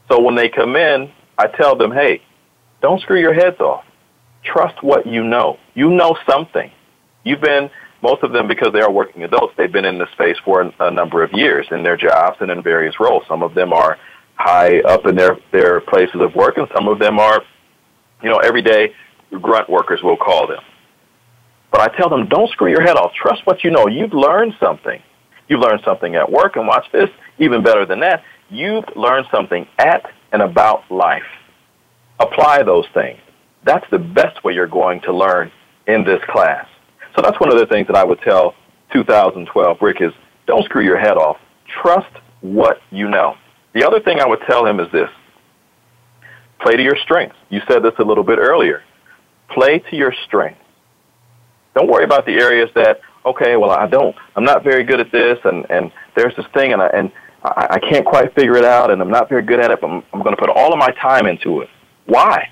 So 0.08 0.20
when 0.20 0.36
they 0.36 0.48
come 0.48 0.76
in, 0.76 1.10
I 1.36 1.48
tell 1.48 1.76
them, 1.76 1.90
hey, 1.90 2.22
don't 2.80 3.00
screw 3.02 3.20
your 3.20 3.34
heads 3.34 3.60
off. 3.60 3.84
Trust 4.44 4.82
what 4.82 5.06
you 5.06 5.22
know. 5.22 5.58
You 5.74 5.90
know 5.90 6.16
something. 6.28 6.70
You've 7.24 7.40
been, 7.40 7.70
most 8.02 8.22
of 8.22 8.32
them, 8.32 8.48
because 8.48 8.72
they 8.72 8.80
are 8.80 8.90
working 8.90 9.24
adults, 9.24 9.54
they've 9.56 9.72
been 9.72 9.84
in 9.84 9.98
this 9.98 10.08
space 10.12 10.36
for 10.44 10.62
a, 10.62 10.72
a 10.80 10.90
number 10.90 11.22
of 11.22 11.32
years 11.32 11.66
in 11.70 11.82
their 11.82 11.96
jobs 11.96 12.38
and 12.40 12.50
in 12.50 12.62
various 12.62 12.98
roles. 12.98 13.22
Some 13.28 13.42
of 13.42 13.54
them 13.54 13.72
are 13.72 13.98
high 14.34 14.80
up 14.80 15.06
in 15.06 15.16
their, 15.16 15.38
their 15.52 15.80
places 15.82 16.20
of 16.20 16.34
work, 16.34 16.56
and 16.56 16.66
some 16.74 16.88
of 16.88 16.98
them 16.98 17.18
are, 17.18 17.42
you 18.22 18.30
know, 18.30 18.38
everyday 18.38 18.94
grunt 19.42 19.68
workers, 19.68 20.00
we'll 20.02 20.16
call 20.16 20.46
them. 20.46 20.62
But 21.70 21.82
I 21.82 21.96
tell 21.96 22.08
them, 22.08 22.26
don't 22.26 22.50
screw 22.50 22.70
your 22.70 22.82
head 22.82 22.96
off. 22.96 23.12
Trust 23.14 23.46
what 23.46 23.62
you 23.62 23.70
know. 23.70 23.86
You've 23.86 24.14
learned 24.14 24.54
something. 24.58 25.00
You've 25.48 25.60
learned 25.60 25.82
something 25.84 26.16
at 26.16 26.30
work, 26.30 26.56
and 26.56 26.66
watch 26.66 26.86
this, 26.92 27.10
even 27.38 27.62
better 27.62 27.84
than 27.84 28.00
that, 28.00 28.22
you've 28.48 28.84
learned 28.96 29.26
something 29.30 29.66
at 29.78 30.10
and 30.32 30.42
about 30.42 30.90
life 30.90 31.22
apply 32.18 32.62
those 32.62 32.86
things. 32.94 33.18
That's 33.64 33.84
the 33.90 33.98
best 33.98 34.42
way 34.44 34.54
you're 34.54 34.66
going 34.66 35.00
to 35.02 35.12
learn 35.12 35.52
in 35.86 36.04
this 36.04 36.20
class. 36.28 36.66
So 37.14 37.22
that's 37.22 37.38
one 37.40 37.52
of 37.52 37.58
the 37.58 37.66
things 37.66 37.86
that 37.88 37.96
I 37.96 38.04
would 38.04 38.20
tell 38.20 38.54
2012 38.92 39.78
Rick 39.80 40.00
is 40.00 40.12
don't 40.46 40.64
screw 40.64 40.84
your 40.84 40.98
head 40.98 41.16
off. 41.16 41.36
Trust 41.82 42.10
what 42.40 42.80
you 42.90 43.08
know. 43.08 43.36
The 43.74 43.86
other 43.86 44.00
thing 44.00 44.20
I 44.20 44.26
would 44.26 44.40
tell 44.48 44.66
him 44.66 44.80
is 44.80 44.90
this. 44.92 45.08
Play 46.60 46.76
to 46.76 46.82
your 46.82 46.96
strengths. 47.02 47.36
You 47.48 47.60
said 47.68 47.82
this 47.82 47.92
a 47.98 48.04
little 48.04 48.24
bit 48.24 48.38
earlier. 48.38 48.82
Play 49.50 49.78
to 49.90 49.96
your 49.96 50.14
strengths. 50.26 50.60
Don't 51.74 51.88
worry 51.88 52.04
about 52.04 52.26
the 52.26 52.32
areas 52.32 52.68
that, 52.74 53.00
okay, 53.24 53.56
well, 53.56 53.70
I 53.70 53.86
don't, 53.86 54.14
I'm 54.34 54.44
not 54.44 54.64
very 54.64 54.82
good 54.82 55.00
at 55.00 55.12
this, 55.12 55.38
and, 55.44 55.64
and 55.70 55.92
there's 56.16 56.34
this 56.36 56.46
thing, 56.52 56.72
and 56.72 56.82
I, 56.82 56.86
and 56.88 57.12
I, 57.44 57.66
I 57.70 57.78
can't 57.78 58.04
quite 58.04 58.34
figure 58.34 58.56
it 58.56 58.64
out, 58.64 58.90
and 58.90 59.00
I'm 59.00 59.10
not 59.10 59.28
very 59.28 59.42
good 59.42 59.60
at 59.60 59.70
it, 59.70 59.80
but 59.80 59.88
I'm, 59.88 60.02
I'm 60.12 60.22
going 60.22 60.34
to 60.34 60.40
put 60.40 60.50
all 60.50 60.72
of 60.72 60.78
my 60.78 60.90
time 61.00 61.26
into 61.26 61.60
it. 61.60 61.68
Why? 62.06 62.48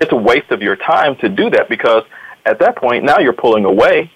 It's 0.00 0.12
a 0.12 0.16
waste 0.16 0.50
of 0.50 0.62
your 0.62 0.76
time 0.76 1.16
to 1.16 1.28
do 1.28 1.50
that 1.50 1.68
because 1.68 2.04
at 2.46 2.58
that 2.60 2.76
point, 2.76 3.04
now 3.04 3.18
you're 3.18 3.32
pulling 3.32 3.64
away 3.64 4.10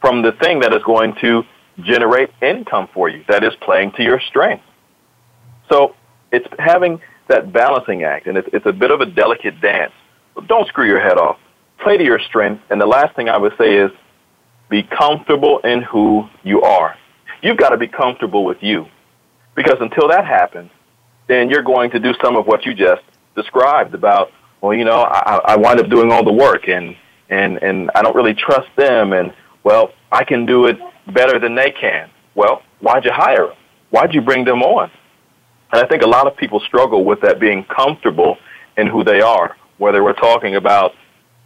from 0.00 0.22
the 0.22 0.32
thing 0.32 0.60
that 0.60 0.72
is 0.72 0.82
going 0.84 1.14
to 1.20 1.42
generate 1.82 2.30
income 2.40 2.88
for 2.94 3.08
you, 3.08 3.24
that 3.28 3.44
is 3.44 3.52
playing 3.60 3.92
to 3.92 4.02
your 4.02 4.20
strength. 4.20 4.64
So 5.70 5.94
it's 6.32 6.46
having 6.58 7.00
that 7.28 7.52
balancing 7.52 8.04
act, 8.04 8.26
and 8.26 8.38
it's, 8.38 8.48
it's 8.52 8.66
a 8.66 8.72
bit 8.72 8.90
of 8.90 9.00
a 9.00 9.06
delicate 9.06 9.60
dance. 9.60 9.92
Don't 10.46 10.66
screw 10.68 10.86
your 10.86 11.00
head 11.00 11.18
off. 11.18 11.38
Play 11.78 11.96
to 11.96 12.04
your 12.04 12.20
strength. 12.20 12.62
And 12.70 12.80
the 12.80 12.86
last 12.86 13.16
thing 13.16 13.28
I 13.28 13.36
would 13.36 13.52
say 13.58 13.74
is 13.76 13.90
be 14.68 14.82
comfortable 14.82 15.58
in 15.60 15.82
who 15.82 16.28
you 16.42 16.62
are. 16.62 16.96
You've 17.42 17.56
got 17.56 17.70
to 17.70 17.76
be 17.76 17.88
comfortable 17.88 18.44
with 18.44 18.58
you. 18.62 18.86
Because 19.54 19.76
until 19.80 20.08
that 20.08 20.24
happens, 20.24 20.70
then 21.26 21.50
you're 21.50 21.62
going 21.62 21.90
to 21.90 21.98
do 21.98 22.12
some 22.22 22.36
of 22.36 22.46
what 22.46 22.64
you 22.64 22.74
just 22.74 23.02
described 23.34 23.94
about, 23.94 24.30
well, 24.60 24.74
you 24.74 24.84
know, 24.84 25.02
I, 25.02 25.40
I 25.44 25.56
wind 25.56 25.80
up 25.80 25.88
doing 25.88 26.10
all 26.10 26.24
the 26.24 26.32
work 26.32 26.68
and, 26.68 26.96
and, 27.28 27.62
and 27.62 27.90
I 27.94 28.02
don't 28.02 28.16
really 28.16 28.34
trust 28.34 28.68
them 28.76 29.12
and, 29.12 29.32
well, 29.64 29.92
I 30.12 30.24
can 30.24 30.46
do 30.46 30.66
it 30.66 30.78
better 31.12 31.38
than 31.38 31.54
they 31.54 31.70
can. 31.70 32.10
Well, 32.34 32.62
why'd 32.80 33.04
you 33.04 33.12
hire 33.12 33.46
them? 33.48 33.56
Why'd 33.90 34.14
you 34.14 34.20
bring 34.20 34.44
them 34.44 34.62
on? 34.62 34.90
And 35.72 35.82
I 35.82 35.86
think 35.88 36.02
a 36.02 36.06
lot 36.06 36.26
of 36.26 36.36
people 36.36 36.60
struggle 36.60 37.04
with 37.04 37.20
that 37.22 37.40
being 37.40 37.64
comfortable 37.64 38.38
in 38.76 38.86
who 38.86 39.04
they 39.04 39.20
are, 39.20 39.56
whether 39.78 40.02
we're 40.02 40.12
talking 40.12 40.56
about 40.56 40.92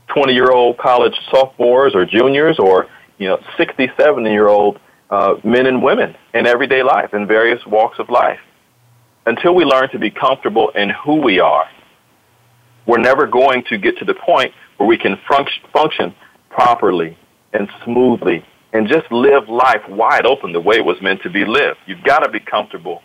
20 0.08 0.32
year 0.32 0.50
old 0.50 0.78
college 0.78 1.14
sophomores 1.30 1.94
or 1.94 2.04
juniors 2.04 2.58
or, 2.58 2.86
you 3.18 3.28
know, 3.28 3.38
60, 3.56 3.90
70 3.98 4.30
year 4.30 4.48
old 4.48 4.78
uh, 5.10 5.34
men 5.44 5.66
and 5.66 5.82
women 5.82 6.16
in 6.34 6.46
everyday 6.46 6.82
life, 6.82 7.14
in 7.14 7.26
various 7.26 7.64
walks 7.66 7.98
of 7.98 8.10
life. 8.10 8.38
Until 9.26 9.54
we 9.54 9.64
learn 9.64 9.90
to 9.90 9.98
be 9.98 10.10
comfortable 10.10 10.70
in 10.70 10.90
who 10.90 11.16
we 11.16 11.40
are, 11.40 11.68
we're 12.86 12.98
never 12.98 13.26
going 13.26 13.64
to 13.68 13.78
get 13.78 13.98
to 13.98 14.04
the 14.04 14.14
point 14.14 14.52
where 14.76 14.88
we 14.88 14.98
can 14.98 15.18
function 15.72 16.14
properly 16.48 17.16
and 17.52 17.68
smoothly 17.84 18.44
and 18.72 18.88
just 18.88 19.10
live 19.10 19.48
life 19.48 19.82
wide 19.88 20.26
open 20.26 20.52
the 20.52 20.60
way 20.60 20.76
it 20.76 20.84
was 20.84 20.96
meant 21.02 21.22
to 21.22 21.30
be 21.30 21.44
lived. 21.44 21.78
You've 21.86 22.04
got 22.04 22.20
to 22.20 22.30
be 22.30 22.40
comfortable 22.40 23.02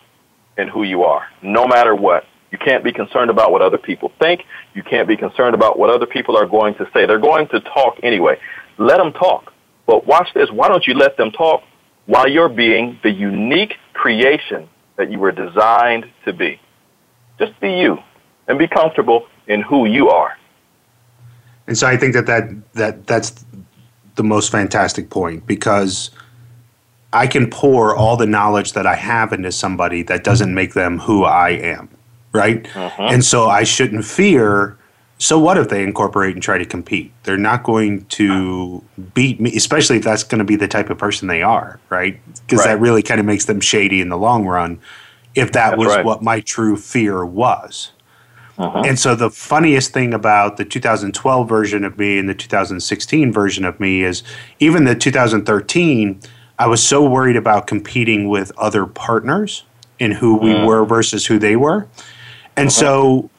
in 0.57 0.67
who 0.67 0.83
you 0.83 1.03
are, 1.03 1.27
no 1.41 1.67
matter 1.67 1.95
what. 1.95 2.23
You 2.51 2.57
can't 2.57 2.83
be 2.83 2.93
concerned 2.93 3.29
about 3.29 3.51
what 3.51 3.61
other 3.61 3.77
people 3.77 4.11
think. 4.19 4.43
You 4.73 4.83
can't 4.83 5.07
be 5.07 5.17
concerned 5.17 5.55
about 5.55 5.77
what 5.77 5.89
other 5.89 6.05
people 6.05 6.37
are 6.37 6.45
going 6.45 6.75
to 6.75 6.85
say. 6.93 7.05
They're 7.05 7.19
going 7.19 7.47
to 7.49 7.59
talk 7.59 7.97
anyway. 8.03 8.39
Let 8.77 8.97
them 8.97 9.11
talk. 9.11 9.51
But 9.85 10.07
watch 10.07 10.29
this. 10.33 10.49
Why 10.51 10.67
don't 10.69 10.85
you 10.87 10.93
let 10.93 11.17
them 11.17 11.31
talk 11.31 11.63
while 12.05 12.29
you're 12.29 12.49
being 12.49 12.99
the 13.03 13.11
unique 13.11 13.73
creation 13.93 14.69
that 14.97 15.11
you 15.11 15.19
were 15.19 15.31
designed 15.31 16.05
to 16.25 16.33
be? 16.33 16.61
Just 17.39 17.59
be 17.59 17.71
you 17.71 17.97
and 18.47 18.57
be 18.57 18.67
comfortable 18.67 19.27
in 19.47 19.61
who 19.61 19.85
you 19.85 20.09
are. 20.09 20.37
And 21.67 21.77
so 21.77 21.87
I 21.87 21.97
think 21.97 22.13
that, 22.13 22.25
that, 22.27 22.73
that 22.73 23.07
that's 23.07 23.45
the 24.15 24.23
most 24.23 24.51
fantastic 24.51 25.09
point 25.09 25.45
because 25.45 26.11
I 27.13 27.27
can 27.27 27.49
pour 27.49 27.95
all 27.95 28.17
the 28.17 28.25
knowledge 28.25 28.73
that 28.73 28.85
I 28.85 28.95
have 28.95 29.33
into 29.33 29.51
somebody 29.51 30.03
that 30.03 30.23
doesn't 30.23 30.53
make 30.53 30.73
them 30.73 30.99
who 30.99 31.23
I 31.23 31.51
am, 31.51 31.89
right? 32.33 32.67
Uh-huh. 32.75 33.03
And 33.03 33.23
so 33.23 33.47
I 33.47 33.63
shouldn't 33.63 34.05
fear. 34.05 34.77
So 35.17 35.39
what 35.39 35.57
if 35.57 35.69
they 35.69 35.81
incorporate 35.81 36.33
and 36.33 36.43
try 36.43 36.57
to 36.57 36.65
compete? 36.65 37.13
They're 37.23 37.37
not 37.37 37.63
going 37.63 38.05
to 38.05 38.83
beat 39.13 39.39
me, 39.39 39.55
especially 39.55 39.97
if 39.97 40.03
that's 40.03 40.23
going 40.23 40.39
to 40.39 40.45
be 40.45 40.57
the 40.57 40.67
type 40.67 40.89
of 40.89 40.97
person 40.97 41.29
they 41.29 41.41
are, 41.41 41.79
right? 41.89 42.19
Because 42.41 42.59
right. 42.59 42.73
that 42.73 42.81
really 42.81 43.01
kind 43.01 43.19
of 43.19 43.25
makes 43.25 43.45
them 43.45 43.61
shady 43.61 44.01
in 44.01 44.09
the 44.09 44.17
long 44.17 44.45
run. 44.45 44.79
If 45.35 45.53
that 45.53 45.71
that's 45.71 45.79
was 45.79 45.87
right. 45.87 46.05
what 46.05 46.21
my 46.21 46.41
true 46.41 46.75
fear 46.75 47.25
was. 47.25 47.91
Uh-huh. 48.57 48.83
And 48.85 48.97
so 48.97 49.15
the 49.15 49.29
funniest 49.29 49.91
thing 49.91 50.13
about 50.13 50.57
the 50.57 50.65
2012 50.65 51.49
version 51.49 51.83
of 51.83 51.97
me 51.97 52.17
and 52.17 52.29
the 52.29 52.33
2016 52.33 53.31
version 53.31 53.65
of 53.65 53.79
me 53.79 54.03
is 54.03 54.23
even 54.59 54.85
the 54.85 54.95
2013, 54.95 56.21
I 56.57 56.67
was 56.67 56.81
so 56.81 57.07
worried 57.07 57.35
about 57.35 57.67
competing 57.67 58.29
with 58.29 58.51
other 58.57 58.85
partners 58.85 59.63
in 59.99 60.11
who 60.11 60.37
we 60.37 60.51
mm. 60.51 60.65
were 60.65 60.85
versus 60.85 61.25
who 61.25 61.37
they 61.37 61.55
were. 61.55 61.87
And 62.55 62.67
uh-huh. 62.67 62.69
so, 62.69 63.29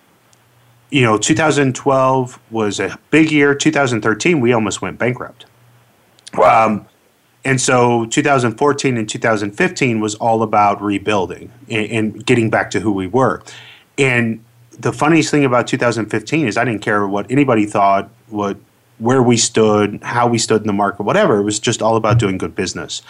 you 0.91 1.03
know, 1.03 1.17
2012 1.17 2.39
was 2.51 2.79
a 2.79 2.99
big 3.11 3.33
year. 3.33 3.55
2013, 3.55 4.41
we 4.41 4.53
almost 4.53 4.83
went 4.83 4.99
bankrupt. 4.99 5.47
Wow. 6.35 6.67
Um, 6.67 6.87
and 7.45 7.61
so 7.61 8.07
2014 8.07 8.97
and 8.97 9.09
2015 9.09 10.01
was 10.01 10.15
all 10.17 10.43
about 10.43 10.83
rebuilding 10.83 11.53
and, 11.71 11.87
and 11.87 12.27
getting 12.27 12.51
back 12.51 12.71
to 12.73 12.81
who 12.81 12.93
we 12.93 13.07
were. 13.07 13.43
And 13.97 14.45
the 14.79 14.93
funniest 14.93 15.31
thing 15.31 15.45
about 15.45 15.67
2015 15.67 16.47
is 16.47 16.57
I 16.57 16.65
didn't 16.65 16.83
care 16.83 17.07
what 17.07 17.31
anybody 17.31 17.67
thought, 17.67 18.11
what 18.29 18.57
where 18.99 19.23
we 19.23 19.37
stood, 19.37 20.03
how 20.03 20.27
we 20.27 20.39
stood 20.39 20.63
in 20.63 20.67
the 20.67 20.73
market, 20.73 21.03
whatever. 21.03 21.39
It 21.39 21.43
was 21.43 21.59
just 21.59 21.83
all 21.83 21.97
about 21.97 22.19
doing 22.19 22.39
good 22.39 22.55
business. 22.55 23.03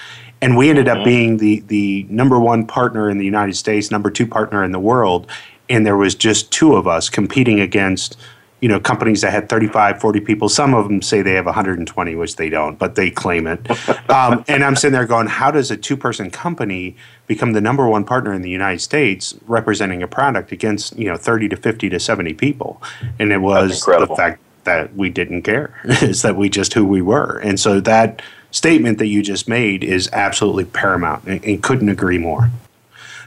And 0.42 0.56
we 0.56 0.68
ended 0.68 0.88
up 0.88 0.98
mm-hmm. 0.98 1.04
being 1.04 1.36
the 1.38 1.60
the 1.60 2.06
number 2.08 2.38
one 2.38 2.66
partner 2.66 3.08
in 3.08 3.18
the 3.18 3.24
United 3.24 3.56
States, 3.56 3.90
number 3.90 4.10
two 4.10 4.26
partner 4.26 4.64
in 4.64 4.72
the 4.72 4.80
world, 4.80 5.30
and 5.68 5.86
there 5.86 5.96
was 5.96 6.14
just 6.14 6.50
two 6.52 6.74
of 6.74 6.86
us 6.86 7.08
competing 7.08 7.60
against 7.60 8.16
you 8.60 8.68
know 8.68 8.80
companies 8.80 9.20
that 9.20 9.32
had 9.32 9.48
35 9.48 10.00
40 10.00 10.20
people 10.20 10.48
some 10.48 10.74
of 10.74 10.88
them 10.88 11.02
say 11.02 11.20
they 11.20 11.34
have 11.34 11.46
120 11.46 12.14
which 12.14 12.36
they 12.36 12.48
don't 12.48 12.78
but 12.78 12.94
they 12.94 13.10
claim 13.10 13.46
it. 13.46 13.60
Um, 14.08 14.44
and 14.46 14.64
i'm 14.64 14.76
sitting 14.76 14.92
there 14.92 15.04
going 15.04 15.26
how 15.26 15.50
does 15.50 15.70
a 15.70 15.76
two 15.76 15.96
person 15.96 16.30
company 16.30 16.96
become 17.26 17.52
the 17.52 17.60
number 17.60 17.88
one 17.88 18.04
partner 18.04 18.32
in 18.32 18.42
the 18.42 18.50
united 18.50 18.80
states 18.80 19.34
representing 19.46 20.02
a 20.02 20.08
product 20.08 20.52
against 20.52 20.96
you 20.96 21.06
know 21.06 21.16
30 21.16 21.48
to 21.50 21.56
50 21.56 21.88
to 21.90 22.00
70 22.00 22.34
people? 22.34 22.82
And 23.18 23.32
it 23.32 23.38
was 23.38 23.82
the 23.84 24.06
fact 24.16 24.40
that 24.64 24.94
we 24.94 25.10
didn't 25.10 25.42
care 25.42 25.80
is 25.84 26.22
that 26.22 26.36
we 26.36 26.48
just 26.48 26.74
who 26.74 26.84
we 26.84 27.02
were. 27.02 27.38
And 27.38 27.58
so 27.58 27.80
that 27.80 28.22
statement 28.50 28.98
that 28.98 29.06
you 29.06 29.22
just 29.22 29.48
made 29.48 29.84
is 29.84 30.08
absolutely 30.12 30.64
paramount 30.64 31.24
and, 31.24 31.44
and 31.44 31.62
couldn't 31.62 31.88
agree 31.88 32.18
more. 32.18 32.50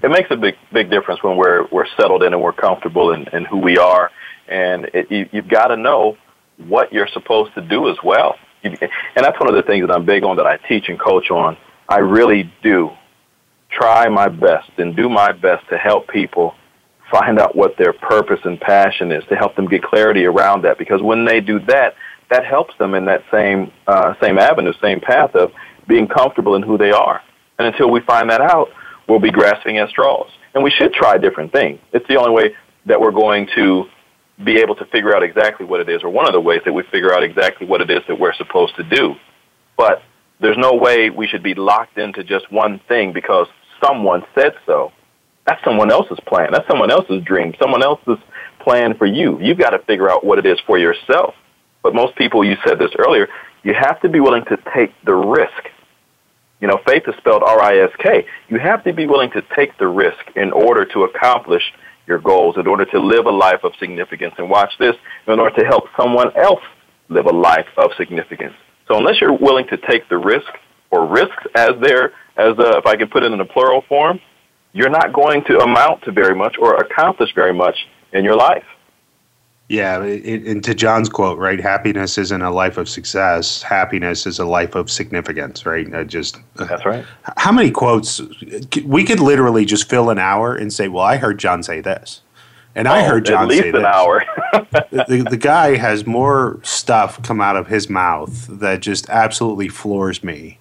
It 0.01 0.09
makes 0.09 0.31
a 0.31 0.37
big 0.37 0.55
big 0.71 0.89
difference 0.89 1.21
when 1.23 1.37
we're 1.37 1.67
we're 1.71 1.87
settled 1.97 2.23
in 2.23 2.33
and 2.33 2.41
we're 2.41 2.53
comfortable 2.53 3.11
in, 3.11 3.27
in 3.33 3.45
who 3.45 3.57
we 3.57 3.77
are 3.77 4.11
and 4.49 4.85
it, 4.93 5.11
you, 5.11 5.29
you've 5.31 5.47
got 5.47 5.67
to 5.67 5.77
know 5.77 6.17
what 6.57 6.91
you're 6.91 7.07
supposed 7.07 7.53
to 7.55 7.61
do 7.61 7.89
as 7.89 7.97
well. 8.03 8.35
And 8.63 8.77
that's 9.15 9.39
one 9.39 9.47
of 9.47 9.55
the 9.55 9.63
things 9.63 9.87
that 9.87 9.93
I'm 9.93 10.05
big 10.05 10.23
on 10.23 10.35
that 10.37 10.45
I 10.45 10.57
teach 10.57 10.89
and 10.89 10.99
coach 10.99 11.31
on. 11.31 11.55
I 11.87 11.99
really 11.99 12.51
do 12.61 12.91
try 13.69 14.09
my 14.09 14.27
best 14.27 14.69
and 14.77 14.95
do 14.95 15.07
my 15.07 15.31
best 15.31 15.67
to 15.69 15.77
help 15.77 16.09
people 16.09 16.55
find 17.09 17.39
out 17.39 17.55
what 17.55 17.77
their 17.77 17.93
purpose 17.93 18.39
and 18.43 18.59
passion 18.59 19.11
is, 19.11 19.23
to 19.29 19.35
help 19.35 19.55
them 19.55 19.67
get 19.67 19.81
clarity 19.81 20.25
around 20.25 20.63
that. 20.63 20.77
Because 20.77 21.01
when 21.01 21.25
they 21.25 21.39
do 21.39 21.59
that, 21.61 21.95
that 22.29 22.45
helps 22.45 22.77
them 22.77 22.93
in 22.93 23.05
that 23.05 23.23
same 23.31 23.71
uh, 23.87 24.13
same 24.21 24.37
avenue, 24.37 24.73
same 24.81 24.99
path 24.99 25.35
of 25.35 25.51
being 25.87 26.07
comfortable 26.07 26.55
in 26.55 26.61
who 26.61 26.77
they 26.77 26.91
are. 26.91 27.21
And 27.57 27.67
until 27.67 27.89
we 27.89 28.01
find 28.01 28.29
that 28.29 28.41
out, 28.41 28.69
we'll 29.07 29.19
be 29.19 29.31
grasping 29.31 29.77
at 29.77 29.89
straws. 29.89 30.29
And 30.53 30.63
we 30.63 30.69
should 30.69 30.93
try 30.93 31.17
different 31.17 31.51
things. 31.51 31.79
It's 31.93 32.07
the 32.07 32.17
only 32.17 32.31
way 32.31 32.55
that 32.85 32.99
we're 32.99 33.11
going 33.11 33.47
to 33.55 33.85
be 34.43 34.57
able 34.57 34.75
to 34.75 34.85
figure 34.85 35.15
out 35.15 35.23
exactly 35.23 35.65
what 35.65 35.79
it 35.79 35.89
is, 35.89 36.03
or 36.03 36.09
one 36.09 36.25
of 36.25 36.33
the 36.33 36.39
ways 36.39 36.61
that 36.65 36.73
we 36.73 36.83
figure 36.83 37.13
out 37.13 37.23
exactly 37.23 37.67
what 37.67 37.81
it 37.81 37.89
is 37.89 38.01
that 38.07 38.19
we're 38.19 38.33
supposed 38.33 38.75
to 38.77 38.83
do. 38.83 39.15
But 39.77 40.01
there's 40.39 40.57
no 40.57 40.75
way 40.75 41.09
we 41.09 41.27
should 41.27 41.43
be 41.43 41.53
locked 41.53 41.97
into 41.97 42.23
just 42.23 42.51
one 42.51 42.79
thing 42.87 43.11
because 43.11 43.47
someone 43.83 44.23
said 44.35 44.53
so. 44.65 44.91
That's 45.45 45.63
someone 45.63 45.91
else's 45.91 46.19
plan. 46.25 46.49
That's 46.51 46.67
someone 46.67 46.91
else's 46.91 47.23
dream. 47.23 47.53
Someone 47.59 47.83
else's 47.83 48.17
plan 48.59 48.95
for 48.97 49.05
you. 49.05 49.39
You've 49.41 49.57
got 49.57 49.71
to 49.71 49.79
figure 49.79 50.09
out 50.09 50.23
what 50.23 50.37
it 50.37 50.45
is 50.45 50.59
for 50.65 50.77
yourself. 50.77 51.33
But 51.81 51.95
most 51.95 52.15
people, 52.15 52.43
you 52.43 52.55
said 52.65 52.77
this 52.77 52.91
earlier, 52.97 53.27
you 53.63 53.73
have 53.73 53.99
to 54.01 54.09
be 54.09 54.19
willing 54.19 54.45
to 54.45 54.57
take 54.73 54.93
the 55.05 55.15
risk. 55.15 55.69
You 56.61 56.67
know, 56.67 56.79
faith 56.85 57.03
is 57.07 57.15
spelled 57.17 57.41
R-I-S-K. 57.41 58.25
You 58.49 58.59
have 58.59 58.83
to 58.83 58.93
be 58.93 59.07
willing 59.07 59.31
to 59.31 59.41
take 59.55 59.77
the 59.77 59.87
risk 59.87 60.19
in 60.35 60.51
order 60.51 60.85
to 60.85 61.03
accomplish 61.03 61.63
your 62.09 62.19
goals, 62.19 62.57
in 62.57 62.67
order 62.67 62.83
to 62.85 62.99
live 62.99 63.25
a 63.27 63.31
life 63.31 63.63
of 63.63 63.71
significance. 63.79 64.33
And 64.37 64.49
watch 64.49 64.73
this, 64.79 64.95
in 65.27 65.39
order 65.39 65.55
to 65.61 65.65
help 65.65 65.85
someone 65.95 66.35
else 66.35 66.63
live 67.07 67.27
a 67.27 67.31
life 67.31 67.67
of 67.77 67.91
significance. 67.97 68.55
So 68.87 68.97
unless 68.97 69.21
you're 69.21 69.37
willing 69.37 69.67
to 69.67 69.77
take 69.77 70.09
the 70.09 70.17
risk 70.17 70.51
or 70.91 71.07
risks 71.07 71.43
as 71.55 71.71
there, 71.81 72.05
as 72.35 72.57
a, 72.57 72.77
if 72.79 72.85
I 72.85 72.95
can 72.97 73.07
put 73.07 73.23
it 73.23 73.31
in 73.31 73.39
a 73.39 73.45
plural 73.45 73.83
form, 73.87 74.19
you're 74.73 74.89
not 74.89 75.13
going 75.13 75.43
to 75.45 75.59
amount 75.59 76.03
to 76.03 76.11
very 76.11 76.35
much 76.35 76.55
or 76.59 76.75
accomplish 76.77 77.29
very 77.35 77.53
much 77.53 77.75
in 78.11 78.23
your 78.23 78.35
life. 78.35 78.65
Yeah, 79.69 80.01
it, 80.01 80.47
and 80.47 80.63
to 80.63 80.73
John's 80.73 81.09
quote, 81.09 81.37
right? 81.37 81.61
Happiness 81.61 82.17
isn't 82.17 82.41
a 82.41 82.49
life 82.49 82.77
of 82.77 82.89
success. 82.89 83.61
Happiness 83.61 84.25
is 84.25 84.39
a 84.39 84.45
life 84.45 84.73
of 84.73 84.89
significance, 84.89 85.63
right? 85.63 85.93
I 85.93 86.05
just 86.05 86.37
uh, 86.57 86.65
that's 86.65 86.85
right. 86.85 87.05
How 87.37 87.51
many 87.51 87.69
quotes? 87.69 88.19
We 88.83 89.03
could 89.03 89.19
literally 89.19 89.65
just 89.65 89.87
fill 89.87 90.09
an 90.09 90.17
hour 90.17 90.55
and 90.55 90.73
say, 90.73 90.87
"Well, 90.87 91.03
I 91.03 91.17
heard 91.17 91.37
John 91.37 91.61
say 91.61 91.81
this," 91.81 92.21
and 92.73 92.87
oh, 92.87 92.93
I 92.93 93.03
heard 93.03 93.25
John 93.25 93.43
at 93.43 93.47
least 93.49 93.61
say 93.61 93.69
an 93.69 93.75
this. 93.75 93.85
hour. 93.85 94.23
the, 94.91 95.27
the, 95.29 95.37
guy 95.39 95.75
has 95.75 96.07
more 96.07 96.59
stuff 96.63 97.21
come 97.21 97.39
out 97.39 97.55
of 97.55 97.67
his 97.67 97.91
mouth 97.91 98.47
that 98.47 98.79
just 98.79 99.07
absolutely 99.11 99.67
floors 99.67 100.23
me. 100.23 100.57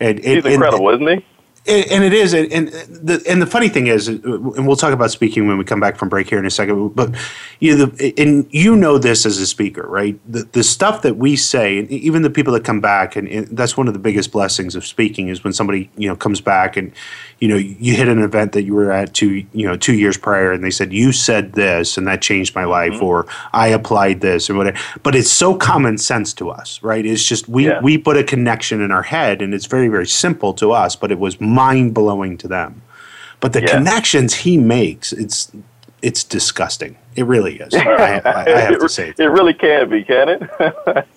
And, 0.00 0.18
He's 0.18 0.44
and, 0.44 0.46
incredible, 0.46 0.88
and, 0.88 1.02
isn't 1.02 1.18
he? 1.18 1.26
And 1.68 2.04
it 2.04 2.12
is, 2.12 2.32
and 2.32 2.68
the 2.68 3.22
and 3.28 3.42
the 3.42 3.46
funny 3.46 3.68
thing 3.68 3.88
is, 3.88 4.08
and 4.08 4.66
we'll 4.66 4.76
talk 4.76 4.92
about 4.92 5.10
speaking 5.10 5.46
when 5.48 5.58
we 5.58 5.64
come 5.64 5.80
back 5.80 5.96
from 5.96 6.08
break 6.08 6.28
here 6.28 6.38
in 6.38 6.46
a 6.46 6.50
second. 6.50 6.94
But 6.94 7.14
you 7.60 7.76
know, 7.76 7.86
the, 7.86 8.14
and 8.18 8.46
you 8.50 8.76
know 8.76 8.98
this 8.98 9.26
as 9.26 9.38
a 9.38 9.46
speaker, 9.46 9.86
right? 9.88 10.18
The 10.30 10.44
the 10.52 10.62
stuff 10.62 11.02
that 11.02 11.16
we 11.16 11.34
say, 11.34 11.78
and 11.78 11.90
even 11.90 12.22
the 12.22 12.30
people 12.30 12.52
that 12.52 12.64
come 12.64 12.80
back, 12.80 13.16
and, 13.16 13.26
and 13.28 13.48
that's 13.56 13.76
one 13.76 13.88
of 13.88 13.94
the 13.94 14.00
biggest 14.00 14.30
blessings 14.30 14.76
of 14.76 14.86
speaking 14.86 15.28
is 15.28 15.42
when 15.42 15.52
somebody 15.52 15.90
you 15.96 16.08
know 16.08 16.16
comes 16.16 16.40
back 16.40 16.76
and 16.76 16.92
you 17.40 17.48
know 17.48 17.56
you 17.56 17.94
hit 17.94 18.08
an 18.08 18.22
event 18.22 18.52
that 18.52 18.62
you 18.62 18.74
were 18.74 18.90
at 18.90 19.12
two 19.12 19.46
you 19.52 19.66
know 19.66 19.76
two 19.76 19.94
years 19.94 20.16
prior 20.16 20.52
and 20.52 20.64
they 20.64 20.70
said 20.70 20.92
you 20.92 21.12
said 21.12 21.52
this 21.52 21.98
and 21.98 22.06
that 22.06 22.22
changed 22.22 22.54
my 22.54 22.64
life 22.64 22.94
mm-hmm. 22.94 23.04
or 23.04 23.26
i 23.52 23.68
applied 23.68 24.20
this 24.20 24.48
or 24.48 24.54
whatever. 24.54 24.78
But 25.02 25.14
it's 25.14 25.30
so 25.30 25.54
common 25.54 25.98
sense 25.98 26.32
to 26.34 26.50
us 26.50 26.82
right? 26.82 27.04
It's 27.04 27.24
just 27.24 27.48
we 27.48 27.66
yeah. 27.66 27.80
we 27.82 27.98
put 27.98 28.16
a 28.16 28.24
connection 28.24 28.80
in 28.80 28.90
our 28.90 29.02
head 29.02 29.42
and 29.42 29.52
it's 29.52 29.66
very 29.66 29.88
very 29.88 30.06
simple 30.06 30.54
to 30.54 30.72
us 30.72 30.96
but 30.96 31.12
it 31.12 31.18
was 31.18 31.40
mind 31.40 31.94
blowing 31.94 32.38
to 32.38 32.48
them. 32.48 32.82
But 33.40 33.52
the 33.52 33.60
yeah. 33.60 33.76
connections 33.76 34.34
he 34.34 34.56
makes 34.56 35.12
it's 35.12 35.52
it's 36.02 36.24
disgusting. 36.24 36.96
It 37.16 37.24
really 37.24 37.56
is. 37.56 37.74
I, 37.74 37.80
I, 38.24 38.54
I 38.54 38.60
have 38.60 38.78
to 38.78 38.88
say 38.88 39.10
it, 39.10 39.20
it 39.20 39.28
really 39.28 39.54
can 39.54 39.90
be 39.90 40.04
can 40.04 40.28
it 40.28 41.06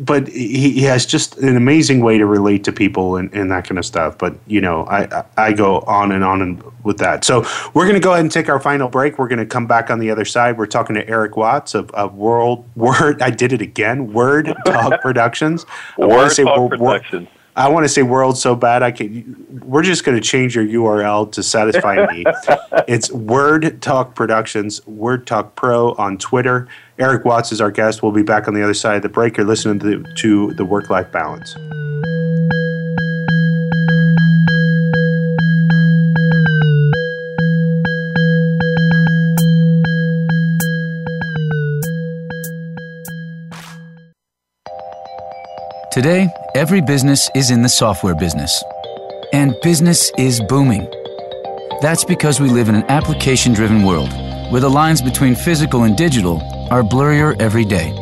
but 0.00 0.28
he, 0.28 0.70
he, 0.70 0.82
has 0.82 1.04
just 1.04 1.38
an 1.38 1.56
amazing 1.56 2.00
way 2.00 2.18
to 2.18 2.26
relate 2.26 2.62
to 2.64 2.72
people 2.72 3.16
and, 3.16 3.32
and 3.34 3.50
that 3.50 3.66
kind 3.66 3.78
of 3.78 3.84
stuff. 3.84 4.16
But 4.16 4.36
you 4.46 4.60
know, 4.60 4.86
I 4.86 5.24
I 5.36 5.52
go 5.52 5.80
on 5.80 6.12
and 6.12 6.22
on 6.22 6.40
and 6.40 6.62
with 6.84 6.98
that. 6.98 7.24
So 7.24 7.44
we're 7.72 7.84
going 7.84 7.94
to 7.94 8.00
go 8.00 8.12
ahead 8.12 8.20
and 8.20 8.30
take 8.30 8.48
our 8.48 8.60
final 8.60 8.88
break. 8.88 9.18
We're 9.18 9.28
going 9.28 9.38
to 9.38 9.46
come 9.46 9.66
back 9.66 9.90
on 9.90 9.98
the 9.98 10.10
other 10.10 10.24
side. 10.24 10.56
We're 10.56 10.66
talking 10.66 10.94
to 10.94 11.08
Eric 11.08 11.36
Watts 11.36 11.74
of, 11.74 11.90
of 11.90 12.14
World 12.14 12.68
Word. 12.76 13.22
I 13.22 13.30
did 13.30 13.52
it 13.52 13.60
again. 13.60 14.12
Word 14.12 14.54
Talk 14.66 15.00
Productions. 15.00 15.66
Word 15.98 16.30
Talk 16.30 16.70
Productions. 16.70 17.28
I 17.56 17.68
want 17.68 17.84
to 17.84 17.88
say 17.88 18.02
world 18.02 18.36
so 18.36 18.56
bad 18.56 18.82
I 18.82 18.90
can. 18.90 19.62
We're 19.64 19.82
just 19.82 20.04
going 20.04 20.20
to 20.20 20.22
change 20.22 20.56
your 20.56 20.64
URL 20.64 21.30
to 21.32 21.42
satisfy 21.42 22.04
me. 22.06 22.24
it's 22.88 23.12
Word 23.12 23.80
Talk 23.80 24.16
Productions, 24.16 24.84
Word 24.86 25.26
Talk 25.26 25.54
Pro 25.54 25.92
on 25.92 26.18
Twitter. 26.18 26.66
Eric 26.98 27.24
Watts 27.24 27.50
is 27.50 27.60
our 27.60 27.72
guest. 27.72 28.02
We'll 28.02 28.12
be 28.12 28.22
back 28.22 28.46
on 28.46 28.54
the 28.54 28.62
other 28.62 28.74
side 28.74 28.96
of 28.96 29.02
the 29.02 29.08
break. 29.08 29.36
You're 29.36 29.46
listening 29.46 29.80
to 29.80 29.98
the, 29.98 30.12
to 30.14 30.52
the 30.54 30.64
Work 30.64 30.90
Life 30.90 31.10
Balance. 31.10 31.54
Today, 45.92 46.28
every 46.54 46.80
business 46.80 47.28
is 47.34 47.50
in 47.50 47.62
the 47.62 47.68
software 47.68 48.14
business. 48.14 48.62
And 49.32 49.54
business 49.62 50.12
is 50.16 50.40
booming. 50.48 50.88
That's 51.80 52.04
because 52.04 52.40
we 52.40 52.48
live 52.48 52.68
in 52.68 52.76
an 52.76 52.84
application 52.84 53.52
driven 53.52 53.82
world 53.82 54.12
where 54.50 54.60
the 54.60 54.70
lines 54.70 55.02
between 55.02 55.34
physical 55.34 55.82
and 55.82 55.96
digital 55.96 56.40
are 56.70 56.82
blurrier 56.82 57.40
every 57.40 57.64
day. 57.64 57.92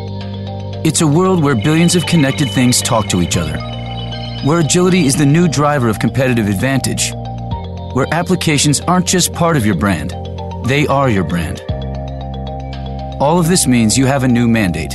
It's 0.85 1.01
a 1.01 1.07
world 1.07 1.43
where 1.43 1.55
billions 1.55 1.95
of 1.95 2.07
connected 2.07 2.51
things 2.51 2.83
talk 2.83 3.09
to 3.09 3.21
each 3.21 3.37
other, 3.37 3.57
where 4.45 4.61
agility 4.61 5.07
is 5.07 5.17
the 5.17 5.27
new 5.27 5.49
driver 5.49 5.89
of 5.89 5.99
competitive 5.99 6.49
advantage, 6.49 7.13
where 7.95 8.07
applications 8.13 8.81
aren't 8.81 9.07
just 9.07 9.33
part 9.33 9.57
of 9.57 9.65
your 9.65 9.77
brand, 9.77 10.15
they 10.67 10.87
are 10.87 11.09
your 11.09 11.25
brand. 11.25 11.61
All 13.21 13.39
of 13.39 13.49
this 13.49 13.67
means 13.67 13.97
you 13.97 14.07
have 14.07 14.25
a 14.25 14.29
new 14.29 14.49
mandate 14.49 14.95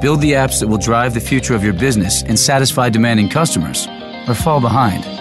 Build 0.00 0.20
the 0.20 0.32
apps 0.32 0.60
that 0.60 0.68
will 0.68 0.78
drive 0.78 1.14
the 1.14 1.20
future 1.20 1.54
of 1.56 1.64
your 1.64 1.72
business 1.72 2.22
and 2.22 2.38
satisfy 2.38 2.88
demanding 2.88 3.28
customers, 3.28 3.88
or 4.28 4.34
fall 4.34 4.60
behind. 4.60 5.17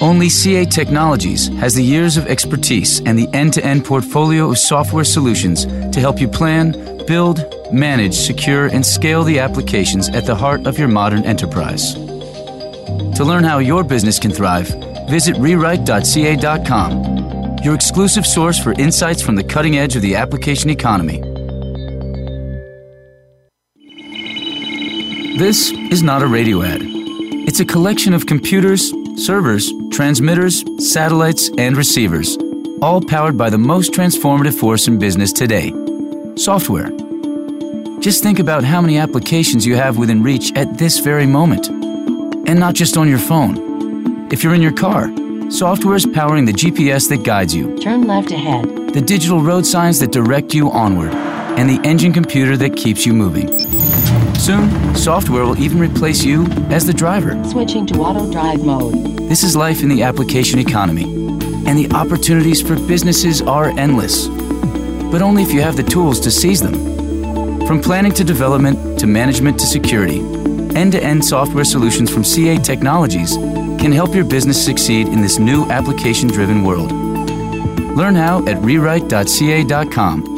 Only 0.00 0.28
CA 0.28 0.64
Technologies 0.64 1.48
has 1.58 1.74
the 1.74 1.82
years 1.82 2.16
of 2.16 2.28
expertise 2.28 3.00
and 3.00 3.18
the 3.18 3.28
end 3.32 3.52
to 3.54 3.64
end 3.64 3.84
portfolio 3.84 4.48
of 4.48 4.58
software 4.58 5.02
solutions 5.02 5.66
to 5.66 5.98
help 5.98 6.20
you 6.20 6.28
plan, 6.28 6.70
build, 7.08 7.44
manage, 7.72 8.14
secure, 8.14 8.66
and 8.66 8.86
scale 8.86 9.24
the 9.24 9.40
applications 9.40 10.08
at 10.10 10.24
the 10.24 10.36
heart 10.36 10.68
of 10.68 10.78
your 10.78 10.86
modern 10.86 11.24
enterprise. 11.24 11.94
To 11.94 13.24
learn 13.24 13.42
how 13.42 13.58
your 13.58 13.82
business 13.82 14.20
can 14.20 14.30
thrive, 14.30 14.68
visit 15.10 15.34
rewrite.ca.com, 15.34 17.18
your 17.64 17.74
exclusive 17.74 18.24
source 18.24 18.56
for 18.56 18.74
insights 18.74 19.20
from 19.20 19.34
the 19.34 19.42
cutting 19.42 19.78
edge 19.78 19.96
of 19.96 20.02
the 20.02 20.14
application 20.14 20.70
economy. 20.70 21.20
This 25.38 25.72
is 25.90 26.04
not 26.04 26.22
a 26.22 26.28
radio 26.28 26.62
ad. 26.62 26.82
It's 26.82 27.58
a 27.58 27.64
collection 27.64 28.14
of 28.14 28.26
computers, 28.26 28.92
servers, 29.18 29.72
transmitters, 29.90 30.64
satellites, 30.78 31.50
and 31.58 31.76
receivers, 31.76 32.36
all 32.80 33.00
powered 33.00 33.36
by 33.36 33.50
the 33.50 33.58
most 33.58 33.92
transformative 33.92 34.54
force 34.58 34.88
in 34.88 34.98
business 34.98 35.32
today 35.32 35.72
software. 36.36 36.90
Just 37.98 38.22
think 38.22 38.38
about 38.38 38.62
how 38.62 38.80
many 38.80 38.96
applications 38.96 39.66
you 39.66 39.74
have 39.74 39.98
within 39.98 40.22
reach 40.22 40.52
at 40.54 40.78
this 40.78 41.00
very 41.00 41.26
moment. 41.26 41.66
And 42.48 42.60
not 42.60 42.74
just 42.74 42.96
on 42.96 43.08
your 43.08 43.18
phone. 43.18 44.30
If 44.32 44.44
you're 44.44 44.54
in 44.54 44.62
your 44.62 44.72
car, 44.72 45.10
software 45.50 45.96
is 45.96 46.06
powering 46.06 46.44
the 46.44 46.52
GPS 46.52 47.08
that 47.08 47.24
guides 47.24 47.52
you, 47.52 47.76
Turn 47.80 48.06
left 48.06 48.30
ahead. 48.30 48.94
the 48.94 49.00
digital 49.00 49.42
road 49.42 49.66
signs 49.66 49.98
that 49.98 50.12
direct 50.12 50.54
you 50.54 50.70
onward, 50.70 51.12
and 51.58 51.68
the 51.68 51.80
engine 51.86 52.12
computer 52.12 52.56
that 52.56 52.76
keeps 52.76 53.04
you 53.04 53.12
moving. 53.12 53.48
Soon, 54.48 54.94
software 54.94 55.44
will 55.44 55.62
even 55.62 55.78
replace 55.78 56.24
you 56.24 56.46
as 56.70 56.86
the 56.86 56.94
driver. 56.94 57.38
Switching 57.44 57.84
to 57.88 57.98
auto 57.98 58.32
drive 58.32 58.64
mode. 58.64 58.94
This 59.28 59.42
is 59.44 59.54
life 59.54 59.82
in 59.82 59.90
the 59.90 60.02
application 60.02 60.58
economy, 60.58 61.04
and 61.66 61.76
the 61.76 61.90
opportunities 61.94 62.62
for 62.62 62.74
businesses 62.76 63.42
are 63.42 63.68
endless. 63.78 64.26
But 65.12 65.20
only 65.20 65.42
if 65.42 65.52
you 65.52 65.60
have 65.60 65.76
the 65.76 65.82
tools 65.82 66.18
to 66.20 66.30
seize 66.30 66.62
them. 66.62 67.66
From 67.66 67.82
planning 67.82 68.12
to 68.12 68.24
development 68.24 68.98
to 69.00 69.06
management 69.06 69.60
to 69.60 69.66
security, 69.66 70.20
end 70.74 70.92
to 70.92 71.04
end 71.04 71.22
software 71.22 71.66
solutions 71.66 72.10
from 72.10 72.24
CA 72.24 72.56
Technologies 72.56 73.36
can 73.36 73.92
help 73.92 74.14
your 74.14 74.24
business 74.24 74.64
succeed 74.64 75.08
in 75.08 75.20
this 75.20 75.38
new 75.38 75.70
application 75.70 76.26
driven 76.26 76.64
world. 76.64 76.90
Learn 77.98 78.14
how 78.14 78.38
at 78.46 78.56
rewrite.ca.com. 78.62 80.37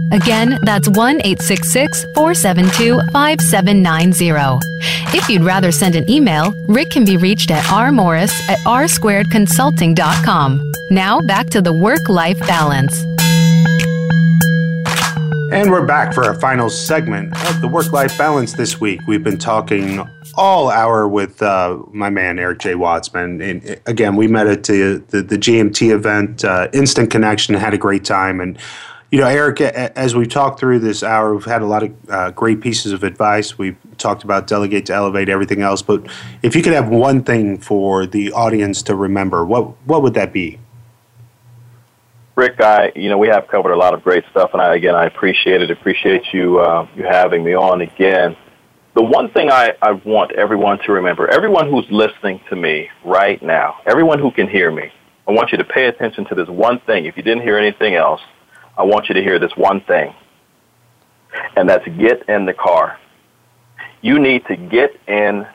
Again, 0.11 0.59
that's 0.63 0.89
1 0.89 1.21
866 1.23 2.03
472 2.15 2.99
5790. 3.13 4.59
If 5.17 5.29
you'd 5.29 5.43
rather 5.43 5.71
send 5.71 5.95
an 5.95 6.09
email, 6.09 6.53
Rick 6.67 6.89
can 6.89 7.05
be 7.05 7.15
reached 7.15 7.49
at 7.49 7.63
rmorris 7.65 8.33
at 8.49 8.59
rsquaredconsulting.com. 8.59 10.71
Now 10.91 11.21
back 11.21 11.49
to 11.51 11.61
the 11.61 11.71
Work 11.71 12.09
Life 12.09 12.39
Balance. 12.41 13.05
And 15.53 15.71
we're 15.71 15.85
back 15.85 16.13
for 16.13 16.23
our 16.23 16.39
final 16.39 16.69
segment 16.69 17.33
of 17.49 17.59
the 17.59 17.67
work 17.67 17.91
life 17.91 18.17
balance 18.17 18.53
this 18.53 18.79
week. 18.79 19.01
We've 19.05 19.23
been 19.23 19.37
talking 19.37 20.01
all 20.35 20.69
hour 20.69 21.09
with 21.09 21.41
uh, 21.41 21.77
my 21.91 22.09
man, 22.09 22.39
Eric 22.39 22.59
J. 22.59 22.75
Wattsman. 22.75 23.43
And 23.43 23.69
uh, 23.69 23.75
again, 23.85 24.15
we 24.15 24.27
met 24.27 24.47
at 24.47 24.63
the, 24.63 25.03
the, 25.09 25.21
the 25.21 25.37
JMT 25.37 25.93
event, 25.93 26.45
uh, 26.45 26.69
Instant 26.71 27.11
Connection, 27.11 27.53
had 27.55 27.73
a 27.73 27.77
great 27.77 28.05
time. 28.05 28.39
And, 28.39 28.57
you 29.11 29.19
know, 29.19 29.27
Eric, 29.27 29.59
as 29.59 30.15
we've 30.15 30.29
talked 30.29 30.57
through 30.57 30.79
this 30.79 31.03
hour, 31.03 31.35
we've 31.35 31.43
had 31.43 31.61
a 31.61 31.65
lot 31.65 31.83
of 31.83 32.09
uh, 32.09 32.31
great 32.31 32.61
pieces 32.61 32.93
of 32.93 33.03
advice. 33.03 33.57
We've 33.57 33.77
talked 33.97 34.23
about 34.23 34.47
delegate 34.47 34.85
to 34.85 34.93
elevate, 34.93 35.27
everything 35.27 35.61
else. 35.61 35.81
But 35.81 36.07
if 36.41 36.55
you 36.55 36.63
could 36.63 36.71
have 36.71 36.87
one 36.87 37.21
thing 37.21 37.57
for 37.57 38.05
the 38.05 38.31
audience 38.31 38.81
to 38.83 38.95
remember, 38.95 39.45
what, 39.45 39.75
what 39.85 40.01
would 40.01 40.13
that 40.13 40.31
be? 40.31 40.59
Rick, 42.37 42.61
I, 42.61 42.93
you 42.95 43.09
know, 43.09 43.17
we 43.17 43.27
have 43.27 43.49
covered 43.49 43.73
a 43.73 43.75
lot 43.75 43.93
of 43.93 44.01
great 44.01 44.23
stuff, 44.31 44.51
and 44.53 44.61
I, 44.61 44.75
again, 44.75 44.95
I 44.95 45.05
appreciate 45.05 45.61
it. 45.61 45.69
Appreciate 45.69 46.23
you, 46.31 46.59
uh, 46.59 46.87
you 46.95 47.03
having 47.03 47.43
me 47.43 47.53
on 47.53 47.81
again. 47.81 48.37
The 48.93 49.03
one 49.03 49.29
thing 49.31 49.51
I, 49.51 49.73
I 49.81 49.91
want 49.91 50.31
everyone 50.31 50.79
to 50.85 50.93
remember, 50.93 51.27
everyone 51.27 51.69
who's 51.69 51.85
listening 51.91 52.39
to 52.49 52.55
me 52.55 52.89
right 53.03 53.41
now, 53.43 53.81
everyone 53.85 54.19
who 54.19 54.31
can 54.31 54.47
hear 54.47 54.71
me, 54.71 54.89
I 55.27 55.31
want 55.33 55.51
you 55.51 55.57
to 55.57 55.65
pay 55.65 55.87
attention 55.87 56.25
to 56.25 56.35
this 56.35 56.47
one 56.47 56.79
thing. 56.79 57.05
If 57.05 57.17
you 57.17 57.23
didn't 57.23 57.43
hear 57.43 57.57
anything 57.57 57.95
else, 57.95 58.21
I 58.77 58.83
want 58.83 59.09
you 59.09 59.15
to 59.15 59.21
hear 59.21 59.39
this 59.39 59.51
one 59.55 59.81
thing, 59.81 60.13
and 61.55 61.69
that's 61.69 61.85
get 61.97 62.27
in 62.29 62.45
the 62.45 62.53
car. 62.53 62.99
You 64.01 64.19
need 64.19 64.45
to 64.47 64.55
get 64.55 64.99
in 65.07 65.45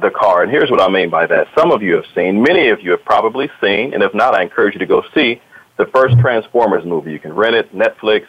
the 0.00 0.10
car, 0.10 0.42
and 0.42 0.50
here's 0.50 0.70
what 0.70 0.80
I 0.80 0.88
mean 0.88 1.08
by 1.08 1.26
that. 1.26 1.48
Some 1.56 1.70
of 1.70 1.82
you 1.82 1.94
have 1.94 2.04
seen, 2.14 2.42
many 2.42 2.68
of 2.68 2.82
you 2.82 2.90
have 2.90 3.04
probably 3.04 3.50
seen, 3.60 3.94
and 3.94 4.02
if 4.02 4.12
not, 4.14 4.34
I 4.34 4.42
encourage 4.42 4.74
you 4.74 4.80
to 4.80 4.86
go 4.86 5.02
see 5.14 5.40
the 5.78 5.86
first 5.86 6.18
Transformers 6.18 6.84
movie. 6.84 7.12
You 7.12 7.18
can 7.18 7.32
rent 7.32 7.54
it, 7.54 7.74
Netflix, 7.74 8.26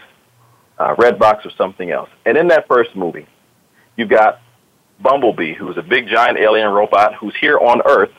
uh, 0.77 0.95
Redbox, 0.95 1.45
or 1.45 1.51
something 1.57 1.91
else. 1.91 2.09
And 2.25 2.37
in 2.37 2.47
that 2.49 2.67
first 2.67 2.95
movie, 2.95 3.27
you've 3.95 4.09
got 4.09 4.41
Bumblebee, 5.01 5.53
who's 5.53 5.77
a 5.77 5.81
big 5.81 6.07
giant 6.07 6.37
alien 6.37 6.69
robot 6.69 7.15
who's 7.15 7.35
here 7.39 7.57
on 7.57 7.81
Earth 7.85 8.11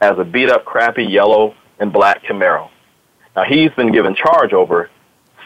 as 0.00 0.18
a 0.18 0.24
beat 0.24 0.50
up, 0.50 0.64
crappy 0.64 1.04
yellow 1.04 1.54
and 1.78 1.92
black 1.92 2.22
Camaro. 2.24 2.70
Now 3.34 3.44
he's 3.44 3.70
been 3.72 3.92
given 3.92 4.14
charge 4.14 4.52
over 4.52 4.90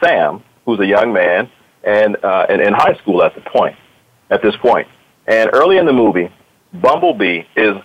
Sam, 0.03 0.43
who's 0.65 0.81
a 0.81 0.87
young 0.87 1.13
man 1.13 1.51
and 1.83 2.17
uh, 2.23 2.47
in, 2.49 2.61
in 2.61 2.73
high 2.73 2.95
school 3.01 3.23
at 3.23 3.35
the 3.35 3.41
point, 3.41 3.77
at 4.31 4.43
this 4.43 4.55
point. 4.57 4.89
And 5.27 5.51
early 5.53 5.79
in 5.79 5.87
the 5.87 5.93
movie, 5.93 6.31
Bumblebee 6.73 7.43
is 7.57 7.77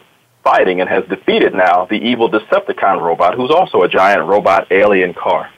fighting 0.43 0.81
and 0.81 0.89
has 0.89 1.03
defeated 1.09 1.53
now 1.53 1.85
the 1.85 1.95
evil 1.95 2.29
Decepticon 2.29 3.01
robot, 3.01 3.35
who's 3.35 3.51
also 3.51 3.81
a 3.81 3.89
giant 3.89 4.27
robot 4.27 4.71
alien 4.71 5.13
car. 5.13 5.49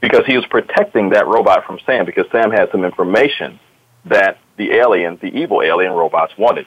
Because 0.00 0.26
he 0.26 0.36
was 0.36 0.44
protecting 0.46 1.10
that 1.10 1.26
robot 1.26 1.64
from 1.64 1.78
Sam, 1.86 2.04
because 2.04 2.26
Sam 2.32 2.50
had 2.50 2.70
some 2.72 2.84
information 2.84 3.60
that 4.06 4.38
the 4.56 4.72
alien, 4.72 5.18
the 5.22 5.28
evil 5.28 5.62
alien 5.62 5.92
robots 5.92 6.32
wanted. 6.36 6.66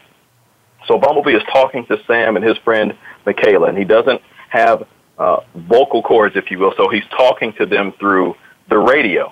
So 0.88 0.98
Bumblebee 0.98 1.34
is 1.34 1.44
talking 1.52 1.86
to 1.88 1.98
Sam 2.08 2.38
and 2.38 2.46
his 2.46 2.58
friend 2.60 2.98
Mikaela, 3.26 3.68
and 3.68 3.78
he 3.78 3.84
doesn't 3.84 4.22
have 4.50 4.88
uh, 5.18 5.38
vocal 5.56 6.02
cords, 6.02 6.36
if 6.38 6.50
you 6.52 6.60
will, 6.60 6.74
so 6.78 6.90
he's 6.90 7.04
talking 7.18 7.54
to 7.54 7.66
them 7.66 7.94
through 8.00 8.36
the 8.70 8.78
radio. 8.78 9.32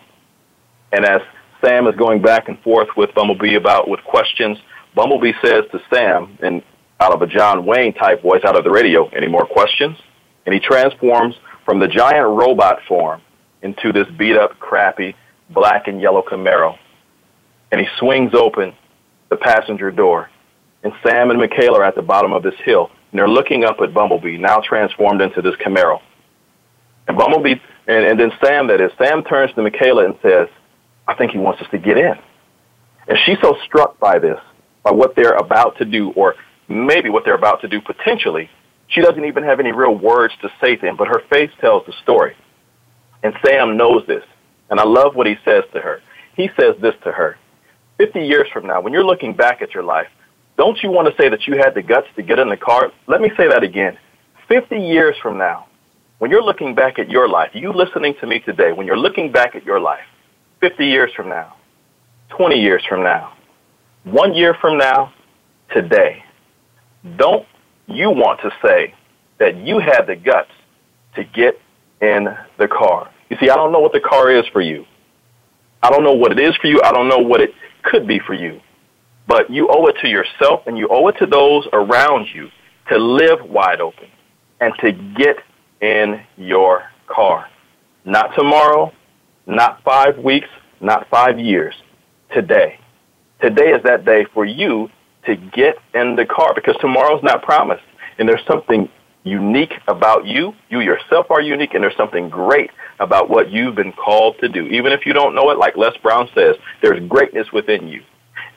And 0.91 1.05
as 1.05 1.21
Sam 1.63 1.87
is 1.87 1.95
going 1.95 2.21
back 2.21 2.49
and 2.49 2.59
forth 2.61 2.89
with 2.95 3.13
Bumblebee 3.15 3.55
about 3.55 3.89
with 3.89 4.03
questions, 4.03 4.57
Bumblebee 4.95 5.33
says 5.41 5.63
to 5.71 5.79
Sam, 5.91 6.37
and 6.41 6.61
out 6.99 7.13
of 7.13 7.21
a 7.21 7.27
John 7.27 7.65
Wayne 7.65 7.93
type 7.93 8.21
voice 8.21 8.43
out 8.45 8.57
of 8.57 8.63
the 8.63 8.71
radio. 8.71 9.07
Any 9.09 9.27
more 9.27 9.45
questions? 9.45 9.97
And 10.45 10.53
he 10.53 10.59
transforms 10.59 11.35
from 11.65 11.79
the 11.79 11.87
giant 11.87 12.27
robot 12.27 12.79
form 12.87 13.21
into 13.61 13.91
this 13.91 14.07
beat 14.17 14.37
up, 14.37 14.59
crappy 14.59 15.15
black 15.49 15.87
and 15.87 15.99
yellow 15.99 16.21
Camaro. 16.21 16.77
And 17.71 17.81
he 17.81 17.87
swings 17.97 18.33
open 18.33 18.73
the 19.29 19.35
passenger 19.37 19.91
door. 19.91 20.29
And 20.83 20.93
Sam 21.05 21.29
and 21.31 21.39
Mikaela 21.39 21.79
are 21.79 21.83
at 21.83 21.95
the 21.95 22.01
bottom 22.01 22.33
of 22.33 22.43
this 22.43 22.55
hill. 22.63 22.89
And 23.11 23.19
they're 23.19 23.27
looking 23.27 23.63
up 23.63 23.77
at 23.81 23.93
Bumblebee, 23.93 24.37
now 24.37 24.59
transformed 24.59 25.21
into 25.21 25.41
this 25.41 25.55
Camaro. 25.55 26.01
And 27.07 27.17
Bumblebee, 27.17 27.55
and, 27.87 28.05
and 28.05 28.19
then 28.19 28.31
Sam, 28.43 28.67
that 28.67 28.81
is, 28.81 28.91
Sam 28.97 29.23
turns 29.23 29.53
to 29.55 29.61
Mikaela 29.61 30.05
and 30.05 30.15
says, 30.21 30.47
I 31.07 31.15
think 31.15 31.31
he 31.31 31.37
wants 31.37 31.61
us 31.61 31.67
to 31.71 31.77
get 31.77 31.97
in. 31.97 32.13
And 33.07 33.17
she's 33.25 33.37
so 33.41 33.57
struck 33.65 33.99
by 33.99 34.19
this, 34.19 34.39
by 34.83 34.91
what 34.91 35.15
they're 35.15 35.35
about 35.35 35.77
to 35.77 35.85
do, 35.85 36.11
or 36.11 36.35
maybe 36.67 37.09
what 37.09 37.25
they're 37.25 37.35
about 37.35 37.61
to 37.61 37.67
do 37.67 37.81
potentially, 37.81 38.49
she 38.87 39.01
doesn't 39.01 39.25
even 39.25 39.43
have 39.43 39.59
any 39.59 39.71
real 39.71 39.95
words 39.95 40.33
to 40.41 40.49
say 40.61 40.75
to 40.75 40.85
him, 40.85 40.95
but 40.95 41.07
her 41.07 41.21
face 41.29 41.51
tells 41.59 41.85
the 41.85 41.93
story. 42.03 42.35
And 43.21 43.33
Sam 43.45 43.75
knows 43.75 44.05
this. 44.07 44.23
And 44.69 44.79
I 44.79 44.83
love 44.83 45.15
what 45.15 45.27
he 45.27 45.35
says 45.43 45.63
to 45.73 45.79
her. 45.79 46.01
He 46.35 46.49
says 46.57 46.75
this 46.81 46.95
to 47.03 47.11
her 47.11 47.37
50 47.97 48.19
years 48.19 48.47
from 48.51 48.65
now, 48.65 48.81
when 48.81 48.91
you're 48.93 49.05
looking 49.05 49.33
back 49.33 49.61
at 49.61 49.73
your 49.73 49.83
life, 49.83 50.07
don't 50.57 50.81
you 50.81 50.91
want 50.91 51.07
to 51.07 51.21
say 51.21 51.29
that 51.29 51.47
you 51.47 51.57
had 51.57 51.73
the 51.73 51.81
guts 51.81 52.07
to 52.15 52.23
get 52.23 52.39
in 52.39 52.49
the 52.49 52.57
car? 52.57 52.91
Let 53.07 53.21
me 53.21 53.31
say 53.37 53.47
that 53.47 53.63
again. 53.63 53.97
50 54.47 54.77
years 54.77 55.15
from 55.21 55.37
now, 55.37 55.67
when 56.23 56.31
you're 56.31 56.41
looking 56.41 56.73
back 56.73 56.99
at 56.99 57.09
your 57.09 57.27
life, 57.27 57.49
you 57.51 57.73
listening 57.73 58.15
to 58.21 58.25
me 58.25 58.39
today, 58.39 58.71
when 58.71 58.87
you're 58.87 58.97
looking 58.97 59.29
back 59.29 59.55
at 59.55 59.65
your 59.65 59.81
life, 59.81 60.05
50 60.61 60.85
years 60.85 61.11
from 61.13 61.27
now, 61.27 61.57
20 62.29 62.55
years 62.55 62.81
from 62.87 63.03
now, 63.03 63.33
one 64.05 64.33
year 64.33 64.55
from 64.61 64.77
now, 64.77 65.13
today, 65.73 66.23
don't 67.17 67.45
you 67.87 68.09
want 68.09 68.39
to 68.39 68.51
say 68.65 68.93
that 69.39 69.57
you 69.57 69.79
had 69.79 70.03
the 70.07 70.15
guts 70.15 70.51
to 71.15 71.25
get 71.25 71.59
in 71.99 72.29
the 72.57 72.69
car? 72.69 73.11
You 73.29 73.35
see, 73.41 73.49
I 73.49 73.55
don't 73.57 73.73
know 73.73 73.81
what 73.81 73.91
the 73.91 73.99
car 73.99 74.31
is 74.31 74.45
for 74.53 74.61
you. 74.61 74.85
I 75.81 75.89
don't 75.89 76.05
know 76.05 76.13
what 76.13 76.31
it 76.31 76.39
is 76.39 76.55
for 76.55 76.67
you. 76.67 76.79
I 76.85 76.93
don't 76.93 77.09
know 77.09 77.19
what 77.19 77.41
it 77.41 77.51
could 77.81 78.07
be 78.07 78.19
for 78.19 78.33
you. 78.33 78.61
But 79.27 79.49
you 79.49 79.67
owe 79.69 79.87
it 79.87 79.97
to 80.01 80.07
yourself 80.07 80.67
and 80.67 80.77
you 80.77 80.87
owe 80.89 81.05
it 81.09 81.17
to 81.19 81.25
those 81.25 81.67
around 81.73 82.27
you 82.33 82.47
to 82.87 82.97
live 82.97 83.43
wide 83.43 83.81
open 83.81 84.07
and 84.61 84.73
to 84.79 84.93
get 85.17 85.35
in 85.83 86.21
your 86.37 86.83
car. 87.07 87.49
Not 88.05 88.33
tomorrow, 88.35 88.93
not 89.45 89.83
five 89.83 90.17
weeks, 90.17 90.47
not 90.79 91.09
five 91.09 91.37
years. 91.37 91.75
Today. 92.33 92.79
Today 93.41 93.71
is 93.71 93.83
that 93.83 94.05
day 94.05 94.25
for 94.33 94.45
you 94.45 94.89
to 95.25 95.35
get 95.35 95.75
in 95.93 96.15
the 96.15 96.25
car 96.25 96.53
because 96.55 96.75
tomorrow's 96.79 97.21
not 97.21 97.43
promised. 97.43 97.83
And 98.17 98.29
there's 98.29 98.45
something 98.47 98.89
unique 99.23 99.73
about 99.89 100.25
you. 100.25 100.53
You 100.69 100.79
yourself 100.79 101.29
are 101.29 101.41
unique, 101.41 101.73
and 101.73 101.83
there's 101.83 101.97
something 101.97 102.29
great 102.29 102.71
about 102.99 103.29
what 103.29 103.51
you've 103.51 103.75
been 103.75 103.91
called 103.91 104.37
to 104.39 104.47
do. 104.47 104.65
Even 104.67 104.93
if 104.93 105.05
you 105.05 105.11
don't 105.11 105.35
know 105.35 105.49
it, 105.49 105.57
like 105.57 105.75
Les 105.75 105.95
Brown 105.97 106.29
says, 106.33 106.55
there's 106.81 107.05
greatness 107.09 107.51
within 107.51 107.89
you. 107.89 108.01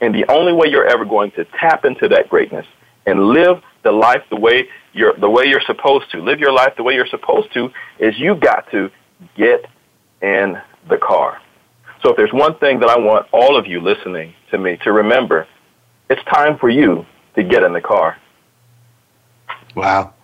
And 0.01 0.15
the 0.15 0.31
only 0.31 0.53
way 0.53 0.69
you're 0.69 0.87
ever 0.87 1.05
going 1.05 1.33
to 1.33 1.45
tap 1.59 1.85
into 1.85 2.09
that 2.09 2.29
greatness 2.29 2.67
and 3.05 3.29
live 3.29 3.63
the 3.83 3.93
life 3.93 4.23
the 4.31 4.37
way 4.37 4.69
you're 4.97 5.15
the 5.15 5.29
way 5.31 5.45
you're 5.47 5.61
supposed 5.67 6.11
to. 6.13 6.23
Live 6.23 6.41
your 6.41 6.53
life 6.53 6.73
the 6.77 6.83
way 6.83 6.95
you're 6.95 7.07
supposed 7.07 7.53
to 7.55 7.71
is 7.99 8.19
you've 8.19 8.41
got 8.41 8.71
to 8.71 8.91
get 9.37 9.67
in 10.23 10.61
the 10.89 10.97
car. 10.97 11.41
So 12.03 12.11
if 12.11 12.17
there's 12.17 12.33
one 12.33 12.59
thing 12.59 12.81
that 12.81 12.89
I 12.89 12.99
want 12.99 13.27
all 13.33 13.57
of 13.57 13.67
you 13.67 13.81
listening 13.81 14.35
to 14.51 14.59
me 14.59 14.79
to 14.85 14.93
remember, 14.93 15.47
it's 16.09 16.23
time 16.25 16.59
for 16.59 16.69
you 16.69 17.05
to 17.35 17.43
get 17.43 17.63
in 17.63 17.73
the 17.73 17.81
car. 17.81 18.17
Wow. 19.75 20.15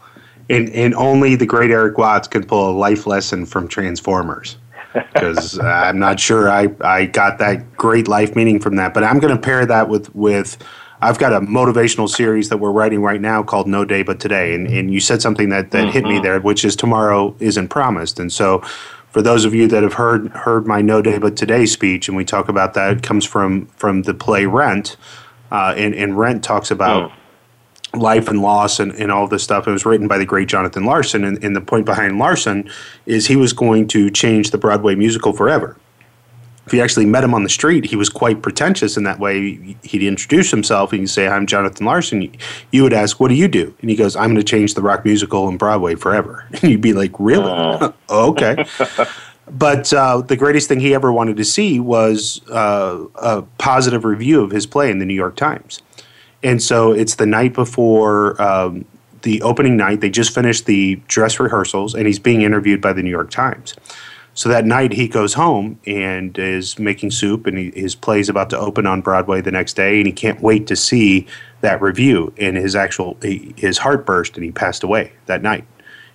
And, 0.49 0.71
and 0.71 0.95
only 0.95 1.37
the 1.37 1.47
great 1.47 1.71
Eric 1.71 1.99
Watts 1.99 2.29
can 2.29 2.45
pull 2.45 2.71
a 2.71 2.77
life 2.77 3.07
lesson 3.07 3.47
from 3.47 3.69
Transformers. 3.69 4.59
Because 4.95 5.59
I'm 5.61 5.99
not 5.99 6.19
sure 6.21 6.49
I, 6.49 6.69
I 6.81 7.07
got 7.07 7.39
that 7.39 7.77
great 7.77 8.09
life 8.09 8.35
meaning 8.35 8.61
from 8.61 8.77
that. 8.77 8.95
But 8.95 9.05
I'm 9.05 9.19
going 9.19 9.35
to 9.35 9.41
pair 9.41 9.65
that 9.67 9.89
with, 9.89 10.15
with 10.15 10.59
I've 11.03 11.19
got 11.19 11.33
a 11.33 11.41
motivational 11.41 12.09
series 12.09 12.49
that 12.49 12.59
we're 12.59 12.71
writing 12.71 13.03
right 13.03 13.21
now 13.21 13.43
called 13.43 13.67
No 13.67 13.85
Day 13.85 14.05
But 14.05 14.21
Today. 14.21 14.55
And, 14.55 14.69
and 14.69 14.93
you 14.93 15.01
said 15.01 15.21
something 15.21 15.49
that, 15.49 15.73
that 15.73 15.87
mm-hmm. 15.87 15.93
hit 15.93 16.05
me 16.05 16.11
mm-hmm. 16.15 16.23
there, 16.23 16.41
which 16.41 16.65
is 16.65 16.77
tomorrow 16.77 17.35
isn't 17.41 17.69
promised. 17.69 18.21
And 18.21 18.33
so 18.33 18.61
for 19.11 19.21
those 19.21 19.45
of 19.45 19.53
you 19.53 19.67
that 19.67 19.83
have 19.83 19.95
heard 19.95 20.29
heard 20.29 20.65
my 20.65 20.81
No 20.81 21.03
Day 21.03 21.19
But 21.19 21.37
Today 21.37 21.67
speech, 21.67 22.07
and 22.07 22.17
we 22.17 22.25
talk 22.25 22.49
about 22.49 22.75
that, 22.75 22.99
it 22.99 23.03
comes 23.03 23.25
from 23.25 23.67
from 23.67 24.03
the 24.03 24.15
play 24.15 24.47
Rent. 24.47 24.97
Uh, 25.51 25.75
and, 25.77 25.93
and 25.95 26.17
Rent 26.17 26.43
talks 26.45 26.71
about 26.71 27.11
mm 27.11 27.15
life 27.95 28.29
and 28.29 28.41
loss 28.41 28.81
and, 28.81 28.91
and 28.93 29.13
all 29.13 29.27
this 29.27 29.45
stuff. 29.45 29.69
It 29.69 29.71
was 29.71 29.85
written 29.85 30.09
by 30.09 30.17
the 30.17 30.25
great 30.25 30.49
Jonathan 30.49 30.85
Larson. 30.85 31.25
And, 31.25 31.43
and 31.45 31.55
the 31.55 31.61
point 31.61 31.85
behind 31.85 32.19
Larson 32.19 32.71
is 33.05 33.27
he 33.27 33.37
was 33.37 33.53
going 33.53 33.87
to 33.89 34.11
change 34.11 34.51
the 34.51 34.57
Broadway 34.57 34.95
musical 34.95 35.33
forever. 35.33 35.77
If 36.67 36.73
you 36.73 36.81
actually 36.81 37.07
met 37.07 37.25
him 37.25 37.35
on 37.35 37.43
the 37.43 37.49
street, 37.49 37.87
he 37.87 37.97
was 37.97 38.09
quite 38.09 38.41
pretentious 38.41 38.97
in 38.97 39.03
that 39.05 39.19
way. 39.19 39.77
He'd 39.83 40.03
introduce 40.03 40.51
himself 40.51 40.93
and 40.93 41.01
he'd 41.01 41.09
say, 41.09 41.27
I'm 41.27 41.47
Jonathan 41.47 41.87
Larson. 41.87 42.35
You 42.71 42.83
would 42.85 42.93
ask, 42.93 43.19
What 43.19 43.29
do 43.29 43.35
you 43.35 43.49
do? 43.49 43.75
And 43.81 43.91
he 43.91 43.97
goes, 43.97 44.15
I'm 44.15 44.31
going 44.31 44.37
to 44.37 44.45
change 44.45 44.75
the 44.75 44.83
rock 44.83 45.05
musical 45.05 45.49
in 45.49 45.57
Broadway 45.57 45.95
forever. 45.97 46.47
And 46.63 46.71
you'd 46.71 46.81
be 46.81 46.93
like, 46.93 47.13
Really? 47.19 47.51
Uh. 47.51 47.93
okay. 48.11 48.65
but 49.51 49.93
uh, 49.93 50.21
the 50.21 50.37
greatest 50.37 50.69
thing 50.69 50.79
he 50.79 50.95
ever 50.95 51.13
wanted 51.13 51.37
to 51.39 51.45
see 51.45 51.81
was 51.81 52.41
uh, 52.49 53.05
a 53.17 53.43
positive 53.59 54.05
review 54.05 54.43
of 54.43 54.53
his 54.53 54.67
play 54.67 54.91
in 54.91 55.01
the 55.01 55.07
New 55.07 55.15
York 55.15 55.35
Times. 55.35 55.83
And 56.45 56.63
so 56.63 56.93
it's 56.93 57.17
the 57.17 57.27
night 57.27 57.55
before 57.55 58.41
um, 58.41 58.85
the 59.23 59.43
opening 59.43 59.77
night. 59.77 60.01
They 60.01 60.11
just 60.11 60.35
finished 60.35 60.67
the 60.67 60.97
dress 61.09 61.41
rehearsals, 61.41 61.95
and 61.95 62.07
he's 62.07 62.19
being 62.19 62.43
interviewed 62.43 62.81
by 62.81 62.93
the 62.93 63.03
New 63.03 63.11
York 63.11 63.31
Times. 63.31 63.75
So 64.35 64.49
that 64.49 64.65
night 64.65 64.93
he 64.93 65.09
goes 65.09 65.35
home 65.35 65.79
and 65.87 66.37
is 66.39 66.79
making 66.79 67.11
soup, 67.11 67.47
and 67.47 67.59
he, 67.59 67.71
his 67.73 67.95
play 67.95 68.21
is 68.21 68.29
about 68.29 68.49
to 68.51 68.59
open 68.59 68.87
on 68.87 69.03
Broadway 69.03 69.41
the 69.41 69.51
next 69.51 69.75
day, 69.75 69.99
and 69.99 70.07
he 70.07 70.13
can't 70.13 70.41
wait 70.41 70.67
to 70.69 70.77
see 70.77 71.27
that 71.61 71.83
review. 71.83 72.33
And 72.39 72.57
his 72.57 72.75
actual 72.75 73.19
he, 73.21 73.55
his 73.57 73.79
heart 73.79 74.07
burst, 74.07 74.37
and 74.37 74.45
he 74.45 74.51
passed 74.51 74.83
away 74.83 75.13
that 75.27 75.43
night. 75.43 75.65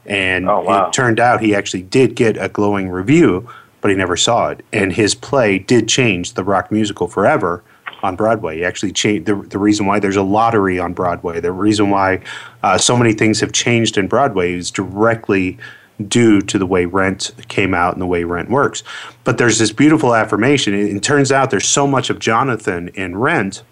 And 0.05 0.49
oh, 0.49 0.61
wow. 0.61 0.87
it 0.87 0.93
turned 0.93 1.19
out 1.19 1.41
he 1.41 1.53
actually 1.53 1.83
did 1.83 2.15
get 2.15 2.37
a 2.37 2.49
glowing 2.49 2.89
review, 2.89 3.47
but 3.81 3.91
he 3.91 3.97
never 3.97 4.17
saw 4.17 4.49
it. 4.49 4.65
And 4.71 4.93
his 4.93 5.13
play 5.13 5.59
did 5.59 5.87
change 5.87 6.33
the 6.33 6.43
rock 6.43 6.71
musical 6.71 7.07
forever 7.07 7.63
on 8.03 8.15
Broadway. 8.15 8.63
Actually, 8.63 8.93
changed 8.93 9.25
the, 9.25 9.35
the 9.35 9.59
reason 9.59 9.85
why 9.85 9.99
there's 9.99 10.15
a 10.15 10.23
lottery 10.23 10.79
on 10.79 10.93
Broadway. 10.93 11.39
The 11.39 11.51
reason 11.51 11.89
why 11.89 12.21
uh, 12.63 12.77
so 12.77 12.97
many 12.97 13.13
things 13.13 13.41
have 13.41 13.51
changed 13.51 13.97
in 13.97 14.07
Broadway 14.07 14.53
is 14.53 14.71
directly 14.71 15.57
due 16.05 16.41
to 16.41 16.59
the 16.59 16.65
way 16.65 16.85
rent 16.85 17.31
came 17.47 17.73
out 17.73 17.93
and 17.93 18.01
the 18.01 18.05
way 18.05 18.23
rent 18.23 18.49
works. 18.49 18.83
But 19.23 19.37
there's 19.37 19.57
this 19.57 19.71
beautiful 19.71 20.13
affirmation. 20.13 20.73
It, 20.73 20.95
it 20.95 21.03
turns 21.03 21.31
out 21.31 21.49
there's 21.49 21.67
so 21.67 21.87
much 21.87 22.09
of 22.09 22.19
Jonathan 22.19 22.89
in 22.89 23.17
rent 23.17 23.63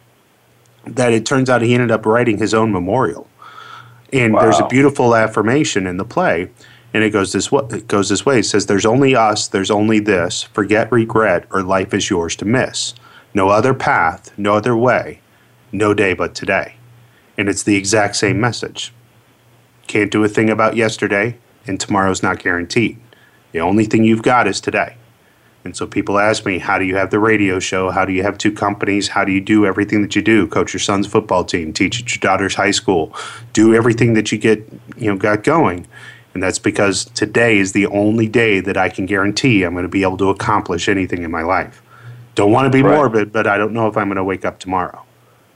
that 0.86 1.14
it 1.14 1.26
turns 1.26 1.50
out 1.50 1.62
he 1.62 1.74
ended 1.74 1.92
up 1.92 2.06
writing 2.06 2.38
his 2.38 2.54
own 2.54 2.72
memorial. 2.72 3.28
And 4.14 4.34
wow. 4.34 4.42
there's 4.42 4.60
a 4.60 4.68
beautiful 4.68 5.16
affirmation 5.16 5.88
in 5.88 5.98
the 5.98 6.06
play. 6.06 6.50
And 6.94 7.04
it 7.04 7.10
goes 7.10 7.34
this 7.34 7.52
way. 7.52 7.66
It 7.72 7.88
goes 7.88 8.08
this 8.08 8.26
way. 8.26 8.40
It 8.40 8.46
says, 8.46 8.68
"There's 8.68 8.86
only 8.86 9.16
us. 9.16 9.50
There's 9.50 9.70
only 9.70 10.00
this. 10.00 10.44
Forget 10.44 10.90
regret, 10.94 11.46
or 11.52 11.62
life 11.62 11.94
is 11.94 12.10
yours 12.10 12.38
to 12.38 12.46
miss." 12.46 12.94
No 13.34 13.50
other 13.50 13.74
path, 13.74 14.32
no 14.38 14.56
other 14.56 14.78
way, 14.78 15.20
no 15.74 15.94
day 15.94 16.14
but 16.14 16.34
today. 16.34 16.76
And 17.38 17.50
it's 17.50 17.64
the 17.64 17.76
exact 17.76 18.16
same 18.16 18.40
message. 18.40 18.94
Can't 19.88 20.10
do 20.10 20.24
a 20.24 20.30
thing 20.30 20.50
about 20.50 20.78
yesterday, 20.78 21.38
and 21.68 21.80
tomorrow's 21.80 22.24
not 22.24 22.40
guaranteed. 22.40 23.00
The 23.52 23.60
only 23.62 23.86
thing 23.86 24.04
you've 24.04 24.24
got 24.24 24.48
is 24.48 24.60
today. 24.60 24.98
And 25.64 25.76
so 25.76 25.88
people 25.88 26.20
ask 26.20 26.46
me, 26.46 26.60
how 26.60 26.78
do 26.78 26.86
you 26.86 26.96
have 26.96 27.10
the 27.10 27.20
radio 27.20 27.58
show? 27.58 27.90
How 27.90 28.06
do 28.06 28.14
you 28.14 28.22
have 28.22 28.38
two 28.38 28.52
companies? 28.52 29.08
How 29.08 29.26
do 29.26 29.32
you 29.32 29.42
do 29.42 29.66
everything 29.66 30.04
that 30.04 30.16
you 30.16 30.22
do? 30.22 30.46
Coach 30.46 30.74
your 30.74 30.80
son's 30.80 31.08
football 31.08 31.44
team, 31.44 31.74
teach 31.74 32.02
at 32.02 32.14
your 32.14 32.20
daughter's 32.20 32.54
high 32.54 32.72
school, 32.72 33.16
do 33.54 33.74
everything 33.74 34.14
that 34.14 34.32
you 34.32 34.38
get, 34.38 34.60
you 34.96 35.10
know, 35.10 35.18
got 35.18 35.44
going. 35.44 35.88
And 36.36 36.44
that's 36.44 36.60
because 36.60 37.06
today 37.06 37.58
is 37.58 37.72
the 37.72 37.88
only 37.88 38.28
day 38.28 38.60
that 38.60 38.78
I 38.78 38.90
can 38.90 39.06
guarantee 39.06 39.64
I'm 39.64 39.74
going 39.74 39.84
to 39.84 39.90
be 39.90 40.04
able 40.04 40.18
to 40.18 40.30
accomplish 40.30 40.88
anything 40.88 41.24
in 41.24 41.32
my 41.32 41.42
life. 41.42 41.82
Don't 42.36 42.52
want 42.52 42.66
to 42.66 42.70
be 42.70 42.84
right. 42.84 42.94
morbid, 42.94 43.32
but 43.32 43.48
I 43.48 43.58
don't 43.58 43.74
know 43.74 43.88
if 43.88 43.98
I'm 43.98 44.08
going 44.08 44.18
to 44.18 44.24
wake 44.24 44.46
up 44.46 44.60
tomorrow. 44.60 45.02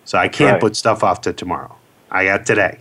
So 0.06 0.18
I 0.18 0.28
can't 0.30 0.54
right. 0.54 0.62
put 0.62 0.76
stuff 0.76 1.04
off 1.04 1.22
to 1.22 1.34
tomorrow. 1.34 1.76
I 2.10 2.26
got 2.26 2.46
today. 2.46 2.80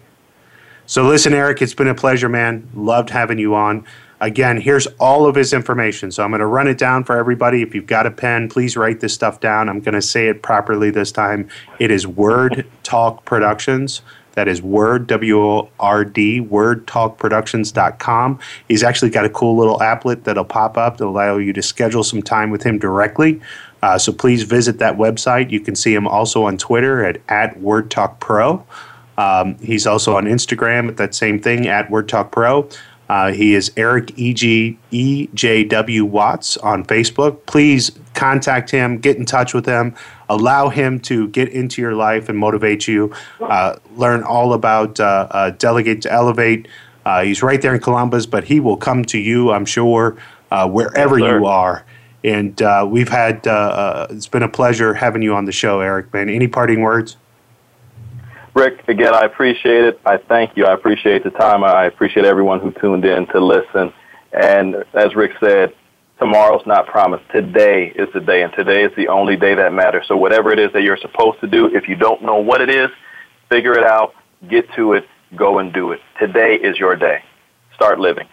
So 0.89 1.05
listen, 1.07 1.35
Eric, 1.35 1.61
it's 1.61 1.75
been 1.75 1.89
a 1.89 1.95
pleasure, 1.95 2.31
man. 2.31 2.67
Loved 2.75 3.11
having 3.11 3.39
you 3.39 3.55
on. 3.55 3.85
Again, 4.23 4.59
here's 4.59 4.87
all 4.99 5.27
of 5.27 5.35
his 5.35 5.53
information. 5.53 6.11
So 6.11 6.25
I'm 6.25 6.31
going 6.31 6.41
to 6.41 6.47
run 6.47 6.67
it 6.67 6.79
down 6.79 7.05
for 7.05 7.19
everybody. 7.19 7.61
If 7.61 7.75
you've 7.75 7.85
got 7.85 8.07
a 8.07 8.11
pen, 8.11 8.49
please 8.49 8.75
write 8.75 9.01
this 9.01 9.13
stuff 9.13 9.39
down. 9.39 9.69
I'm 9.69 9.81
going 9.81 9.95
to 9.95 10.01
say 10.01 10.29
it 10.29 10.43
properly 10.43 10.91
this 10.91 11.13
time. 11.13 11.51
It 11.79 11.91
is 11.91 12.07
Word 12.07 12.67
Talk 12.85 13.27
Productions. 13.27 14.01
That 14.33 14.49
is 14.49 14.63
Word, 14.63 15.07
W 15.09 15.39
O 15.39 15.69
R 15.79 16.07
D, 16.07 16.41
wordtalkproductions.com. 16.41 18.39
He's 18.67 18.83
actually 18.83 19.11
got 19.11 19.27
a 19.27 19.31
cool 19.31 19.59
little 19.59 19.81
applet 19.81 20.25
that'll 20.25 20.47
pop 20.47 20.79
up 20.79 20.97
to 20.97 21.05
allow 21.05 21.37
you 21.37 21.53
to 21.53 21.61
schedule 21.61 22.03
some 22.03 22.23
time 22.23 22.49
with 22.51 22.63
him 22.63 22.79
directly. 22.79 23.43
Uh, 23.83 23.99
so 23.99 24.11
please 24.11 24.45
visit 24.45 24.79
that 24.79 24.97
website. 24.97 25.51
You 25.51 25.61
can 25.61 25.77
see 25.77 25.93
him 25.93 26.09
also 26.09 26.45
on 26.45 26.57
Twitter 26.57 27.05
at, 27.05 27.21
at 27.29 27.59
WordTalkPro. 27.59 28.65
Um, 29.19 29.59
he's 29.59 29.87
also 29.87 30.17
on 30.17 30.25
Instagram 30.25 30.89
at 30.89 30.97
that 30.97 31.15
same 31.15 31.41
thing, 31.41 31.67
at 31.67 31.89
WordTalkPro. 31.89 32.75
Uh, 33.09 33.33
he 33.33 33.55
is 33.55 33.73
Eric 33.77 34.17
E.G. 34.17 34.79
E.J.W. 34.91 36.05
Watts 36.05 36.57
on 36.59 36.85
Facebook. 36.85 37.45
Please 37.47 37.91
contact 38.15 38.71
him, 38.71 38.99
get 38.99 39.17
in 39.17 39.25
touch 39.25 39.55
with 39.55 39.67
him, 39.67 39.95
allow 40.29 40.69
him 40.69 41.01
to 41.01 41.29
get 41.29 41.49
into 41.49 41.83
your 41.83 41.95
life 41.95 42.29
and 42.29 42.39
motivate 42.39 42.87
you. 42.87 43.13
Uh, 43.41 43.77
learn 43.97 44.23
all 44.23 44.53
about 44.53 45.01
uh, 45.01 45.27
uh 45.31 45.51
Delegate 45.51 46.03
to 46.03 46.13
Elevate. 46.13 46.69
Uh, 47.05 47.23
he's 47.23 47.43
right 47.43 47.63
there 47.63 47.75
in 47.75 47.81
Columbus, 47.81 48.27
but 48.27 48.45
he 48.45 48.61
will 48.61 48.77
come 48.77 49.05
to 49.07 49.19
you, 49.19 49.51
I'm 49.51 49.65
sure, 49.65 50.17
uh, 50.51 50.69
wherever 50.69 51.19
yes, 51.19 51.31
you 51.31 51.47
are. 51.47 51.85
And 52.23 52.61
uh, 52.61 52.87
we've 52.89 53.09
had, 53.09 53.41
it's 54.11 54.29
been 54.29 54.43
a 54.43 54.49
pleasure 54.49 54.93
having 54.93 55.23
you 55.23 55.35
on 55.35 55.47
the 55.47 55.53
show, 55.53 55.81
Eric, 55.81 56.13
man. 56.13 56.29
Any 56.29 56.47
parting 56.47 56.83
words? 56.83 57.17
Rick, 58.55 58.89
again, 58.89 59.15
I 59.15 59.21
appreciate 59.21 59.85
it. 59.85 60.01
I 60.05 60.17
thank 60.17 60.57
you. 60.57 60.67
I 60.67 60.73
appreciate 60.73 61.23
the 61.25 61.31
time. 61.31 61.63
I 61.63 61.85
appreciate 61.85 62.27
everyone 62.27 62.61
who 62.61 62.73
tuned 62.73 63.05
in 63.05 63.27
to 63.29 63.41
listen. 63.41 63.93
And 64.33 64.85
as 64.95 65.15
Rick 65.15 65.33
said, 65.41 65.75
tomorrow's 66.19 66.67
not 66.67 66.87
promised. 66.87 67.25
Today 67.31 67.93
is 67.95 68.09
the 68.13 68.21
day, 68.21 68.43
and 68.43 68.53
today 68.53 68.85
is 68.85 68.93
the 68.97 69.09
only 69.09 69.37
day 69.37 69.55
that 69.55 69.73
matters. 69.73 70.07
So 70.09 70.17
whatever 70.17 70.53
it 70.53 70.59
is 70.59 70.73
that 70.73 70.83
you're 70.83 70.99
supposed 70.99 71.41
to 71.41 71.47
do, 71.47 71.67
if 71.75 71.89
you 71.89 71.95
don't 71.95 72.23
know 72.23 72.37
what 72.37 72.61
it 72.61 72.71
is, 72.71 72.91
figure 73.49 73.73
it 73.73 73.85
out, 73.85 74.15
get 74.49 74.71
to 74.75 74.95
it, 74.95 75.07
go 75.37 75.59
and 75.59 75.73
do 75.73 75.93
it. 75.93 76.01
Today 76.19 76.57
is 76.57 76.79
your 76.79 76.97
day. 76.97 77.23
Start 77.75 78.01
living. 78.01 78.27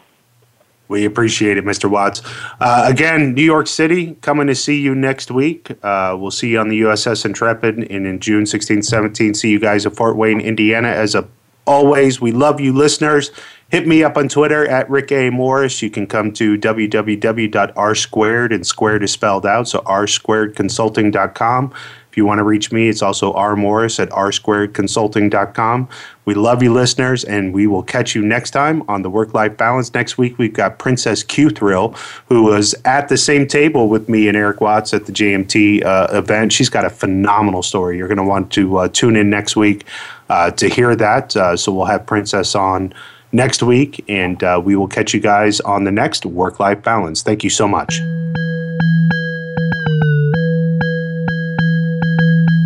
We 0.87 1.05
appreciate 1.05 1.57
it, 1.57 1.65
Mr. 1.65 1.89
Watts. 1.89 2.21
Uh, 2.59 2.85
again, 2.87 3.33
New 3.33 3.43
York 3.43 3.67
City, 3.67 4.15
coming 4.21 4.47
to 4.47 4.55
see 4.55 4.79
you 4.79 4.93
next 4.93 5.31
week. 5.31 5.71
Uh, 5.83 6.15
we'll 6.19 6.31
see 6.31 6.49
you 6.49 6.59
on 6.59 6.69
the 6.69 6.81
USS 6.81 7.25
Intrepid, 7.25 7.77
and 7.77 8.05
in 8.05 8.19
June 8.19 8.45
16, 8.45 8.83
17, 8.83 9.33
see 9.33 9.49
you 9.49 9.59
guys 9.59 9.85
at 9.85 9.95
Fort 9.95 10.15
Wayne, 10.15 10.39
Indiana. 10.39 10.89
As 10.89 11.15
a, 11.15 11.27
always, 11.65 12.21
we 12.21 12.31
love 12.31 12.59
you, 12.59 12.71
listeners. 12.71 13.31
Hit 13.69 13.87
me 13.87 14.03
up 14.03 14.15
on 14.15 14.29
Twitter 14.29 14.67
at 14.67 14.87
Rick 14.91 15.11
A. 15.11 15.31
Morris. 15.31 15.81
You 15.81 15.89
can 15.89 16.05
come 16.05 16.31
to 16.33 16.55
www.r 16.55 17.95
squared, 17.95 18.53
and 18.53 18.67
squared 18.67 19.03
is 19.03 19.11
spelled 19.11 19.45
out, 19.45 19.67
so 19.67 19.81
r 19.87 20.05
squared 20.05 20.55
consulting.com. 20.55 21.73
You 22.15 22.25
want 22.25 22.39
to 22.39 22.43
reach 22.43 22.71
me, 22.71 22.89
it's 22.89 23.01
also 23.01 23.33
R 23.33 23.55
Morris 23.55 23.99
at 23.99 24.09
rsquaredconsulting.com. 24.09 25.89
We 26.25 26.33
love 26.33 26.63
you, 26.63 26.73
listeners, 26.73 27.23
and 27.23 27.53
we 27.53 27.67
will 27.67 27.83
catch 27.83 28.15
you 28.15 28.23
next 28.23 28.51
time 28.51 28.83
on 28.87 29.03
the 29.03 29.09
Work 29.09 29.33
Life 29.33 29.57
Balance. 29.57 29.93
Next 29.93 30.17
week, 30.17 30.37
we've 30.37 30.53
got 30.53 30.79
Princess 30.79 31.21
Q 31.21 31.49
Thrill, 31.49 31.89
who 32.27 32.43
was 32.43 32.73
at 32.83 33.09
the 33.09 33.17
same 33.17 33.47
table 33.47 33.89
with 33.89 34.09
me 34.09 34.27
and 34.27 34.35
Eric 34.35 34.59
Watts 34.59 34.93
at 34.93 35.05
the 35.05 35.11
JMT 35.11 35.85
uh, 35.85 36.07
event. 36.11 36.51
She's 36.51 36.69
got 36.69 36.83
a 36.83 36.89
phenomenal 36.89 37.61
story. 37.61 37.97
You're 37.97 38.07
going 38.07 38.17
to 38.17 38.23
want 38.23 38.51
to 38.53 38.77
uh, 38.77 38.87
tune 38.87 39.15
in 39.15 39.29
next 39.29 39.55
week 39.55 39.85
uh, 40.29 40.51
to 40.51 40.67
hear 40.67 40.95
that. 40.95 41.35
Uh, 41.35 41.55
so 41.55 41.71
we'll 41.71 41.85
have 41.85 42.05
Princess 42.05 42.55
on 42.55 42.93
next 43.31 43.61
week, 43.61 44.03
and 44.07 44.43
uh, 44.43 44.59
we 44.63 44.75
will 44.75 44.87
catch 44.87 45.13
you 45.13 45.19
guys 45.19 45.59
on 45.61 45.83
the 45.83 45.91
next 45.91 46.25
Work 46.25 46.59
Life 46.59 46.81
Balance. 46.81 47.21
Thank 47.21 47.43
you 47.43 47.49
so 47.49 47.67
much. 47.67 47.99